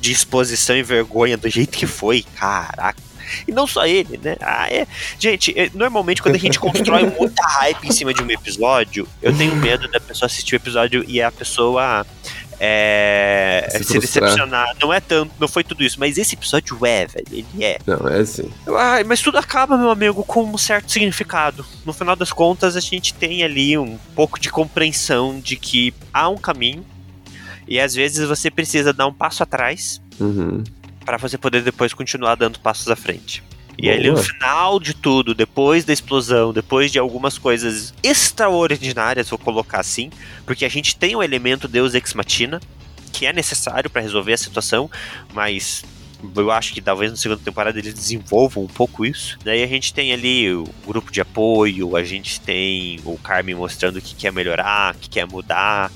de 0.00 0.12
exposição 0.12 0.76
e 0.76 0.82
vergonha 0.82 1.36
do 1.36 1.48
jeito 1.48 1.76
que 1.76 1.86
foi, 1.86 2.24
caraca. 2.34 3.06
E 3.46 3.50
não 3.50 3.66
só 3.66 3.84
ele, 3.86 4.20
né? 4.22 4.36
Ah, 4.40 4.68
é. 4.70 4.86
Gente, 5.18 5.52
normalmente 5.74 6.22
quando 6.22 6.36
a 6.36 6.38
gente 6.38 6.60
constrói 6.60 7.10
muita 7.18 7.44
hype 7.44 7.88
em 7.88 7.90
cima 7.90 8.14
de 8.14 8.22
um 8.22 8.30
episódio, 8.30 9.08
eu 9.20 9.36
tenho 9.36 9.56
medo 9.56 9.88
da 9.88 9.98
pessoa 9.98 10.26
assistir 10.26 10.54
o 10.54 10.56
episódio 10.56 11.04
e 11.08 11.20
a 11.20 11.32
pessoa 11.32 12.06
é, 12.58 13.68
se, 13.70 13.84
se 13.84 13.98
decepcionar. 13.98 14.74
Não 14.80 14.92
é 14.92 15.00
tanto, 15.00 15.32
não 15.38 15.48
foi 15.48 15.62
tudo 15.62 15.82
isso, 15.82 15.98
mas 16.00 16.16
esse 16.18 16.34
episódio 16.34 16.84
é, 16.84 17.06
velho. 17.06 17.26
Ele 17.30 17.64
é. 17.64 17.78
Não, 17.86 18.08
é 18.08 18.24
sim. 18.24 18.50
Ai, 18.76 19.04
mas 19.04 19.20
tudo 19.20 19.38
acaba, 19.38 19.76
meu 19.76 19.90
amigo, 19.90 20.24
com 20.24 20.44
um 20.44 20.58
certo 20.58 20.90
significado. 20.90 21.64
No 21.84 21.92
final 21.92 22.16
das 22.16 22.32
contas, 22.32 22.76
a 22.76 22.80
gente 22.80 23.14
tem 23.14 23.42
ali 23.42 23.76
um 23.76 23.98
pouco 24.14 24.40
de 24.40 24.50
compreensão 24.50 25.38
de 25.38 25.56
que 25.56 25.92
há 26.12 26.28
um 26.28 26.36
caminho 26.36 26.84
e 27.68 27.80
às 27.80 27.94
vezes 27.94 28.26
você 28.26 28.50
precisa 28.50 28.92
dar 28.92 29.06
um 29.06 29.12
passo 29.12 29.42
atrás 29.42 30.00
uhum. 30.20 30.62
para 31.04 31.16
você 31.16 31.36
poder 31.36 31.62
depois 31.62 31.92
continuar 31.92 32.36
dando 32.36 32.60
passos 32.60 32.88
à 32.88 32.96
frente. 32.96 33.42
E 33.78 33.90
aí, 33.90 34.08
no 34.08 34.16
final 34.16 34.80
de 34.80 34.94
tudo, 34.94 35.34
depois 35.34 35.84
da 35.84 35.92
explosão, 35.92 36.52
depois 36.52 36.90
de 36.90 36.98
algumas 36.98 37.36
coisas 37.36 37.92
extraordinárias, 38.02 39.28
vou 39.28 39.38
colocar 39.38 39.80
assim, 39.80 40.10
porque 40.46 40.64
a 40.64 40.68
gente 40.68 40.96
tem 40.96 41.14
o 41.14 41.22
elemento 41.22 41.68
Deus 41.68 41.94
Ex 41.94 42.14
Machina, 42.14 42.60
que 43.12 43.26
é 43.26 43.32
necessário 43.32 43.90
para 43.90 44.00
resolver 44.00 44.32
a 44.32 44.38
situação, 44.38 44.90
mas 45.34 45.84
eu 46.34 46.50
acho 46.50 46.72
que 46.72 46.80
talvez 46.80 47.10
na 47.10 47.16
segunda 47.16 47.42
temporada 47.42 47.78
eles 47.78 47.92
desenvolvam 47.92 48.64
um 48.64 48.68
pouco 48.68 49.04
isso. 49.04 49.38
Daí 49.44 49.62
a 49.62 49.66
gente 49.66 49.92
tem 49.92 50.12
ali 50.12 50.52
o 50.52 50.66
grupo 50.86 51.12
de 51.12 51.20
apoio, 51.20 51.96
a 51.96 52.02
gente 52.02 52.40
tem 52.40 52.98
o 53.04 53.18
Carmen 53.18 53.54
mostrando 53.54 54.00
que 54.00 54.14
quer 54.14 54.32
melhorar, 54.32 54.94
que 54.94 55.08
quer 55.08 55.26
mudar. 55.26 55.92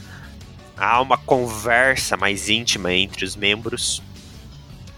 Há 0.76 1.00
uma 1.00 1.16
conversa 1.16 2.16
mais 2.16 2.48
íntima 2.48 2.92
entre 2.92 3.24
os 3.24 3.36
membros. 3.36 4.02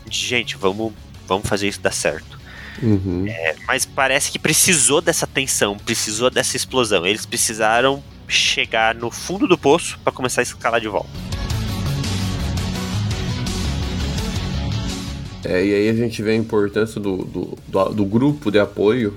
De, 0.07 0.17
gente, 0.17 0.57
vamos, 0.57 0.93
vamos 1.27 1.49
fazer 1.49 1.69
isso 1.69 1.81
dar 1.81 1.93
certo. 1.93 2.42
Uhum. 2.81 3.27
É, 3.27 3.57
mas 3.67 3.85
parece 3.85 4.31
que 4.31 4.39
precisou 4.39 5.01
dessa 5.01 5.27
tensão, 5.27 5.77
precisou 5.77 6.31
dessa 6.31 6.57
explosão. 6.57 7.07
Eles 7.07 7.27
precisaram 7.27 8.03
chegar 8.29 8.95
no 8.95 9.11
fundo 9.11 9.47
do 9.47 9.59
poço 9.59 9.99
para 10.03 10.13
começar 10.13 10.41
a 10.41 10.45
escalar 10.45 10.81
de 10.81 10.89
volta. 10.89 11.11
É, 15.45 15.65
e 15.65 15.75
aí 15.75 15.89
a 15.89 15.95
gente 15.95 16.23
vê 16.23 16.31
a 16.31 16.37
importância 16.37 17.01
do, 17.01 17.19
do, 17.25 17.59
do, 17.67 17.89
do 17.91 18.05
grupo 18.05 18.51
de 18.51 18.61
apoio, 18.61 19.15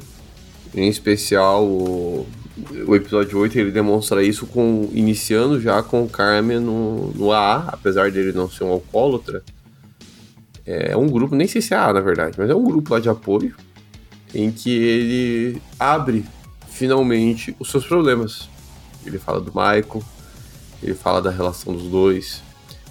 em 0.74 0.90
especial 0.90 1.64
o, 1.64 2.28
o 2.88 2.96
episódio 2.96 3.38
8 3.38 3.60
ele 3.60 3.72
demonstra 3.72 4.24
isso 4.24 4.48
com 4.48 4.90
iniciando 4.92 5.62
já 5.62 5.84
com 5.84 6.04
o 6.04 6.10
Carmen 6.10 6.60
no, 6.60 7.12
no 7.12 7.32
AA, 7.32 7.70
apesar 7.72 8.12
dele 8.12 8.32
não 8.32 8.50
ser 8.50 8.64
um 8.64 8.72
alcoólatra, 8.72 9.44
é 10.66 10.96
um 10.98 11.08
grupo, 11.08 11.36
nem 11.36 11.48
sei 11.48 11.62
se 11.62 11.74
é 11.74 11.78
A, 11.78 11.94
na 11.94 12.02
verdade, 12.02 12.36
mas 12.38 12.50
é 12.50 12.56
um 12.56 12.64
grupo 12.64 12.94
lá 12.94 13.00
de 13.00 13.10
apoio 13.10 13.56
em 14.34 14.52
que 14.52 14.70
ele 14.70 15.62
abre 15.80 16.26
finalmente 16.70 17.56
os 17.60 17.70
seus 17.70 17.86
problemas. 17.86 18.50
Ele 19.06 19.18
fala 19.18 19.40
do 19.40 19.52
Michael, 19.52 20.04
ele 20.82 20.94
fala 20.94 21.22
da 21.22 21.30
relação 21.30 21.74
dos 21.74 21.84
dois, 21.84 22.42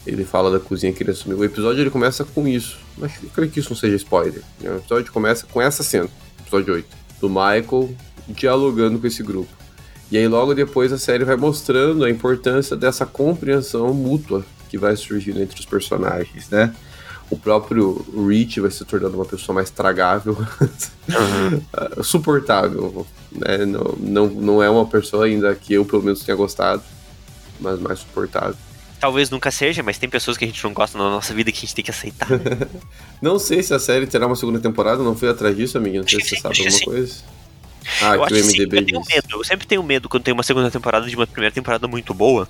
ele 0.07 0.25
fala 0.25 0.51
da 0.51 0.59
cozinha 0.59 0.93
que 0.93 1.03
ele 1.03 1.11
assumiu. 1.11 1.39
O 1.39 1.45
episódio 1.45 1.81
ele 1.83 1.91
começa 1.91 2.25
com 2.25 2.47
isso, 2.47 2.79
mas 2.97 3.13
eu 3.23 3.29
creio 3.31 3.51
que 3.51 3.61
isso 3.61 3.71
não 3.71 3.77
seja 3.77 3.97
spoiler. 3.97 4.43
Né? 4.61 4.71
O 4.71 4.77
episódio 4.77 5.13
começa 5.13 5.47
com 5.47 5.61
essa 5.61 5.83
cena, 5.83 6.09
episódio 6.41 6.75
8, 6.75 6.89
do 7.21 7.29
Michael 7.29 7.95
dialogando 8.29 8.99
com 8.99 9.07
esse 9.07 9.23
grupo. 9.23 9.51
E 10.11 10.17
aí 10.17 10.29
logo 10.29 10.55
depois 10.55 10.93
a 10.93 10.99
série 10.99 11.25
vai 11.25 11.37
mostrando 11.37 12.05
a 12.05 12.11
importância 12.11 12.77
dessa 12.77 13.05
compreensão 13.05 13.93
mútua 13.93 14.45
que 14.69 14.79
vai 14.79 14.97
surgindo 14.97 15.43
entre 15.43 15.59
os 15.59 15.67
personagens, 15.67 16.49
né? 16.51 16.75
O 17.35 17.39
próprio 17.39 18.05
Rich 18.29 18.61
vai 18.61 18.71
se 18.71 18.85
tornando 18.85 19.17
uma 19.17 19.25
pessoa 19.25 19.55
mais 19.55 19.71
tragável, 19.71 20.37
uhum. 20.39 21.61
suportável. 22.03 23.07
Né? 23.33 23.67
Não, 23.67 23.95
não, 23.99 24.27
não 24.27 24.63
é 24.63 24.71
uma 24.71 24.87
pessoa 24.87 25.27
ainda 25.27 25.55
que 25.55 25.75
eu, 25.75 25.85
pelo 25.85 26.03
menos, 26.03 26.23
tenha 26.23 26.37
gostado, 26.37 26.83
mas 27.61 27.81
mais 27.81 27.99
suportável. 27.99 28.57
Talvez 29.01 29.29
nunca 29.29 29.51
seja, 29.51 29.83
mas 29.83 29.99
tem 29.99 30.09
pessoas 30.09 30.37
que 30.37 30.45
a 30.45 30.49
gente 30.49 30.63
não 30.63 30.73
gosta 30.73 30.97
na 30.97 31.11
nossa 31.11 31.35
vida 31.35 31.51
que 31.51 31.59
a 31.59 31.61
gente 31.61 31.75
tem 31.75 31.85
que 31.85 31.91
aceitar. 31.91 32.29
não 33.21 33.39
sei 33.39 33.63
se 33.63 33.75
a 33.75 33.79
série 33.79 34.07
terá 34.07 34.27
uma 34.27 34.37
segunda 34.37 34.61
temporada, 34.61 35.03
não 35.03 35.17
fui 35.17 35.29
atrás 35.29 35.57
disso, 35.57 35.77
amigo. 35.77 35.99
Não 35.99 36.09
sei 36.09 36.21
se 36.21 36.31
você 36.31 36.41
sabe 36.41 36.59
alguma 36.59 36.81
coisa. 36.85 37.15
Ah, 38.01 38.15
eu 38.15 38.27
que 38.27 38.33
o 38.33 38.37
assim, 38.37 38.59
MDB 38.59 38.79
eu 38.79 38.87
tenho 38.87 39.03
medo. 39.07 39.29
Eu 39.33 39.45
sempre 39.45 39.67
tenho 39.67 39.83
medo 39.83 40.09
quando 40.09 40.23
tem 40.23 40.33
uma 40.33 40.43
segunda 40.43 40.71
temporada 40.71 41.07
de 41.07 41.17
uma 41.17 41.27
primeira 41.27 41.53
temporada 41.53 41.87
muito 41.87 42.15
boa. 42.15 42.49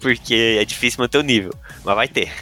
Porque 0.00 0.56
é 0.60 0.64
difícil 0.64 1.00
manter 1.00 1.18
o 1.18 1.22
nível. 1.22 1.52
Mas 1.84 1.94
vai 1.94 2.08
ter. 2.08 2.32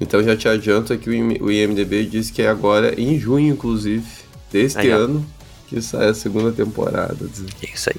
Então 0.00 0.22
já 0.22 0.36
te 0.36 0.48
adianto 0.48 0.96
que 0.96 1.10
o 1.10 1.12
IM- 1.14 1.38
o 1.40 1.50
IMDB 1.50 2.04
diz 2.06 2.30
que 2.30 2.42
é 2.42 2.48
agora 2.48 2.98
em 3.00 3.18
junho, 3.18 3.52
inclusive, 3.52 4.06
deste 4.50 4.78
Aí, 4.78 4.90
ano, 4.90 5.26
que 5.68 5.80
sai 5.82 6.08
a 6.08 6.14
segunda 6.14 6.52
temporada 6.52 7.26
de 7.26 7.46
É 7.66 7.74
isso 7.74 7.90
aí. 7.90 7.96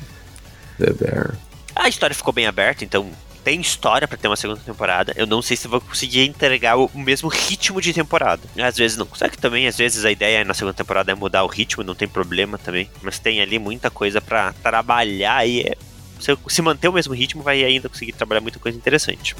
The 0.86 0.94
Bear. 0.94 1.38
A 1.76 1.90
história 1.90 2.16
ficou 2.16 2.34
bem 2.34 2.48
aberta, 2.48 2.84
então 2.86 3.10
tem 3.44 3.60
história 3.60 4.08
pra 4.08 4.18
ter 4.18 4.28
uma 4.28 4.36
segunda 4.36 4.60
temporada. 4.62 5.14
Eu 5.16 5.26
não 5.26 5.42
sei 5.42 5.56
se 5.58 5.68
vou 5.68 5.80
conseguir 5.82 6.22
entregar 6.26 6.78
o 6.78 6.90
mesmo 6.96 7.28
ritmo 7.30 7.82
de 7.82 7.94
temporada. 7.94 8.42
Às 8.58 8.78
vezes 8.78 8.98
não. 8.98 9.06
Que 9.06 9.38
também, 9.38 9.68
às 9.68 9.78
vezes, 9.78 10.04
a 10.06 10.12
ideia 10.12 10.44
na 10.46 10.54
segunda 10.54 10.74
temporada 10.74 11.12
é 11.12 11.16
mudar 11.16 11.44
o 11.44 11.48
ritmo, 11.48 11.84
não 11.84 11.96
tem 11.96 12.08
problema 12.08 12.58
também. 12.58 12.90
Mas 13.02 13.20
tem 13.20 13.42
ali 13.42 13.60
muita 13.60 13.90
coisa 13.90 14.20
pra 14.22 14.54
trabalhar 14.54 15.46
e 15.48 15.62
é- 15.62 15.78
se, 16.20 16.38
se 16.48 16.62
manter 16.62 16.88
o 16.90 16.94
mesmo 16.94 17.14
ritmo, 17.14 17.42
vai 17.42 17.64
ainda 17.64 17.88
conseguir 17.88 18.12
trabalhar 18.14 18.42
muita 18.42 18.60
coisa 18.60 18.78
interessante. 18.78 19.36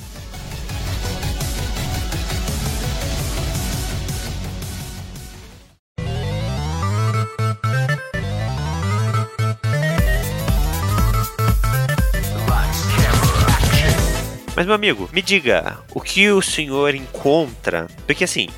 Mas, 14.60 14.66
meu 14.66 14.76
amigo, 14.76 15.10
me 15.14 15.22
diga, 15.22 15.80
o 15.94 16.02
que 16.02 16.30
o 16.30 16.42
senhor 16.42 16.94
encontra? 16.94 17.88
Porque 18.06 18.26
assim, 18.26 18.50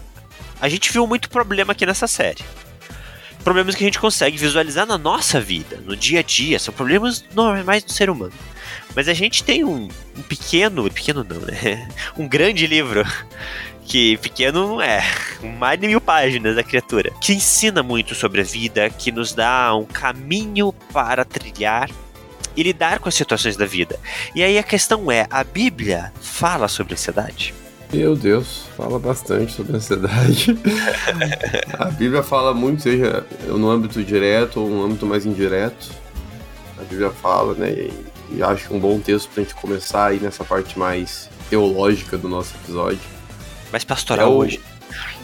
a 0.59 0.67
gente 0.67 0.91
viu 0.91 1.05
muito 1.05 1.29
problema 1.29 1.73
aqui 1.73 1.85
nessa 1.85 2.07
série. 2.07 2.43
Problemas 3.43 3.75
que 3.75 3.83
a 3.83 3.85
gente 3.85 3.99
consegue 3.99 4.35
visualizar 4.35 4.87
na 4.87 4.97
nossa 4.97 5.39
vida, 5.39 5.79
no 5.85 5.95
dia 5.95 6.21
a 6.21 6.23
dia, 6.23 6.57
são 6.57 6.73
problemas 6.73 7.23
normais 7.35 7.83
do 7.83 7.91
ser 7.91 8.09
humano. 8.09 8.33
Mas 8.95 9.07
a 9.07 9.13
gente 9.13 9.43
tem 9.43 9.63
um, 9.63 9.89
um 10.17 10.21
pequeno, 10.23 10.89
pequeno 10.89 11.23
não, 11.23 11.39
né? 11.41 11.87
Um 12.17 12.27
grande 12.27 12.65
livro, 12.65 13.05
que 13.85 14.17
pequeno 14.17 14.69
não 14.69 14.81
é, 14.81 15.03
mais 15.59 15.79
de 15.79 15.85
mil 15.85 16.01
páginas 16.01 16.55
da 16.55 16.63
criatura, 16.63 17.11
que 17.21 17.31
ensina 17.31 17.83
muito 17.83 18.15
sobre 18.15 18.41
a 18.41 18.43
vida, 18.43 18.89
que 18.89 19.11
nos 19.11 19.33
dá 19.33 19.75
um 19.75 19.85
caminho 19.85 20.73
para 20.91 21.23
trilhar 21.23 21.91
e 22.55 22.63
lidar 22.63 22.99
com 22.99 23.07
as 23.09 23.15
situações 23.15 23.55
da 23.57 23.65
vida. 23.65 23.99
E 24.35 24.43
aí 24.43 24.57
a 24.57 24.63
questão 24.63 25.11
é, 25.11 25.27
a 25.29 25.43
Bíblia 25.43 26.11
fala 26.21 26.67
sobre 26.67 26.93
ansiedade? 26.93 27.53
Meu 27.93 28.15
Deus, 28.15 28.63
fala 28.77 28.97
bastante 28.97 29.51
sobre 29.53 29.75
ansiedade. 29.75 30.57
a 31.77 31.85
Bíblia 31.85 32.23
fala 32.23 32.53
muito, 32.53 32.81
seja 32.83 33.25
no 33.47 33.69
âmbito 33.69 34.01
direto 34.03 34.61
ou 34.61 34.69
no 34.69 34.85
âmbito 34.85 35.05
mais 35.05 35.25
indireto. 35.25 35.89
A 36.79 36.83
Bíblia 36.83 37.09
fala, 37.11 37.53
né? 37.53 37.69
E, 37.69 37.93
e 38.37 38.41
acho 38.43 38.73
um 38.73 38.79
bom 38.79 38.97
texto 38.99 39.29
pra 39.33 39.43
gente 39.43 39.53
começar 39.55 40.07
aí 40.07 40.19
nessa 40.19 40.43
parte 40.45 40.79
mais 40.79 41.29
teológica 41.49 42.17
do 42.17 42.29
nosso 42.29 42.55
episódio. 42.63 43.01
Mais 43.71 43.83
pastoral 43.83 44.25
É 44.27 44.29
o- 44.29 44.37
hoje. 44.37 44.61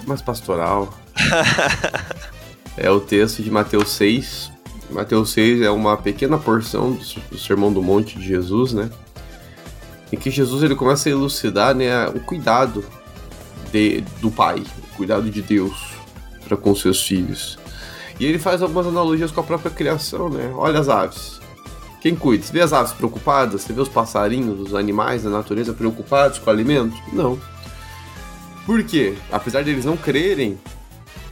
mais 0.06 0.22
pastoral. 0.22 0.94
é 2.78 2.90
o 2.92 3.00
texto 3.00 3.42
de 3.42 3.50
Mateus 3.50 3.92
6. 3.92 4.52
Mateus 4.90 5.32
6 5.32 5.62
é 5.62 5.70
uma 5.70 5.98
pequena 5.98 6.38
porção 6.38 6.94
do, 7.32 7.38
Sermão 7.38 7.72
do 7.74 7.82
Monte 7.82 8.18
de 8.18 8.26
Jesus, 8.26 8.74
né? 8.74 8.90
Em 10.12 10.16
que 10.18 10.32
Jesus 10.32 10.64
ele 10.64 10.76
começa 10.76 11.10
a 11.10 11.12
elucidar 11.12 11.76
né, 11.76 12.08
o 12.08 12.20
cuidado 12.22 12.84
de- 13.72 14.02
do 14.22 14.32
Pai, 14.32 14.64
o 14.94 14.96
cuidado 14.96 15.30
de 15.30 15.42
Deus 15.42 15.74
para 16.48 16.56
com 16.56 16.74
seus 16.74 17.02
filhos. 17.04 17.60
E 18.18 18.26
ele 18.26 18.40
faz 18.40 18.62
algumas 18.62 18.88
analogias 18.88 19.30
com 19.32 19.42
a 19.42 19.44
própria 19.44 19.70
criação, 19.70 20.30
né? 20.30 20.52
Olha 20.56 20.80
as 20.80 20.88
aves. 20.88 21.42
Quem 22.00 22.16
cuida? 22.16 22.44
Você 22.44 22.54
vê 22.54 22.62
as 22.62 22.72
aves 22.72 22.94
preocupadas? 22.94 23.62
Você 23.64 23.74
vê 23.74 23.82
os 23.82 23.90
passarinhos, 23.90 24.60
os 24.60 24.74
animais 24.74 25.24
da 25.24 25.30
natureza 25.30 25.74
preocupados 25.74 26.40
com 26.40 26.50
o 26.50 26.54
alimento? 26.54 26.96
Não. 27.12 27.38
Por 28.66 28.82
quê? 28.84 29.16
Apesar 29.32 29.64
deles 29.64 29.84
não 29.84 29.98
crerem, 29.98 30.58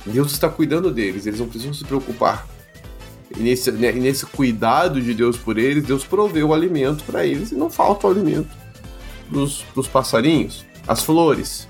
Deus 0.06 0.32
está 0.34 0.50
cuidando 0.50 0.92
deles, 0.92 1.26
eles 1.26 1.40
não 1.40 1.48
precisam 1.48 1.74
se 1.74 1.86
preocupar. 1.86 2.46
E 3.38 3.42
nesse, 3.42 3.72
né, 3.72 3.92
nesse 3.92 4.26
cuidado 4.26 5.02
de 5.02 5.14
Deus 5.14 5.38
por 5.38 5.58
eles, 5.58 5.84
Deus 5.84 6.06
proveu 6.06 6.50
o 6.50 6.54
alimento 6.54 7.04
para 7.04 7.26
eles 7.26 7.52
e 7.52 7.56
não 7.56 7.70
falta 7.70 8.08
o 8.08 8.12
alimento 8.12 8.50
para 9.30 9.40
os 9.40 9.88
passarinhos. 9.88 10.66
As 10.88 11.04
flores, 11.04 11.68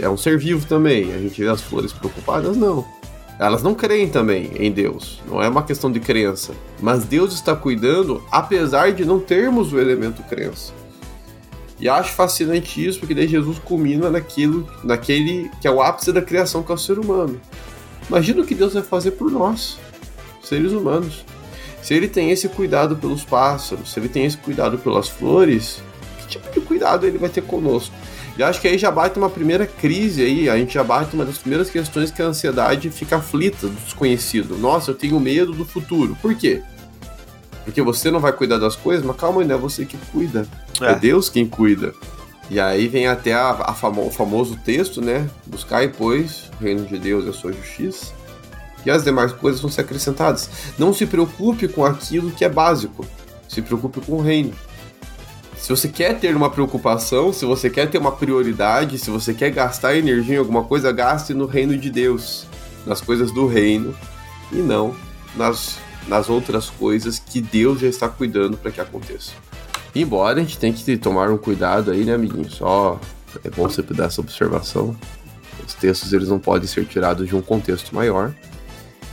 é 0.00 0.08
um 0.08 0.16
ser 0.16 0.38
vivo 0.38 0.66
também, 0.66 1.12
a 1.12 1.18
gente 1.18 1.42
vê 1.42 1.48
as 1.48 1.60
flores 1.60 1.92
preocupadas? 1.92 2.56
Não. 2.56 2.86
Elas 3.38 3.64
não 3.64 3.74
creem 3.74 4.08
também 4.08 4.52
em 4.54 4.70
Deus, 4.70 5.20
não 5.28 5.42
é 5.42 5.48
uma 5.48 5.64
questão 5.64 5.90
de 5.90 5.98
crença. 5.98 6.52
Mas 6.80 7.04
Deus 7.04 7.34
está 7.34 7.54
cuidando 7.54 8.22
apesar 8.30 8.92
de 8.92 9.04
não 9.04 9.18
termos 9.18 9.72
o 9.72 9.80
elemento 9.80 10.22
crença. 10.22 10.72
E 11.80 11.88
acho 11.88 12.12
fascinante 12.12 12.86
isso, 12.86 13.00
porque 13.00 13.14
daí 13.14 13.26
Jesus 13.26 13.58
culmina 13.58 14.08
naquilo, 14.08 14.68
naquele 14.84 15.50
que 15.60 15.66
é 15.66 15.70
o 15.70 15.82
ápice 15.82 16.12
da 16.12 16.22
criação, 16.22 16.62
que 16.62 16.70
é 16.70 16.74
o 16.74 16.78
ser 16.78 16.98
humano. 16.98 17.40
Imagina 18.08 18.42
o 18.42 18.46
que 18.46 18.54
Deus 18.54 18.74
vai 18.74 18.82
fazer 18.82 19.12
por 19.12 19.30
nós, 19.30 19.78
seres 20.48 20.72
humanos. 20.72 21.24
Se 21.82 21.92
ele 21.94 22.08
tem 22.08 22.30
esse 22.30 22.48
cuidado 22.48 22.96
pelos 22.96 23.24
pássaros, 23.24 23.92
se 23.92 24.00
ele 24.00 24.08
tem 24.08 24.24
esse 24.24 24.36
cuidado 24.38 24.78
pelas 24.78 25.08
flores, 25.08 25.82
que 26.18 26.26
tipo 26.28 26.50
de 26.52 26.60
cuidado 26.60 27.06
ele 27.06 27.18
vai 27.18 27.28
ter 27.28 27.42
conosco? 27.42 27.94
E 28.36 28.42
acho 28.42 28.60
que 28.60 28.66
aí 28.66 28.76
já 28.78 28.90
bate 28.90 29.16
uma 29.18 29.30
primeira 29.30 29.66
crise 29.66 30.22
aí, 30.22 30.48
a 30.48 30.56
gente 30.56 30.74
já 30.74 30.82
bate 30.82 31.14
uma 31.14 31.24
das 31.24 31.38
primeiras 31.38 31.70
questões 31.70 32.10
que 32.10 32.20
a 32.20 32.26
ansiedade 32.26 32.90
fica 32.90 33.16
aflita 33.16 33.68
do 33.68 33.74
desconhecido. 33.74 34.56
Nossa, 34.56 34.90
eu 34.90 34.94
tenho 34.94 35.20
medo 35.20 35.52
do 35.52 35.64
futuro. 35.64 36.16
Por 36.20 36.34
quê? 36.34 36.62
Porque 37.64 37.80
você 37.80 38.10
não 38.10 38.18
vai 38.20 38.32
cuidar 38.32 38.58
das 38.58 38.74
coisas, 38.76 39.04
mas 39.04 39.16
calma, 39.16 39.44
não 39.44 39.54
é 39.54 39.58
você 39.58 39.84
que 39.86 39.96
cuida. 40.10 40.46
É, 40.80 40.86
É. 40.92 40.94
Deus 40.96 41.28
quem 41.28 41.46
cuida. 41.46 41.94
E 42.50 42.58
aí 42.60 42.88
vem 42.88 43.06
até 43.06 43.32
a, 43.32 43.50
a 43.50 43.72
famo- 43.74 44.06
o 44.06 44.10
famoso 44.10 44.58
texto, 44.64 45.00
né? 45.00 45.28
Buscar, 45.46 45.88
pois, 45.92 46.50
o 46.60 46.64
reino 46.64 46.84
de 46.84 46.98
Deus 46.98 47.24
e 47.26 47.28
a 47.28 47.32
sua 47.32 47.52
justiça. 47.52 48.12
E 48.84 48.90
as 48.90 49.04
demais 49.04 49.32
coisas 49.32 49.60
vão 49.60 49.70
ser 49.70 49.82
acrescentadas. 49.82 50.50
Não 50.78 50.92
se 50.92 51.06
preocupe 51.06 51.68
com 51.68 51.84
aquilo 51.84 52.30
que 52.30 52.44
é 52.44 52.48
básico. 52.48 53.06
Se 53.48 53.62
preocupe 53.62 54.00
com 54.00 54.14
o 54.14 54.22
reino. 54.22 54.52
Se 55.56 55.70
você 55.70 55.88
quer 55.88 56.18
ter 56.18 56.36
uma 56.36 56.50
preocupação, 56.50 57.32
se 57.32 57.46
você 57.46 57.70
quer 57.70 57.88
ter 57.88 57.98
uma 57.98 58.12
prioridade, 58.12 58.98
se 58.98 59.10
você 59.10 59.32
quer 59.32 59.50
gastar 59.50 59.96
energia 59.96 60.36
em 60.36 60.38
alguma 60.38 60.64
coisa, 60.64 60.92
gaste 60.92 61.32
no 61.32 61.46
reino 61.46 61.76
de 61.78 61.90
Deus, 61.90 62.46
nas 62.84 63.00
coisas 63.00 63.32
do 63.32 63.46
reino, 63.46 63.94
e 64.52 64.56
não 64.56 64.94
nas, 65.34 65.78
nas 66.06 66.28
outras 66.28 66.70
coisas 66.70 67.18
que 67.18 67.40
Deus 67.40 67.80
já 67.80 67.88
está 67.88 68.08
cuidando 68.08 68.56
para 68.56 68.70
que 68.70 68.80
aconteça. 68.80 69.32
Embora 69.94 70.40
a 70.40 70.42
gente 70.42 70.58
tenha 70.58 70.72
que 70.72 70.96
tomar 70.96 71.30
um 71.30 71.38
cuidado 71.38 71.90
aí, 71.90 72.04
né, 72.04 72.14
amiguinho? 72.14 72.50
Só 72.50 73.00
é 73.44 73.50
bom 73.50 73.68
sempre 73.68 73.94
dar 73.94 74.06
essa 74.06 74.20
observação. 74.20 74.96
Os 75.66 75.74
textos 75.74 76.12
eles 76.12 76.28
não 76.28 76.38
podem 76.38 76.68
ser 76.68 76.84
tirados 76.84 77.28
de 77.28 77.34
um 77.34 77.40
contexto 77.40 77.94
maior. 77.94 78.34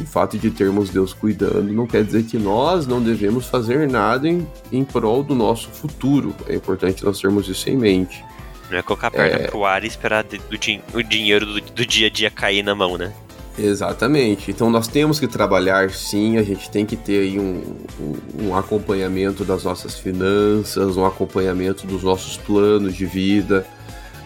O 0.02 0.06
fato 0.06 0.38
de 0.38 0.49
termos 0.49 0.89
Deus 0.89 1.14
cuidando 1.14 1.72
não 1.72 1.86
quer 1.88 2.04
dizer 2.04 2.24
que 2.24 2.38
nós 2.38 2.88
não 2.88 3.02
devemos 3.02 3.45
fazer 3.45 3.88
nada 3.89 4.28
em, 4.28 4.47
em 4.72 4.84
prol 4.84 5.24
do 5.24 5.36
nosso 5.36 5.70
futuro. 5.70 6.36
É 6.47 6.56
importante 6.56 7.04
nós 7.06 7.20
termos 7.20 7.47
isso 7.47 7.70
em 7.70 7.78
mente. 7.78 8.24
Não 8.70 8.78
é 8.78 8.82
colocar 8.82 9.08
a 9.08 9.12
perna 9.12 9.47
pro 9.47 9.66
ar 9.66 9.84
e 9.84 9.88
esperar 9.88 10.24
do 10.24 10.58
din- 10.58 10.82
o 10.93 11.02
dinheiro 11.04 11.45
do, 11.45 11.62
do 11.62 11.86
dia 11.86 12.08
a 12.08 12.10
dia 12.10 12.30
cair 12.30 12.64
na 12.64 12.74
mão, 12.74 12.97
né? 12.97 13.14
Exatamente. 13.60 14.49
Então 14.49 14.70
nós 14.70 14.88
temos 14.88 15.20
que 15.20 15.28
trabalhar 15.28 15.89
sim, 15.91 16.38
a 16.38 16.43
gente 16.43 16.70
tem 16.70 16.86
que 16.86 16.95
ter 16.95 17.22
aí 17.22 17.39
um, 17.39 17.62
um, 17.99 18.47
um 18.47 18.56
acompanhamento 18.56 19.43
das 19.43 19.64
nossas 19.66 19.99
finanças, 19.99 20.95
um 20.97 21.06
acompanhamento 21.06 21.86
dos 21.86 22.02
nossos 22.02 22.38
planos 22.38 22.95
de 22.95 23.06
vida. 23.06 23.68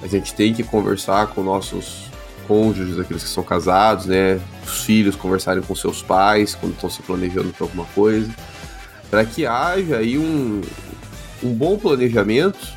A 0.03 0.07
gente 0.07 0.33
tem 0.33 0.53
que 0.53 0.63
conversar 0.63 1.27
com 1.27 1.41
nossos 1.41 2.05
cônjuges, 2.47 2.99
aqueles 2.99 3.23
que 3.23 3.29
são 3.29 3.43
casados, 3.43 4.05
né? 4.05 4.39
Os 4.65 4.83
filhos 4.83 5.15
conversarem 5.15 5.61
com 5.61 5.75
seus 5.75 6.01
pais 6.01 6.55
quando 6.55 6.73
estão 6.73 6.89
se 6.89 7.01
planejando 7.01 7.51
para 7.53 7.65
alguma 7.65 7.85
coisa, 7.93 8.29
para 9.09 9.25
que 9.25 9.45
haja 9.45 9.97
aí 9.97 10.17
um, 10.17 10.61
um 11.43 11.53
bom 11.53 11.77
planejamento 11.77 12.75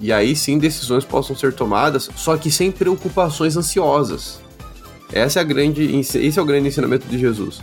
e 0.00 0.12
aí 0.12 0.34
sim 0.34 0.58
decisões 0.58 1.04
possam 1.04 1.36
ser 1.36 1.52
tomadas, 1.52 2.10
só 2.16 2.36
que 2.36 2.50
sem 2.50 2.72
preocupações 2.72 3.56
ansiosas. 3.56 4.40
Essa 5.12 5.38
é 5.38 5.42
a 5.42 5.44
grande, 5.44 5.96
esse 5.96 6.38
é 6.38 6.42
o 6.42 6.44
grande 6.44 6.68
ensinamento 6.68 7.06
de 7.06 7.18
Jesus. 7.18 7.62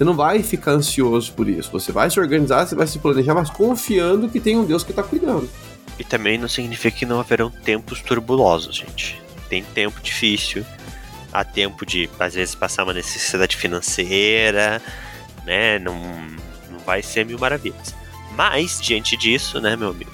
Você 0.00 0.04
não 0.04 0.14
vai 0.14 0.42
ficar 0.42 0.72
ansioso 0.72 1.32
por 1.32 1.48
isso. 1.48 1.70
Você 1.72 1.92
vai 1.92 2.10
se 2.10 2.18
organizar, 2.18 2.66
você 2.66 2.74
vai 2.74 2.86
se 2.86 2.98
planejar, 2.98 3.34
mas 3.34 3.50
confiando 3.50 4.28
que 4.28 4.40
tem 4.40 4.58
um 4.58 4.64
Deus 4.64 4.82
que 4.82 4.92
está 4.92 5.02
cuidando. 5.02 5.48
E 5.98 6.04
também 6.04 6.38
não 6.38 6.48
significa 6.48 6.96
que 6.96 7.04
não 7.04 7.20
haverão 7.20 7.50
tempos 7.50 8.00
turbulosos, 8.00 8.76
gente. 8.76 9.20
Tem 9.50 9.62
tempo 9.62 10.00
difícil, 10.00 10.64
há 11.30 11.44
tempo 11.44 11.84
de, 11.84 12.08
às 12.18 12.34
vezes, 12.34 12.54
passar 12.54 12.84
uma 12.84 12.94
necessidade 12.94 13.56
financeira, 13.56 14.80
né? 15.44 15.78
Não, 15.78 15.94
não 16.70 16.78
vai 16.86 17.02
ser 17.02 17.26
mil 17.26 17.38
maravilhas. 17.38 17.94
Mas, 18.34 18.80
diante 18.80 19.16
disso, 19.16 19.60
né, 19.60 19.76
meu 19.76 19.90
amigo? 19.90 20.12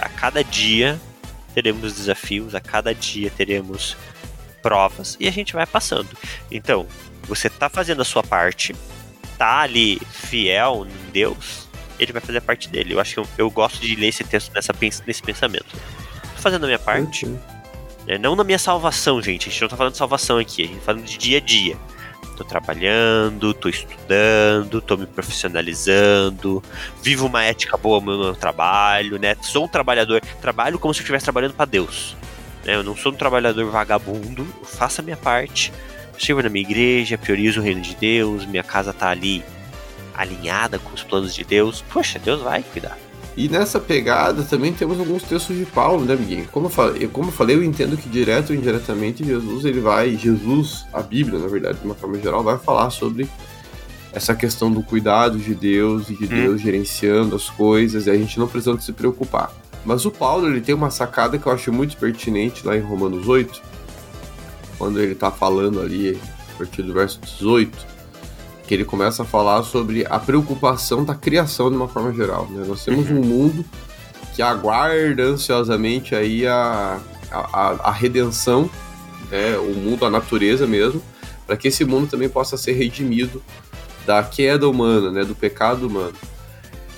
A 0.00 0.08
cada 0.08 0.42
dia 0.42 0.98
teremos 1.52 1.94
desafios, 1.94 2.54
a 2.54 2.60
cada 2.60 2.94
dia 2.94 3.30
teremos 3.30 3.96
provas 4.62 5.16
e 5.18 5.26
a 5.26 5.32
gente 5.32 5.52
vai 5.52 5.66
passando. 5.66 6.08
Então, 6.50 6.86
você 7.22 7.50
tá 7.50 7.68
fazendo 7.68 8.02
a 8.02 8.04
sua 8.04 8.22
parte, 8.22 8.74
tá 9.36 9.60
ali 9.60 10.00
fiel 10.10 10.86
em 10.86 11.10
Deus, 11.10 11.68
ele 11.98 12.12
vai 12.12 12.20
fazer 12.20 12.38
a 12.38 12.42
parte 12.42 12.68
dele. 12.68 12.94
Eu 12.94 13.00
acho 13.00 13.14
que 13.14 13.20
eu, 13.20 13.28
eu 13.38 13.50
gosto 13.50 13.80
de 13.80 13.96
ler 13.96 14.08
esse 14.08 14.22
texto 14.22 14.52
nessa, 14.54 14.72
nesse 15.06 15.22
pensamento. 15.22 15.74
Tô 16.36 16.42
fazendo 16.42 16.64
a 16.64 16.66
minha 16.66 16.78
parte. 16.78 17.26
Né? 18.06 18.18
Não 18.18 18.36
na 18.36 18.44
minha 18.44 18.58
salvação, 18.58 19.20
gente. 19.20 19.48
A 19.48 19.52
gente 19.52 19.60
não 19.62 19.68
tá 19.68 19.76
falando 19.76 19.92
de 19.92 19.98
salvação 19.98 20.38
aqui, 20.38 20.62
a 20.62 20.66
gente 20.66 20.78
tá 20.78 20.84
falando 20.84 21.04
de 21.04 21.18
dia 21.18 21.38
a 21.38 21.40
dia. 21.40 21.76
Tô 22.36 22.44
trabalhando, 22.44 23.54
tô 23.54 23.68
estudando, 23.68 24.80
tô 24.82 24.96
me 24.96 25.06
profissionalizando, 25.06 26.62
vivo 27.02 27.26
uma 27.26 27.42
ética 27.42 27.78
boa 27.78 27.98
no 27.98 28.24
meu 28.24 28.34
trabalho, 28.34 29.18
né? 29.18 29.34
Sou 29.40 29.64
um 29.64 29.68
trabalhador, 29.68 30.20
trabalho 30.40 30.78
como 30.78 30.92
se 30.92 31.00
eu 31.00 31.02
estivesse 31.02 31.24
trabalhando 31.24 31.54
para 31.54 31.64
Deus. 31.64 32.14
Né? 32.62 32.74
Eu 32.74 32.82
não 32.82 32.94
sou 32.94 33.10
um 33.10 33.16
trabalhador 33.16 33.64
vagabundo, 33.70 34.46
faço 34.64 35.00
a 35.00 35.04
minha 35.04 35.16
parte, 35.16 35.72
sirvo 36.18 36.42
na 36.42 36.50
minha 36.50 36.64
igreja, 36.64 37.16
priorizo 37.16 37.60
o 37.60 37.62
reino 37.62 37.80
de 37.80 37.94
Deus, 37.96 38.44
minha 38.44 38.62
casa 38.62 38.92
tá 38.92 39.08
ali 39.08 39.42
alinhada 40.14 40.78
com 40.78 40.92
os 40.94 41.02
planos 41.02 41.34
de 41.34 41.44
Deus. 41.44 41.82
Poxa, 41.90 42.18
Deus 42.18 42.42
vai 42.42 42.62
cuidar. 42.62 42.98
E 43.36 43.48
nessa 43.50 43.78
pegada 43.78 44.42
também 44.44 44.72
temos 44.72 44.98
alguns 44.98 45.22
textos 45.22 45.54
de 45.54 45.66
Paulo, 45.66 46.04
né, 46.04 46.14
amiguinho? 46.14 46.48
Como 46.50 46.66
eu 46.66 46.70
falei, 46.70 47.06
como 47.06 47.28
eu, 47.28 47.32
falei, 47.32 47.56
eu 47.56 47.62
entendo 47.62 47.96
que 47.96 48.08
direto 48.08 48.50
ou 48.50 48.56
indiretamente 48.56 49.22
Jesus 49.22 49.64
ele 49.66 49.80
vai, 49.80 50.16
Jesus, 50.16 50.86
a 50.90 51.02
Bíblia, 51.02 51.38
na 51.38 51.46
verdade, 51.46 51.78
de 51.78 51.84
uma 51.84 51.94
forma 51.94 52.18
geral, 52.18 52.42
vai 52.42 52.56
falar 52.56 52.88
sobre 52.88 53.28
essa 54.10 54.34
questão 54.34 54.72
do 54.72 54.82
cuidado 54.82 55.38
de 55.38 55.54
Deus 55.54 56.08
e 56.08 56.14
de 56.14 56.24
hum. 56.24 56.28
Deus 56.28 56.60
gerenciando 56.62 57.36
as 57.36 57.50
coisas 57.50 58.06
e 58.06 58.10
a 58.10 58.16
gente 58.16 58.38
não 58.38 58.48
precisa 58.48 58.80
se 58.80 58.92
preocupar. 58.92 59.52
Mas 59.84 60.06
o 60.06 60.10
Paulo 60.10 60.48
ele 60.48 60.62
tem 60.62 60.74
uma 60.74 60.90
sacada 60.90 61.38
que 61.38 61.46
eu 61.46 61.52
acho 61.52 61.70
muito 61.70 61.94
pertinente 61.98 62.66
lá 62.66 62.74
em 62.74 62.80
Romanos 62.80 63.28
8, 63.28 63.62
quando 64.78 64.98
ele 64.98 65.12
está 65.12 65.30
falando 65.30 65.80
ali, 65.80 66.18
a 66.54 66.58
partir 66.58 66.82
do 66.82 66.94
verso 66.94 67.20
18, 67.20 67.95
que 68.66 68.74
ele 68.74 68.84
começa 68.84 69.22
a 69.22 69.26
falar 69.26 69.62
sobre 69.62 70.04
a 70.08 70.18
preocupação 70.18 71.04
da 71.04 71.14
criação 71.14 71.70
de 71.70 71.76
uma 71.76 71.88
forma 71.88 72.12
geral. 72.12 72.46
Né? 72.50 72.64
Nós 72.66 72.84
temos 72.84 73.10
um 73.10 73.22
mundo 73.22 73.64
que 74.34 74.42
aguarda 74.42 75.22
ansiosamente 75.22 76.14
aí 76.14 76.46
a, 76.46 77.00
a, 77.30 77.88
a 77.88 77.90
redenção, 77.92 78.68
né? 79.30 79.56
o 79.56 79.74
mundo, 79.74 80.04
a 80.04 80.10
natureza 80.10 80.66
mesmo, 80.66 81.00
para 81.46 81.56
que 81.56 81.68
esse 81.68 81.84
mundo 81.84 82.08
também 82.08 82.28
possa 82.28 82.56
ser 82.56 82.72
redimido 82.72 83.42
da 84.04 84.22
queda 84.22 84.68
humana, 84.68 85.10
né? 85.10 85.24
do 85.24 85.34
pecado 85.34 85.86
humano. 85.86 86.14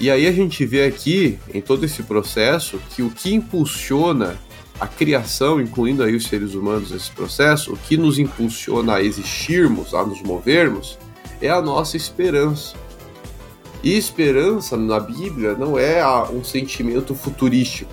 E 0.01 0.11
aí 0.11 0.27
a 0.27 0.33
gente 0.33 0.65
vê 0.65 0.85
aqui, 0.85 1.39
em 1.53 1.61
todo 1.61 1.85
esse 1.85 2.03
processo, 2.03 2.81
que 2.91 3.03
o 3.03 3.11
que 3.11 3.35
impulsiona 3.35 4.39
a 4.81 4.87
criação, 4.87 5.61
incluindo 5.61 6.03
aí 6.03 6.15
os 6.15 6.27
seres 6.27 6.55
humanos 6.55 6.93
nesse 6.93 7.11
processo, 7.11 7.73
o 7.73 7.77
que 7.77 7.97
nos 7.97 8.19
impulsiona 8.19 8.95
a 8.95 9.03
existirmos, 9.03 9.93
a 9.95 10.05
nos 10.05 10.23
movermos, 10.23 10.97
é 11.41 11.49
a 11.49 11.61
nossa 11.61 11.97
esperança. 11.97 12.75
E 13.83 13.97
esperança 13.97 14.77
na 14.77 14.99
Bíblia 14.99 15.55
não 15.55 15.79
é 15.79 16.05
um 16.31 16.43
sentimento 16.43 17.15
futurístico. 17.15 17.91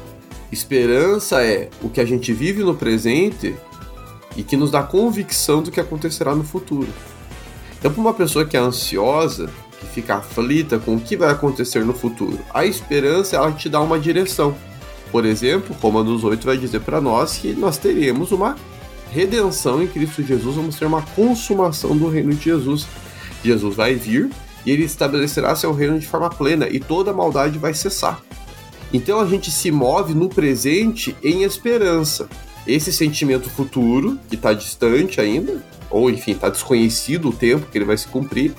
Esperança 0.51 1.43
é 1.43 1.69
o 1.81 1.89
que 1.89 2.01
a 2.01 2.05
gente 2.05 2.33
vive 2.33 2.63
no 2.63 2.75
presente 2.75 3.55
e 4.35 4.43
que 4.43 4.57
nos 4.57 4.71
dá 4.71 4.83
convicção 4.83 5.61
do 5.61 5.71
que 5.71 5.79
acontecerá 5.79 6.35
no 6.35 6.43
futuro. 6.43 6.87
Então, 7.77 7.91
para 7.91 8.01
uma 8.01 8.13
pessoa 8.13 8.45
que 8.45 8.57
é 8.57 8.59
ansiosa, 8.59 9.49
que 9.79 9.85
fica 9.87 10.15
aflita 10.15 10.79
com 10.79 10.95
o 10.95 10.99
que 10.99 11.15
vai 11.15 11.29
acontecer 11.29 11.85
no 11.85 11.93
futuro, 11.93 12.39
a 12.53 12.65
esperança 12.65 13.35
ela 13.35 13.51
te 13.51 13.69
dá 13.69 13.79
uma 13.79 13.99
direção. 13.99 14.55
Por 15.11 15.25
exemplo, 15.25 15.75
Romanos 15.79 16.23
8 16.23 16.45
vai 16.45 16.57
dizer 16.57 16.81
para 16.81 16.99
nós 16.99 17.37
que 17.37 17.53
nós 17.53 17.77
teremos 17.77 18.31
uma 18.31 18.55
redenção 19.11 19.81
em 19.81 19.87
Cristo 19.87 20.23
Jesus, 20.23 20.55
vamos 20.55 20.77
ter 20.77 20.85
uma 20.85 21.01
consumação 21.01 21.95
do 21.95 22.09
reino 22.09 22.33
de 22.33 22.45
Jesus. 22.45 22.87
Jesus 23.45 23.75
vai 23.75 23.95
vir 23.95 24.29
e 24.65 24.71
ele 24.71 24.83
estabelecerá 24.83 25.55
seu 25.55 25.71
reino 25.73 25.99
de 25.99 26.07
forma 26.07 26.29
plena 26.29 26.67
e 26.67 26.79
toda 26.79 27.13
maldade 27.13 27.57
vai 27.57 27.73
cessar. 27.73 28.21
Então 28.91 29.19
a 29.19 29.25
gente 29.25 29.51
se 29.51 29.71
move 29.71 30.13
no 30.13 30.29
presente 30.29 31.15
em 31.23 31.43
esperança. 31.43 32.27
Esse 32.65 32.91
sentimento 32.91 33.49
futuro, 33.49 34.19
que 34.27 34.35
está 34.35 34.53
distante 34.53 35.21
ainda, 35.21 35.63
ou 35.89 36.09
enfim, 36.09 36.31
está 36.31 36.49
desconhecido 36.49 37.29
o 37.29 37.33
tempo 37.33 37.67
que 37.71 37.77
ele 37.77 37.85
vai 37.85 37.97
se 37.97 38.07
cumprir, 38.07 38.53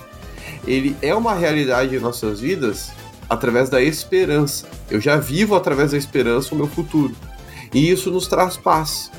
ele 0.66 0.96
é 1.02 1.14
uma 1.14 1.34
realidade 1.34 1.96
em 1.96 2.00
nossas 2.00 2.40
vidas 2.40 2.90
através 3.28 3.68
da 3.68 3.82
esperança. 3.82 4.66
Eu 4.90 5.00
já 5.00 5.16
vivo 5.16 5.54
através 5.54 5.92
da 5.92 5.98
esperança 5.98 6.54
o 6.54 6.58
meu 6.58 6.66
futuro. 6.66 7.14
E 7.74 7.90
isso 7.90 8.10
nos 8.10 8.26
traz 8.26 8.56
paz. 8.56 9.10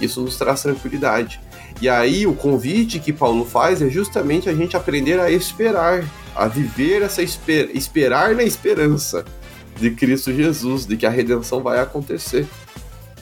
Isso 0.00 0.20
nos 0.20 0.36
traz 0.36 0.62
tranquilidade. 0.62 1.40
E 1.80 1.88
aí 1.88 2.26
o 2.26 2.34
convite 2.34 2.98
que 2.98 3.12
Paulo 3.12 3.44
faz 3.44 3.80
é 3.80 3.88
justamente 3.88 4.48
a 4.48 4.54
gente 4.54 4.76
aprender 4.76 5.18
a 5.18 5.30
esperar, 5.30 6.04
a 6.36 6.46
viver 6.46 7.02
essa 7.02 7.22
esper 7.22 7.70
esperar 7.74 8.34
na 8.34 8.42
esperança 8.42 9.24
de 9.76 9.90
Cristo 9.90 10.32
Jesus, 10.32 10.84
de 10.84 10.96
que 10.96 11.06
a 11.06 11.10
redenção 11.10 11.62
vai 11.62 11.80
acontecer. 11.80 12.46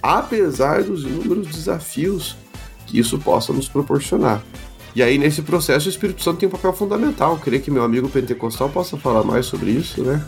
Apesar 0.02 0.82
dos 0.82 1.04
inúmeros 1.04 1.46
desafios 1.46 2.36
que 2.86 2.98
isso 2.98 3.18
possa 3.18 3.52
nos 3.52 3.68
proporcionar. 3.68 4.42
E 4.94 5.02
aí, 5.02 5.18
nesse 5.18 5.42
processo, 5.42 5.86
o 5.86 5.90
Espírito 5.90 6.22
Santo 6.22 6.38
tem 6.38 6.48
um 6.48 6.52
papel 6.52 6.72
fundamental. 6.72 7.34
Eu 7.34 7.38
creio 7.38 7.62
que 7.62 7.70
meu 7.70 7.84
amigo 7.84 8.08
pentecostal 8.08 8.68
possa 8.70 8.96
falar 8.96 9.22
mais 9.22 9.46
sobre 9.46 9.70
isso, 9.70 10.02
né? 10.02 10.24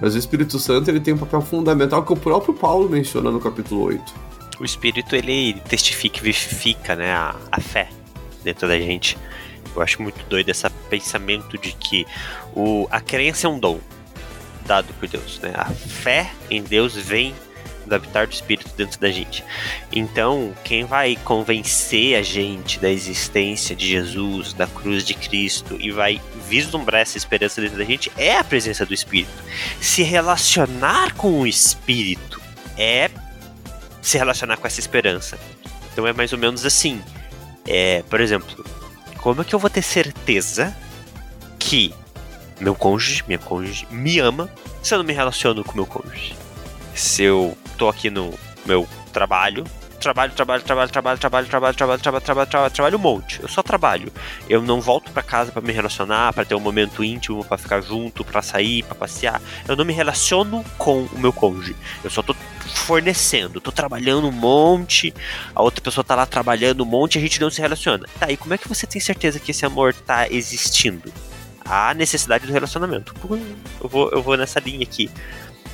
Mas 0.00 0.14
o 0.14 0.18
Espírito 0.18 0.58
Santo 0.58 0.90
ele 0.90 0.98
tem 0.98 1.14
um 1.14 1.18
papel 1.18 1.42
fundamental 1.42 2.02
que 2.02 2.12
o 2.12 2.16
próprio 2.16 2.54
Paulo 2.54 2.88
menciona 2.88 3.30
no 3.30 3.38
capítulo 3.38 3.82
8 3.82 4.29
o 4.60 4.64
espírito 4.64 5.16
ele 5.16 5.54
testifica 5.68 6.18
e 6.18 6.22
vivifica 6.22 6.94
né, 6.94 7.10
a, 7.10 7.34
a 7.50 7.60
fé 7.60 7.88
dentro 8.44 8.68
da 8.68 8.78
gente. 8.78 9.16
Eu 9.74 9.80
acho 9.80 10.02
muito 10.02 10.22
doido 10.26 10.50
esse 10.50 10.68
pensamento 10.90 11.56
de 11.56 11.72
que 11.72 12.06
o, 12.54 12.86
a 12.90 13.00
crença 13.00 13.46
é 13.46 13.50
um 13.50 13.58
dom 13.58 13.80
dado 14.66 14.92
por 14.94 15.08
Deus. 15.08 15.40
Né? 15.40 15.52
A 15.54 15.64
fé 15.64 16.30
em 16.50 16.62
Deus 16.62 16.94
vem 16.94 17.34
do 17.86 17.94
habitar 17.94 18.26
do 18.26 18.32
Espírito 18.32 18.70
dentro 18.76 19.00
da 19.00 19.10
gente. 19.10 19.42
Então, 19.90 20.54
quem 20.62 20.84
vai 20.84 21.16
convencer 21.24 22.16
a 22.16 22.22
gente 22.22 22.78
da 22.78 22.90
existência 22.90 23.74
de 23.74 23.88
Jesus, 23.88 24.52
da 24.52 24.66
cruz 24.66 25.04
de 25.04 25.14
Cristo 25.14 25.78
e 25.80 25.90
vai 25.90 26.20
vislumbrar 26.48 27.00
essa 27.00 27.16
esperança 27.16 27.62
dentro 27.62 27.78
da 27.78 27.84
gente 27.84 28.12
é 28.16 28.36
a 28.36 28.44
presença 28.44 28.84
do 28.84 28.92
Espírito. 28.92 29.32
Se 29.80 30.02
relacionar 30.02 31.14
com 31.14 31.40
o 31.40 31.46
Espírito 31.46 32.40
é 32.76 33.10
se 34.00 34.18
relacionar 34.18 34.56
com 34.56 34.66
essa 34.66 34.80
esperança. 34.80 35.38
Então 35.92 36.06
é 36.06 36.12
mais 36.12 36.32
ou 36.32 36.38
menos 36.38 36.64
assim. 36.64 37.00
É, 37.66 38.02
por 38.08 38.20
exemplo, 38.20 38.64
como 39.18 39.42
é 39.42 39.44
que 39.44 39.54
eu 39.54 39.58
vou 39.58 39.70
ter 39.70 39.82
certeza 39.82 40.74
que 41.58 41.94
meu 42.60 42.74
cônjuge, 42.74 43.24
minha 43.26 43.38
cônjuge, 43.38 43.86
me 43.90 44.18
ama 44.18 44.50
se 44.82 44.94
eu 44.94 44.98
não 44.98 45.04
me 45.04 45.12
relaciono 45.12 45.64
com 45.64 45.74
meu 45.74 45.86
cônjuge? 45.86 46.34
Se 46.94 47.22
eu 47.22 47.56
tô 47.76 47.88
aqui 47.88 48.10
no 48.10 48.32
meu 48.66 48.88
trabalho 49.12 49.64
trabalho, 50.00 50.32
trabalho, 50.32 50.62
trabalho, 50.62 50.90
trabalho, 50.90 51.18
trabalho, 51.18 51.46
trabalho, 51.46 51.74
trabalho, 51.76 52.00
trabalho, 52.00 52.22
trabalho, 52.22 52.50
trabalho, 52.50 52.72
trabalho 52.72 52.96
um 52.96 53.00
monte. 53.00 53.40
Eu 53.40 53.48
só 53.48 53.62
trabalho. 53.62 54.10
Eu 54.48 54.62
não 54.62 54.80
volto 54.80 55.12
para 55.12 55.22
casa 55.22 55.52
para 55.52 55.60
me 55.60 55.72
relacionar, 55.72 56.32
para 56.32 56.44
ter 56.44 56.54
um 56.54 56.60
momento 56.60 57.04
íntimo, 57.04 57.44
para 57.44 57.58
ficar 57.58 57.80
junto, 57.82 58.24
para 58.24 58.42
sair, 58.42 58.82
para 58.82 58.94
passear. 58.94 59.40
Eu 59.68 59.76
não 59.76 59.84
me 59.84 59.92
relaciono 59.92 60.64
com 60.78 61.02
o 61.02 61.18
meu 61.18 61.32
cônjuge. 61.32 61.76
Eu 62.02 62.10
só 62.10 62.22
tô 62.22 62.34
fornecendo, 62.68 63.60
tô 63.60 63.72
trabalhando 63.72 64.28
um 64.28 64.32
monte, 64.32 65.12
a 65.54 65.62
outra 65.62 65.80
pessoa 65.80 66.04
tá 66.04 66.14
lá 66.14 66.26
trabalhando 66.26 66.82
um 66.82 66.86
monte, 66.86 67.18
a 67.18 67.20
gente 67.20 67.40
não 67.40 67.50
se 67.50 67.60
relaciona. 67.60 68.06
Tá, 68.18 68.30
e 68.30 68.36
como 68.36 68.54
é 68.54 68.58
que 68.58 68.68
você 68.68 68.86
tem 68.86 69.00
certeza 69.00 69.38
que 69.38 69.50
esse 69.50 69.64
amor 69.64 69.94
tá 69.94 70.28
existindo? 70.30 71.12
A 71.64 71.94
necessidade 71.94 72.46
do 72.46 72.52
relacionamento. 72.52 73.14
Eu 73.80 73.88
vou, 73.88 74.10
eu 74.10 74.22
vou 74.22 74.36
nessa 74.36 74.58
linha 74.60 74.82
aqui. 74.82 75.10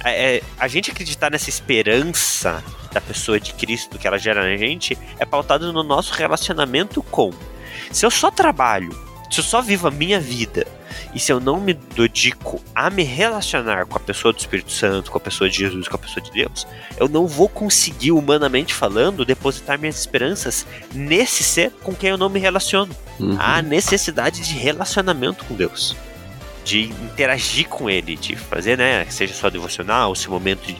É, 0.04 0.42
a 0.58 0.68
gente 0.68 0.90
acreditar 0.90 1.30
nessa 1.30 1.48
esperança 1.48 2.62
da 2.92 3.00
pessoa 3.00 3.40
de 3.40 3.52
Cristo 3.54 3.98
que 3.98 4.06
ela 4.06 4.18
gera 4.18 4.42
na 4.42 4.56
gente 4.56 4.96
é 5.18 5.24
pautado 5.24 5.72
no 5.72 5.82
nosso 5.82 6.12
relacionamento 6.14 7.02
com. 7.02 7.32
Se 7.90 8.04
eu 8.04 8.10
só 8.10 8.30
trabalho, 8.30 8.90
se 9.30 9.40
eu 9.40 9.44
só 9.44 9.60
vivo 9.60 9.88
a 9.88 9.90
minha 9.90 10.20
vida 10.20 10.66
e 11.14 11.18
se 11.18 11.32
eu 11.32 11.40
não 11.40 11.60
me 11.60 11.74
dedico 11.74 12.62
a 12.74 12.90
me 12.90 13.02
relacionar 13.02 13.86
com 13.86 13.96
a 13.96 14.00
pessoa 14.00 14.32
do 14.32 14.38
Espírito 14.38 14.70
Santo, 14.70 15.10
com 15.10 15.18
a 15.18 15.20
pessoa 15.20 15.48
de 15.48 15.58
Jesus, 15.58 15.88
com 15.88 15.96
a 15.96 15.98
pessoa 15.98 16.24
de 16.24 16.30
Deus, 16.30 16.66
eu 16.98 17.08
não 17.08 17.26
vou 17.26 17.48
conseguir, 17.48 18.12
humanamente 18.12 18.74
falando, 18.74 19.24
depositar 19.24 19.78
minhas 19.78 19.98
esperanças 19.98 20.66
nesse 20.94 21.42
ser 21.42 21.70
com 21.82 21.94
quem 21.94 22.10
eu 22.10 22.18
não 22.18 22.28
me 22.28 22.38
relaciono. 22.38 22.94
Uhum. 23.18 23.36
Há 23.38 23.62
necessidade 23.62 24.42
de 24.42 24.54
relacionamento 24.54 25.44
com 25.44 25.54
Deus. 25.54 25.96
De 26.64 26.84
interagir 26.84 27.68
com 27.68 27.88
ele, 27.88 28.16
de 28.16 28.36
fazer, 28.36 28.76
né, 28.76 29.06
seja 29.08 29.34
só 29.34 29.48
devocional, 29.48 30.12
esse 30.12 30.28
momento 30.28 30.74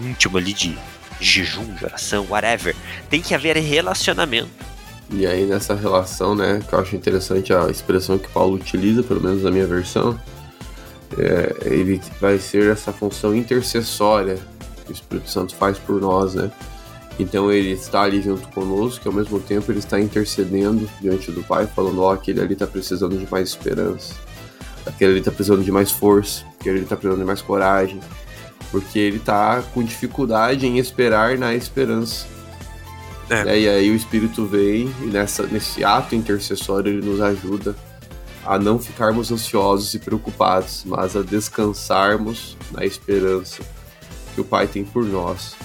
íntimo 0.00 0.38
ali 0.38 0.52
de 0.52 0.76
jejum, 1.20 1.74
de 1.74 1.84
oração, 1.84 2.26
whatever. 2.28 2.74
Tem 3.08 3.20
que 3.20 3.34
haver 3.34 3.56
relacionamento. 3.56 4.75
E 5.10 5.26
aí 5.26 5.46
nessa 5.46 5.74
relação, 5.74 6.34
né, 6.34 6.60
que 6.68 6.74
eu 6.74 6.78
acho 6.78 6.96
interessante 6.96 7.52
a 7.52 7.68
expressão 7.70 8.18
que 8.18 8.28
Paulo 8.28 8.56
utiliza, 8.56 9.02
pelo 9.02 9.20
menos 9.20 9.42
na 9.42 9.50
minha 9.50 9.66
versão, 9.66 10.18
é, 11.16 11.56
ele 11.64 12.00
vai 12.20 12.38
ser 12.38 12.70
essa 12.70 12.92
função 12.92 13.34
intercessória 13.34 14.38
que 14.84 14.92
o 14.92 14.94
Espírito 14.94 15.30
Santo 15.30 15.54
faz 15.54 15.78
por 15.78 16.00
nós, 16.00 16.34
né? 16.34 16.50
Então 17.18 17.50
ele 17.50 17.72
está 17.72 18.02
ali 18.02 18.20
junto 18.20 18.46
conosco, 18.48 19.00
que 19.00 19.08
ao 19.08 19.14
mesmo 19.14 19.40
tempo 19.40 19.70
ele 19.72 19.78
está 19.78 19.98
intercedendo 19.98 20.88
diante 21.00 21.30
do 21.32 21.42
Pai, 21.42 21.66
falando, 21.66 22.02
ó, 22.02 22.10
oh, 22.10 22.12
aquele 22.12 22.40
ali 22.40 22.52
está 22.52 22.66
precisando 22.66 23.16
de 23.16 23.30
mais 23.30 23.48
esperança. 23.48 24.14
aquele 24.84 25.12
ali 25.12 25.22
tá 25.22 25.30
precisando 25.30 25.64
de 25.64 25.72
mais 25.72 25.90
força, 25.90 26.44
aquele 26.60 26.78
ali 26.78 26.86
tá 26.86 26.94
precisando 26.96 27.18
de 27.18 27.24
mais 27.24 27.40
coragem, 27.40 28.00
porque 28.70 28.98
ele 28.98 29.18
tá 29.18 29.62
com 29.72 29.82
dificuldade 29.82 30.66
em 30.66 30.78
esperar 30.78 31.38
na 31.38 31.54
esperança. 31.54 32.26
É. 33.28 33.44
Né? 33.44 33.60
E 33.60 33.68
aí 33.68 33.90
o 33.90 33.94
Espírito 33.94 34.46
vem 34.46 34.92
e 35.02 35.06
nessa, 35.06 35.44
nesse 35.44 35.84
ato 35.84 36.14
intercessório 36.14 36.92
ele 36.92 37.06
nos 37.06 37.20
ajuda 37.20 37.74
a 38.44 38.58
não 38.58 38.78
ficarmos 38.78 39.32
ansiosos 39.32 39.92
e 39.94 39.98
preocupados, 39.98 40.84
mas 40.86 41.16
a 41.16 41.22
descansarmos 41.22 42.56
na 42.70 42.84
esperança 42.84 43.62
que 44.34 44.40
o 44.40 44.44
Pai 44.44 44.68
tem 44.68 44.84
por 44.84 45.04
nós. 45.04 45.56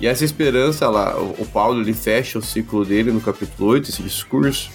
E 0.00 0.06
essa 0.06 0.24
esperança, 0.24 0.84
ela, 0.84 1.18
o 1.18 1.46
Paulo 1.46 1.80
ele 1.80 1.94
fecha 1.94 2.38
o 2.38 2.42
ciclo 2.42 2.84
dele 2.84 3.10
no 3.10 3.20
capítulo 3.20 3.70
8, 3.70 3.90
esse 3.90 4.02
discurso, 4.02 4.70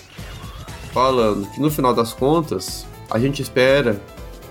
falando 0.92 1.48
que 1.52 1.62
no 1.62 1.70
final 1.70 1.94
das 1.94 2.12
contas, 2.12 2.86
a 3.10 3.20
gente 3.20 3.42
espera 3.42 4.02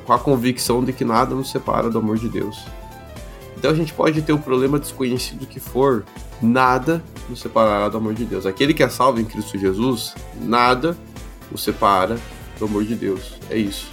com 0.04 0.12
a 0.12 0.18
convicção 0.18 0.82
de 0.82 0.92
que 0.92 1.04
nada 1.04 1.34
nos 1.34 1.50
separa 1.50 1.90
do 1.90 1.98
amor 1.98 2.16
de 2.16 2.28
Deus. 2.28 2.58
Então 3.62 3.70
a 3.70 3.74
gente 3.76 3.94
pode 3.94 4.20
ter 4.22 4.32
o 4.32 4.40
problema 4.40 4.76
desconhecido 4.76 5.46
que 5.46 5.60
for, 5.60 6.04
nada 6.42 7.00
nos 7.28 7.38
separará 7.38 7.88
do 7.88 7.96
amor 7.96 8.12
de 8.12 8.24
Deus. 8.24 8.44
Aquele 8.44 8.74
que 8.74 8.82
é 8.82 8.88
salvo 8.88 9.20
em 9.20 9.24
Cristo 9.24 9.56
Jesus, 9.56 10.16
nada 10.40 10.96
o 11.52 11.56
separa 11.56 12.18
do 12.58 12.64
amor 12.64 12.82
de 12.82 12.96
Deus. 12.96 13.34
É 13.48 13.56
isso. 13.56 13.88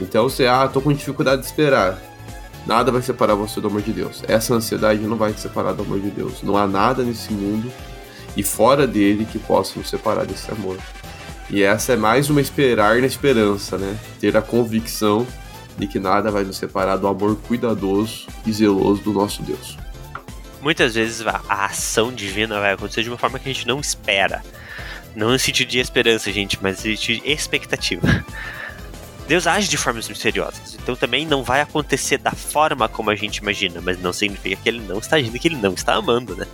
Então 0.00 0.28
você, 0.28 0.48
ah, 0.48 0.66
tô 0.66 0.80
com 0.80 0.92
dificuldade 0.92 1.42
de 1.42 1.46
esperar. 1.46 2.02
Nada 2.66 2.90
vai 2.90 3.00
separar 3.00 3.36
você 3.36 3.60
do 3.60 3.68
amor 3.68 3.80
de 3.80 3.92
Deus. 3.92 4.24
Essa 4.26 4.54
ansiedade 4.54 5.02
não 5.02 5.16
vai 5.16 5.32
te 5.32 5.40
separar 5.40 5.72
do 5.72 5.84
amor 5.84 6.00
de 6.00 6.10
Deus. 6.10 6.42
Não 6.42 6.56
há 6.56 6.66
nada 6.66 7.04
nesse 7.04 7.32
mundo 7.32 7.70
e 8.36 8.42
fora 8.42 8.88
dele 8.88 9.24
que 9.24 9.38
possa 9.38 9.78
nos 9.78 9.88
separar 9.88 10.26
desse 10.26 10.50
amor. 10.50 10.78
E 11.48 11.62
essa 11.62 11.92
é 11.92 11.96
mais 11.96 12.28
uma 12.28 12.40
esperar 12.40 13.00
na 13.00 13.06
esperança, 13.06 13.78
né? 13.78 13.96
Ter 14.18 14.36
a 14.36 14.42
convicção 14.42 15.24
de 15.78 15.86
que 15.86 15.98
nada 15.98 16.30
vai 16.30 16.44
nos 16.44 16.56
separar 16.56 16.96
do 16.96 17.06
amor 17.06 17.36
cuidadoso 17.36 18.26
e 18.46 18.52
zeloso 18.52 19.02
do 19.02 19.12
nosso 19.12 19.42
Deus. 19.42 19.76
Muitas 20.60 20.94
vezes 20.94 21.26
a 21.26 21.66
ação 21.66 22.12
divina 22.12 22.58
vai 22.58 22.72
acontecer 22.72 23.02
de 23.02 23.10
uma 23.10 23.18
forma 23.18 23.38
que 23.38 23.48
a 23.48 23.52
gente 23.52 23.66
não 23.66 23.80
espera. 23.80 24.42
Não 25.14 25.30
no 25.30 25.38
sentido 25.38 25.68
de 25.68 25.78
esperança, 25.78 26.32
gente, 26.32 26.58
mas 26.62 26.76
no 26.76 26.82
sentido 26.82 27.22
de 27.22 27.30
expectativa. 27.30 28.24
Deus 29.26 29.46
age 29.46 29.68
de 29.68 29.76
formas 29.76 30.08
misteriosas, 30.08 30.74
então 30.74 30.94
também 30.94 31.24
não 31.24 31.42
vai 31.42 31.62
acontecer 31.62 32.18
da 32.18 32.32
forma 32.32 32.88
como 32.88 33.08
a 33.10 33.14
gente 33.14 33.38
imagina, 33.38 33.80
mas 33.80 33.98
não 33.98 34.12
significa 34.12 34.56
que 34.56 34.68
ele 34.68 34.80
não 34.80 34.98
está 34.98 35.16
agindo, 35.16 35.38
que 35.38 35.48
ele 35.48 35.56
não 35.56 35.72
está 35.72 35.94
amando, 35.94 36.36
né? 36.36 36.46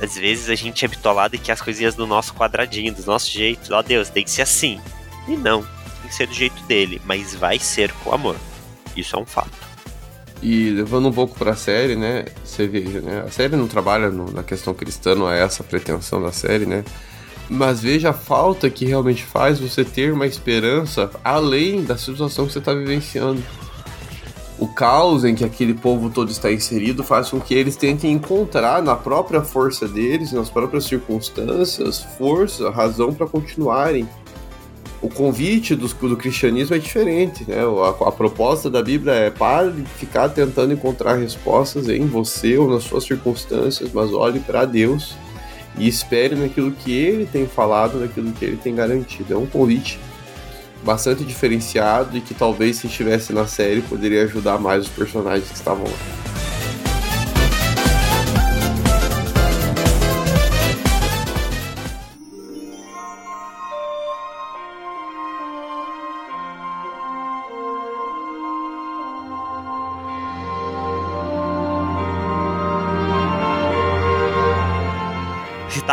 Às 0.00 0.16
vezes 0.16 0.48
a 0.48 0.54
gente 0.54 0.84
é 0.84 0.88
bitolado 0.88 1.34
e 1.34 1.38
que 1.38 1.50
as 1.50 1.60
coisinhas 1.60 1.96
do 1.96 2.06
nosso 2.06 2.34
quadradinho, 2.34 2.94
do 2.94 3.04
nosso 3.04 3.28
jeito, 3.28 3.74
ó 3.74 3.82
Deus, 3.82 4.08
tem 4.08 4.22
que 4.22 4.30
ser 4.30 4.42
assim. 4.42 4.80
E 5.26 5.36
não, 5.36 5.66
tem 6.02 6.08
que 6.08 6.14
ser 6.14 6.26
do 6.26 6.34
jeito 6.34 6.62
dele, 6.64 7.00
mas 7.04 7.34
vai 7.34 7.58
ser 7.58 7.92
com 8.04 8.12
amor. 8.12 8.36
Isso 8.96 9.16
é 9.16 9.18
um 9.18 9.24
fato. 9.24 9.50
E 10.42 10.70
levando 10.70 11.08
um 11.08 11.12
pouco 11.12 11.38
pra 11.38 11.54
série, 11.54 11.94
né? 11.94 12.24
Você 12.44 12.66
veja, 12.66 13.00
né? 13.00 13.22
A 13.26 13.30
série 13.30 13.54
não 13.54 13.68
trabalha 13.68 14.10
no, 14.10 14.30
na 14.30 14.42
questão 14.42 14.74
cristã, 14.74 15.14
não 15.14 15.30
é 15.30 15.40
essa 15.40 15.62
a 15.62 15.66
pretensão 15.66 16.20
da 16.20 16.32
série, 16.32 16.66
né? 16.66 16.84
Mas 17.48 17.80
veja 17.80 18.10
a 18.10 18.12
falta 18.12 18.68
que 18.68 18.84
realmente 18.84 19.22
faz 19.24 19.60
você 19.60 19.84
ter 19.84 20.12
uma 20.12 20.26
esperança 20.26 21.10
além 21.22 21.84
da 21.84 21.96
situação 21.96 22.46
que 22.46 22.52
você 22.52 22.58
está 22.58 22.74
vivenciando. 22.74 23.42
O 24.58 24.68
caos 24.68 25.24
em 25.24 25.34
que 25.34 25.44
aquele 25.44 25.74
povo 25.74 26.08
todo 26.08 26.30
está 26.30 26.50
inserido 26.50 27.02
faz 27.02 27.30
com 27.30 27.40
que 27.40 27.54
eles 27.54 27.76
tentem 27.76 28.12
encontrar 28.12 28.82
na 28.82 28.94
própria 28.94 29.42
força 29.42 29.88
deles, 29.88 30.32
nas 30.32 30.48
próprias 30.48 30.84
circunstâncias, 30.84 32.00
força, 32.16 32.70
razão 32.70 33.12
para 33.12 33.26
continuarem. 33.26 34.08
O 35.02 35.08
convite 35.08 35.74
do, 35.74 35.88
do, 35.88 36.16
cristianismo 36.16 36.76
é 36.76 36.78
diferente, 36.78 37.44
né? 37.48 37.56
A, 37.58 38.08
a 38.08 38.12
proposta 38.12 38.70
da 38.70 38.80
Bíblia 38.80 39.12
é 39.12 39.30
pare 39.30 39.72
de 39.72 39.82
ficar 39.82 40.28
tentando 40.28 40.72
encontrar 40.72 41.16
respostas 41.16 41.88
em 41.88 42.06
você 42.06 42.56
ou 42.56 42.70
nas 42.70 42.84
suas 42.84 43.02
circunstâncias, 43.02 43.90
mas 43.92 44.12
olhe 44.12 44.38
para 44.38 44.64
Deus 44.64 45.16
e 45.76 45.88
espere 45.88 46.36
naquilo 46.36 46.70
que 46.70 46.92
ele 46.92 47.26
tem 47.26 47.48
falado, 47.48 47.98
naquilo 47.98 48.30
que 48.30 48.44
ele 48.44 48.56
tem 48.56 48.76
garantido. 48.76 49.34
É 49.34 49.36
um 49.36 49.46
convite 49.46 49.98
bastante 50.84 51.24
diferenciado 51.24 52.16
e 52.16 52.20
que 52.20 52.32
talvez 52.32 52.76
se 52.76 52.86
estivesse 52.86 53.32
na 53.32 53.46
série 53.46 53.82
poderia 53.82 54.22
ajudar 54.22 54.58
mais 54.58 54.84
os 54.84 54.88
personagens 54.88 55.48
que 55.48 55.56
estavam 55.56 55.84
lá. 55.84 56.31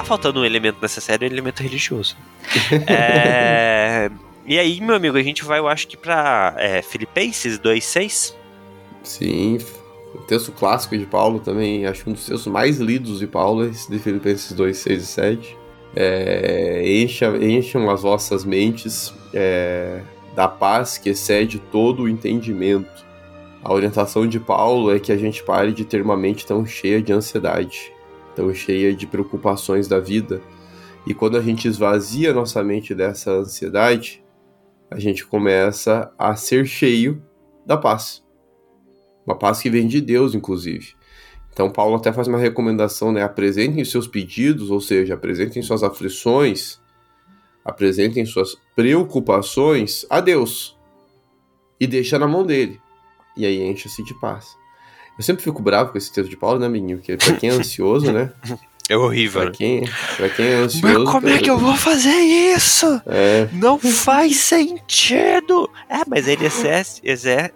Faltando 0.09 0.39
um 0.39 0.45
elemento 0.45 0.79
nessa 0.81 0.99
série, 0.99 1.25
um 1.25 1.29
elemento 1.29 1.61
religioso. 1.61 2.17
é... 2.89 4.09
E 4.43 4.57
aí, 4.57 4.81
meu 4.81 4.95
amigo, 4.95 5.15
a 5.15 5.21
gente 5.21 5.45
vai, 5.45 5.59
eu 5.59 5.67
acho 5.67 5.87
que 5.87 5.95
pra 5.95 6.55
é, 6.57 6.81
Filipenses 6.81 7.59
2.6. 7.59 8.33
Sim, 9.03 9.59
o 10.15 10.17
texto 10.17 10.51
clássico 10.51 10.97
de 10.97 11.05
Paulo 11.05 11.39
também, 11.39 11.85
acho 11.85 12.09
um 12.09 12.13
dos 12.13 12.25
textos 12.25 12.47
mais 12.47 12.79
lidos 12.79 13.19
de 13.19 13.27
Paulo, 13.27 13.63
esse 13.63 13.89
de 13.89 13.99
Filipenses 13.99 14.51
2, 14.53 14.75
6 14.75 15.03
e 15.03 15.05
7. 15.05 15.57
É, 15.95 16.83
encham 17.41 17.89
as 17.91 18.01
vossas 18.01 18.43
mentes 18.43 19.13
é, 19.31 20.01
da 20.35 20.47
paz 20.47 20.97
que 20.97 21.09
excede 21.09 21.59
todo 21.71 22.03
o 22.03 22.09
entendimento. 22.09 23.05
A 23.63 23.71
orientação 23.71 24.25
de 24.25 24.39
Paulo 24.39 24.91
é 24.91 24.99
que 24.99 25.11
a 25.11 25.17
gente 25.17 25.43
pare 25.43 25.71
de 25.71 25.85
ter 25.85 26.01
uma 26.01 26.17
mente 26.17 26.47
tão 26.47 26.65
cheia 26.65 26.99
de 26.99 27.13
ansiedade 27.13 27.91
tão 28.39 28.53
cheia 28.53 28.95
de 28.95 29.05
preocupações 29.05 29.85
da 29.85 29.99
vida. 29.99 30.41
E 31.05 31.13
quando 31.13 31.37
a 31.37 31.41
gente 31.41 31.67
esvazia 31.67 32.33
nossa 32.33 32.63
mente 32.63 32.95
dessa 32.95 33.31
ansiedade, 33.31 34.23
a 34.89 34.97
gente 34.97 35.25
começa 35.25 36.09
a 36.17 36.33
ser 36.37 36.65
cheio 36.65 37.21
da 37.65 37.75
paz. 37.75 38.23
Uma 39.25 39.37
paz 39.37 39.59
que 39.59 39.69
vem 39.69 39.87
de 39.87 39.99
Deus, 39.99 40.33
inclusive. 40.33 40.93
Então, 41.51 41.69
Paulo 41.69 41.97
até 41.97 42.13
faz 42.13 42.29
uma 42.29 42.37
recomendação, 42.37 43.11
né? 43.11 43.21
Apresentem 43.21 43.83
seus 43.83 44.07
pedidos, 44.07 44.71
ou 44.71 44.79
seja, 44.79 45.15
apresentem 45.15 45.61
suas 45.61 45.83
aflições, 45.83 46.79
apresentem 47.65 48.25
suas 48.25 48.55
preocupações 48.73 50.05
a 50.09 50.21
Deus 50.21 50.79
e 51.77 51.85
deixa 51.85 52.17
na 52.17 52.27
mão 52.27 52.45
dele. 52.45 52.79
E 53.35 53.45
aí 53.45 53.61
encha-se 53.61 54.01
de 54.05 54.17
paz. 54.21 54.58
Eu 55.19 55.23
sempre 55.23 55.43
fico 55.43 55.61
bravo 55.61 55.91
com 55.91 55.97
esse 55.97 56.09
texto 56.09 56.29
de 56.29 56.37
Paulo, 56.37 56.57
né, 56.57 56.65
amiguinho? 56.65 56.97
Porque 56.97 57.17
pra 57.17 57.33
quem 57.33 57.49
é 57.49 57.53
ansioso, 57.53 58.11
né? 58.11 58.31
É 58.91 58.97
horrível. 58.97 59.43
Pra 59.43 59.51
quem, 59.51 59.87
pra 60.17 60.29
quem 60.29 60.47
é 60.47 60.53
ansioso. 60.55 61.03
Mas 61.03 61.11
como 61.11 61.29
é 61.29 61.37
que 61.37 61.47
eu 61.47 61.59
vou 61.59 61.75
fazer 61.75 62.09
isso? 62.09 62.99
É. 63.05 63.47
Não 63.53 63.77
faz 63.77 64.37
sentido. 64.37 65.69
É, 65.87 66.01
mas 66.07 66.27
ele 66.27 66.47
excede, 66.47 66.99
excede, 67.03 67.51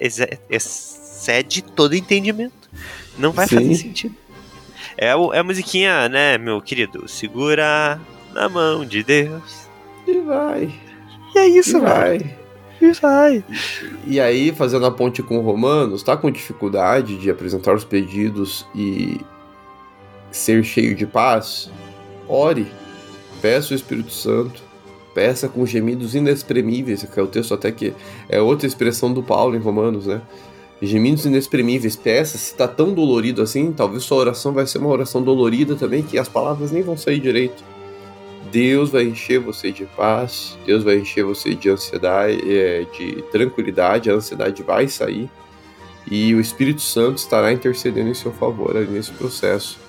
excede 0.48 1.64
todo 1.64 1.96
entendimento. 1.96 2.70
Não 3.18 3.32
vai 3.32 3.48
Sim. 3.48 3.56
fazer 3.56 3.74
sentido. 3.74 4.16
É, 4.96 5.16
o, 5.16 5.34
é 5.34 5.40
a 5.40 5.44
musiquinha, 5.44 6.08
né, 6.08 6.38
meu 6.38 6.62
querido? 6.62 7.08
Segura 7.08 8.00
na 8.32 8.48
mão 8.48 8.86
de 8.86 9.02
Deus. 9.02 9.68
E 10.06 10.20
vai. 10.20 10.72
E 11.34 11.40
é 11.40 11.48
isso, 11.48 11.78
e 11.78 11.82
vai 11.82 12.43
e 12.86 12.94
vai. 12.94 13.44
E 14.06 14.20
aí, 14.20 14.52
fazendo 14.52 14.86
a 14.86 14.92
ponte 14.92 15.22
com 15.24 15.40
Romanos, 15.40 16.02
está 16.02 16.16
com 16.18 16.30
dificuldade 16.30 17.18
de 17.18 17.30
apresentar 17.30 17.74
os 17.76 17.84
pedidos 17.84 18.66
e 18.76 19.20
ser 20.32 20.64
cheio 20.64 20.96
de 20.96 21.06
paz? 21.06 21.70
Ore, 22.28 22.68
peça 23.42 23.74
o 23.74 23.76
Espírito 23.76 24.12
Santo, 24.12 24.62
peça 25.14 25.48
com 25.48 25.66
gemidos 25.66 26.16
inexprimíveis, 26.16 27.04
que 27.04 27.20
é 27.20 27.24
o 27.24 27.28
texto 27.28 27.54
até 27.54 27.72
que 27.72 27.94
é 28.28 28.42
outra 28.42 28.68
expressão 28.68 29.14
do 29.14 29.22
Paulo 29.22 29.56
em 29.56 29.60
Romanos, 29.60 30.08
né? 30.08 30.22
Gemidos 30.82 31.26
inexprimíveis, 31.26 31.96
peça, 31.96 32.38
se 32.38 32.52
está 32.52 32.68
tão 32.68 32.94
dolorido 32.94 33.42
assim, 33.42 33.72
talvez 33.72 34.04
sua 34.04 34.18
oração 34.18 34.52
vai 34.52 34.68
ser 34.68 34.80
uma 34.80 34.90
oração 34.90 35.22
dolorida 35.22 35.76
também, 35.76 36.04
que 36.04 36.18
as 36.18 36.28
palavras 36.28 36.72
nem 36.72 36.82
vão 36.82 36.98
sair 36.98 37.20
direito. 37.20 37.64
Deus 38.54 38.92
vai 38.92 39.06
encher 39.06 39.40
você 39.40 39.72
de 39.72 39.84
paz, 39.84 40.60
Deus 40.64 40.84
vai 40.84 41.00
encher 41.00 41.24
você 41.24 41.56
de 41.56 41.72
ansiedade, 41.72 42.40
é, 42.56 42.86
de 42.96 43.24
tranquilidade, 43.32 44.12
a 44.12 44.14
ansiedade 44.14 44.62
vai 44.62 44.88
sair 44.88 45.28
e 46.06 46.36
o 46.36 46.40
Espírito 46.40 46.82
Santo 46.82 47.18
estará 47.18 47.52
intercedendo 47.52 48.10
em 48.10 48.14
seu 48.14 48.32
favor 48.32 48.76
nesse 48.76 49.12
processo. 49.12 49.80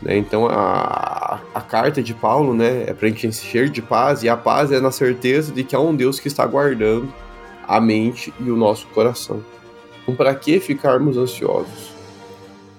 Né? 0.00 0.16
Então 0.16 0.46
a, 0.46 1.38
a 1.54 1.60
carta 1.60 2.02
de 2.02 2.14
Paulo 2.14 2.54
né, 2.54 2.84
é 2.86 2.94
para 2.94 3.08
a 3.08 3.10
gente 3.10 3.26
encher 3.26 3.68
de 3.68 3.82
paz 3.82 4.22
e 4.22 4.28
a 4.30 4.38
paz 4.38 4.72
é 4.72 4.80
na 4.80 4.90
certeza 4.90 5.52
de 5.52 5.62
que 5.62 5.76
há 5.76 5.80
um 5.80 5.94
Deus 5.94 6.18
que 6.18 6.28
está 6.28 6.46
guardando 6.46 7.12
a 7.68 7.78
mente 7.78 8.32
e 8.40 8.50
o 8.50 8.56
nosso 8.56 8.86
coração. 8.86 9.44
Então, 10.02 10.16
para 10.16 10.34
que 10.34 10.58
ficarmos 10.60 11.18
ansiosos? 11.18 11.92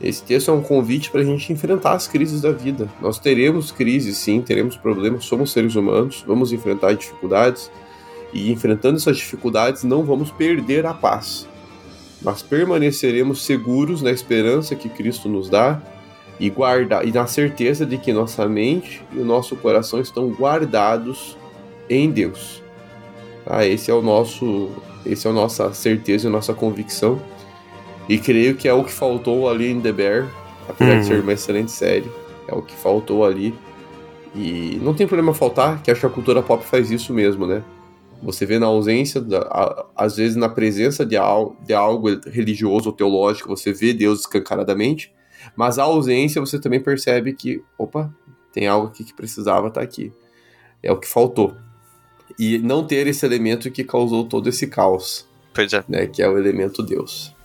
Esse 0.03 0.21
texto 0.21 0.51
é 0.51 0.53
um 0.53 0.61
convite 0.61 1.09
para 1.09 1.21
a 1.21 1.23
gente 1.23 1.53
enfrentar 1.53 1.93
as 1.93 2.07
crises 2.07 2.41
da 2.41 2.51
vida. 2.51 2.89
Nós 3.01 3.17
teremos 3.17 3.71
crises, 3.71 4.17
sim, 4.17 4.41
teremos 4.41 4.75
problemas, 4.75 5.23
somos 5.23 5.53
seres 5.53 5.75
humanos, 5.75 6.25
vamos 6.27 6.51
enfrentar 6.51 6.93
dificuldades. 6.93 7.71
E 8.33 8.51
enfrentando 8.51 8.97
essas 8.97 9.15
dificuldades, 9.15 9.83
não 9.83 10.03
vamos 10.03 10.29
perder 10.29 10.85
a 10.85 10.93
paz, 10.93 11.47
mas 12.21 12.41
permaneceremos 12.41 13.45
seguros 13.45 14.01
na 14.01 14.11
esperança 14.11 14.75
que 14.75 14.89
Cristo 14.89 15.29
nos 15.29 15.49
dá 15.49 15.81
e 16.39 16.49
guardar 16.49 17.07
e 17.07 17.11
na 17.11 17.27
certeza 17.27 17.85
de 17.85 17.97
que 17.97 18.11
nossa 18.11 18.47
mente 18.47 19.03
e 19.13 19.19
o 19.19 19.25
nosso 19.25 19.55
coração 19.55 20.01
estão 20.01 20.29
guardados 20.29 21.37
em 21.87 22.09
Deus. 22.09 22.61
Ah, 23.45 23.65
esse 23.65 23.91
é 23.91 23.93
o 23.93 24.01
nosso, 24.01 24.71
esse 25.05 25.27
é 25.27 25.29
a 25.29 25.33
nossa 25.33 25.71
certeza 25.73 26.27
e 26.27 26.29
a 26.29 26.31
nossa 26.31 26.53
convicção. 26.53 27.21
E 28.07 28.17
creio 28.17 28.55
que 28.55 28.67
é 28.67 28.73
o 28.73 28.83
que 28.83 28.91
faltou 28.91 29.49
ali 29.49 29.69
em 29.69 29.79
The 29.79 29.91
Bear, 29.91 30.27
apesar 30.67 30.93
uhum. 30.93 30.99
de 30.99 31.05
ser 31.05 31.19
uma 31.21 31.33
excelente 31.33 31.71
série, 31.71 32.11
é 32.47 32.53
o 32.53 32.61
que 32.61 32.75
faltou 32.75 33.25
ali. 33.25 33.53
E 34.35 34.79
não 34.81 34.93
tem 34.93 35.07
problema 35.07 35.33
faltar, 35.33 35.81
que 35.81 35.91
acho 35.91 36.01
que 36.01 36.07
a 36.07 36.09
cultura 36.09 36.41
pop 36.41 36.65
faz 36.65 36.91
isso 36.91 37.13
mesmo, 37.13 37.45
né? 37.45 37.63
Você 38.21 38.45
vê 38.45 38.57
na 38.57 38.67
ausência, 38.67 39.21
da, 39.21 39.39
a, 39.39 39.85
às 39.95 40.15
vezes 40.15 40.35
na 40.35 40.49
presença 40.49 41.05
de, 41.05 41.17
al, 41.17 41.55
de 41.65 41.73
algo 41.73 42.07
religioso 42.25 42.89
ou 42.89 42.95
teológico, 42.95 43.49
você 43.49 43.73
vê 43.73 43.93
Deus 43.93 44.21
escancaradamente, 44.21 45.13
mas 45.55 45.77
a 45.77 45.83
ausência 45.83 46.41
você 46.41 46.59
também 46.59 46.79
percebe 46.81 47.33
que, 47.33 47.61
opa, 47.77 48.13
tem 48.51 48.65
algo 48.65 48.87
aqui 48.87 49.03
que 49.03 49.13
precisava 49.13 49.67
estar 49.67 49.81
tá 49.81 49.85
aqui. 49.85 50.11
É 50.81 50.91
o 50.91 50.97
que 50.97 51.07
faltou. 51.07 51.55
E 52.39 52.57
não 52.59 52.85
ter 52.85 53.07
esse 53.07 53.25
elemento 53.25 53.69
que 53.69 53.83
causou 53.83 54.25
todo 54.25 54.47
esse 54.47 54.67
caos. 54.67 55.27
Pois 55.53 55.71
é. 55.73 55.83
Né, 55.87 56.07
que 56.07 56.21
é 56.21 56.29
o 56.29 56.37
elemento 56.37 56.81
Deus. 56.81 57.35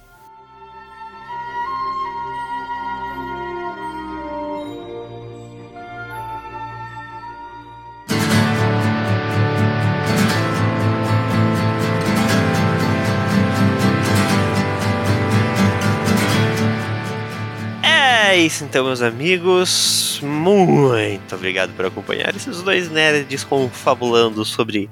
Isso 18.59 18.65
então, 18.65 18.87
meus 18.87 19.03
amigos. 19.03 20.21
Muito 20.21 21.33
obrigado 21.33 21.73
por 21.77 21.87
acompanhar 21.87 22.35
esses 22.35 22.61
dois 22.61 22.91
nerds 22.91 23.45
confabulando 23.45 24.45
sobre 24.45 24.91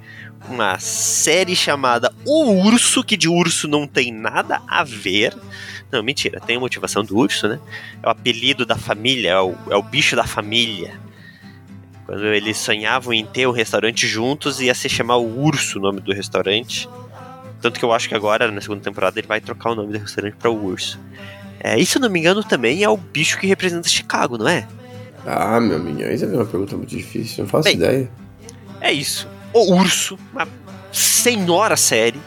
uma 0.49 0.79
série 0.79 1.57
chamada 1.57 2.15
O 2.25 2.65
Urso, 2.65 3.03
que 3.03 3.17
de 3.17 3.29
urso 3.29 3.67
não 3.67 3.85
tem 3.85 4.13
nada 4.13 4.63
a 4.69 4.85
ver. 4.85 5.35
Não, 5.91 6.01
mentira, 6.01 6.39
tem 6.39 6.59
a 6.59 6.61
motivação 6.61 7.03
do 7.03 7.17
urso, 7.17 7.49
né? 7.49 7.59
É 8.01 8.07
o 8.07 8.11
apelido 8.11 8.65
da 8.65 8.77
família, 8.77 9.31
é 9.31 9.41
o, 9.41 9.57
é 9.69 9.75
o 9.75 9.83
bicho 9.83 10.15
da 10.15 10.25
família. 10.25 11.01
Quando 12.05 12.25
eles 12.27 12.59
sonhavam 12.59 13.13
em 13.13 13.27
ter 13.27 13.49
o 13.49 13.51
um 13.51 13.53
restaurante 13.53 14.07
juntos, 14.07 14.61
ia 14.61 14.75
se 14.75 14.89
chamar 14.89 15.17
o 15.17 15.41
Urso 15.41 15.81
o 15.81 15.83
nome 15.83 16.01
do 16.01 16.15
restaurante. 16.15 16.89
Tanto 17.61 17.81
que 17.81 17.85
eu 17.85 17.93
acho 17.93 18.09
que 18.09 18.15
agora, 18.15 18.49
na 18.49 18.61
segunda 18.61 18.83
temporada, 18.83 19.19
ele 19.19 19.27
vai 19.27 19.41
trocar 19.41 19.71
o 19.71 19.75
nome 19.75 19.93
do 19.93 19.99
restaurante 19.99 20.37
para 20.37 20.51
o 20.51 20.67
Urso. 20.67 21.01
É, 21.67 21.77
e 21.81 21.85
se 21.85 21.99
eu 21.99 22.01
não 22.01 22.09
me 22.09 22.21
engano, 22.21 22.45
também 22.45 22.85
é 22.85 22.89
o 22.89 22.97
bicho 22.97 23.41
que 23.41 23.47
representa 23.49 23.89
Chicago, 23.89 24.39
não 24.39 24.47
é? 24.47 24.69
Ah, 25.27 25.61
meu 25.61 25.79
amiguinho, 25.79 26.13
isso 26.13 26.25
é 26.25 26.29
uma 26.29 26.47
pergunta 26.47 26.77
muito 26.77 26.91
difícil, 26.91 27.43
não 27.43 27.51
faço 27.51 27.65
Bem, 27.65 27.75
ideia. 27.75 28.09
É 28.81 28.93
isso. 28.93 29.27
O 29.53 29.75
Urso, 29.75 30.17
uma 30.33 30.47
senhora 30.93 31.77
série, 31.77 32.21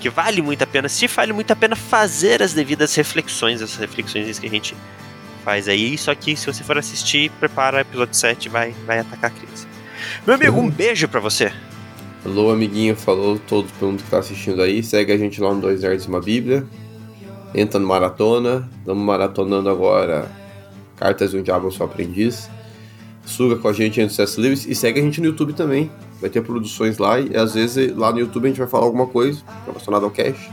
que 0.00 0.08
vale 0.08 0.40
muito 0.40 0.64
a 0.64 0.66
pena 0.66 0.86
assistir, 0.86 1.06
vale 1.08 1.34
muito 1.34 1.50
a 1.50 1.56
pena 1.56 1.76
fazer 1.76 2.42
as 2.42 2.54
devidas 2.54 2.94
reflexões, 2.94 3.60
essas 3.60 3.76
reflexões 3.76 4.38
que 4.38 4.46
a 4.46 4.50
gente 4.50 4.74
faz 5.44 5.68
aí. 5.68 5.98
Só 5.98 6.14
que 6.14 6.34
se 6.34 6.46
você 6.46 6.64
for 6.64 6.78
assistir, 6.78 7.30
prepara 7.38 7.76
o 7.76 7.80
episódio 7.80 8.14
7 8.14 8.48
vai 8.48 8.74
vai 8.86 9.00
atacar 9.00 9.30
a 9.30 9.34
crise. 9.34 9.66
Meu 10.26 10.36
amigo, 10.36 10.58
um 10.58 10.70
beijo 10.70 11.06
para 11.08 11.20
você. 11.20 11.52
Alô, 12.24 12.50
amiguinho, 12.50 12.96
falou 12.96 13.38
todo 13.38 13.68
mundo 13.82 14.02
que 14.02 14.08
tá 14.08 14.20
assistindo 14.20 14.62
aí. 14.62 14.82
Segue 14.82 15.12
a 15.12 15.18
gente 15.18 15.42
lá 15.42 15.52
no 15.52 15.60
Dois 15.60 15.82
Nerds 15.82 16.06
e 16.06 16.08
uma 16.08 16.22
Bíblia 16.22 16.66
entra 17.54 17.78
no 17.78 17.86
maratona. 17.86 18.68
Estamos 18.78 19.04
maratonando 19.04 19.68
agora 19.68 20.30
Cartas 20.96 21.32
de 21.32 21.38
um 21.38 21.42
Diabo 21.42 21.70
Seu 21.70 21.86
Aprendiz. 21.86 22.50
Suga 23.24 23.56
com 23.56 23.68
a 23.68 23.72
gente 23.72 24.02
no 24.02 24.08
Sucesso 24.08 24.40
Livres 24.40 24.66
e 24.66 24.74
segue 24.74 25.00
a 25.00 25.02
gente 25.02 25.20
no 25.20 25.26
YouTube 25.26 25.52
também. 25.52 25.90
Vai 26.20 26.30
ter 26.30 26.42
produções 26.42 26.98
lá 26.98 27.20
e 27.20 27.36
às 27.36 27.54
vezes 27.54 27.96
lá 27.96 28.12
no 28.12 28.20
YouTube 28.20 28.46
a 28.46 28.48
gente 28.48 28.58
vai 28.58 28.68
falar 28.68 28.84
alguma 28.84 29.06
coisa 29.06 29.42
relacionada 29.66 30.04
ao 30.04 30.10
cash. 30.10 30.50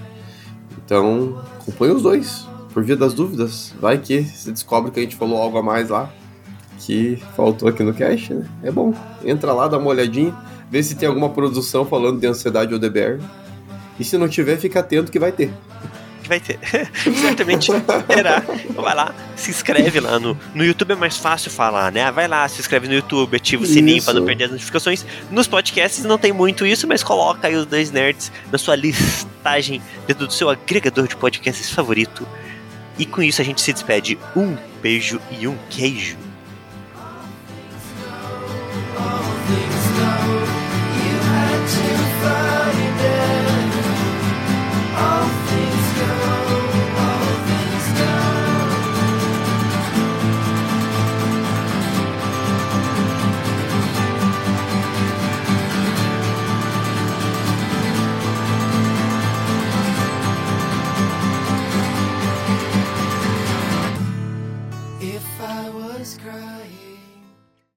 Então, 0.83 1.41
acompanhe 1.59 1.93
os 1.93 2.01
dois. 2.01 2.47
Por 2.73 2.83
via 2.83 2.95
das 2.95 3.13
dúvidas, 3.13 3.73
vai 3.79 3.97
que 3.97 4.21
você 4.23 4.51
descobre 4.51 4.91
que 4.91 4.99
a 4.99 5.03
gente 5.03 5.15
falou 5.15 5.41
algo 5.41 5.57
a 5.57 5.63
mais 5.63 5.89
lá 5.89 6.11
que 6.79 7.21
faltou 7.35 7.67
aqui 7.67 7.83
no 7.83 7.93
cash, 7.93 8.29
né? 8.29 8.47
É 8.63 8.71
bom. 8.71 8.93
Entra 9.25 9.51
lá, 9.51 9.67
dá 9.67 9.77
uma 9.77 9.89
olhadinha, 9.89 10.33
vê 10.69 10.81
se 10.81 10.95
tem 10.95 11.09
alguma 11.09 11.29
produção 11.29 11.85
falando 11.85 12.19
de 12.19 12.27
ansiedade 12.27 12.73
ou 12.73 12.79
DBR. 12.79 13.19
E 13.99 14.03
se 14.03 14.17
não 14.17 14.29
tiver, 14.29 14.57
fica 14.57 14.79
atento 14.79 15.11
que 15.11 15.19
vai 15.19 15.31
ter 15.31 15.51
vai 16.30 16.39
ter. 16.39 16.59
Certamente 17.21 17.71
terá. 18.07 18.43
Então 18.69 18.84
vai 18.84 18.95
lá, 18.95 19.13
se 19.36 19.49
inscreve 19.49 19.99
lá 19.99 20.19
no, 20.19 20.38
no 20.53 20.63
YouTube, 20.63 20.91
é 20.91 20.95
mais 20.95 21.17
fácil 21.17 21.51
falar, 21.51 21.91
né? 21.91 22.09
Vai 22.11 22.27
lá, 22.27 22.47
se 22.47 22.61
inscreve 22.61 22.88
no 22.88 22.93
YouTube, 22.93 23.36
ativa 23.36 23.63
o 23.63 23.65
sininho 23.65 24.01
para 24.03 24.13
não 24.13 24.25
perder 24.25 24.45
as 24.45 24.51
notificações. 24.51 25.05
Nos 25.30 25.47
podcasts 25.47 26.05
não 26.05 26.17
tem 26.17 26.32
muito 26.32 26.65
isso, 26.65 26.88
mas 26.88 27.03
coloca 27.03 27.47
aí 27.47 27.55
os 27.55 27.65
dois 27.65 27.91
nerds 27.91 28.32
na 28.51 28.57
sua 28.57 28.75
listagem 28.75 29.82
dentro 30.07 30.27
do 30.27 30.34
seu 30.34 30.49
agregador 30.49 31.07
de 31.07 31.15
podcasts 31.15 31.69
favorito. 31.69 32.25
E 32.97 33.05
com 33.05 33.21
isso 33.21 33.41
a 33.41 33.45
gente 33.45 33.61
se 33.61 33.73
despede. 33.73 34.17
Um 34.36 34.55
beijo 34.82 35.19
e 35.39 35.47
um 35.47 35.57
queijo. 35.69 36.30
crying. 42.30 42.59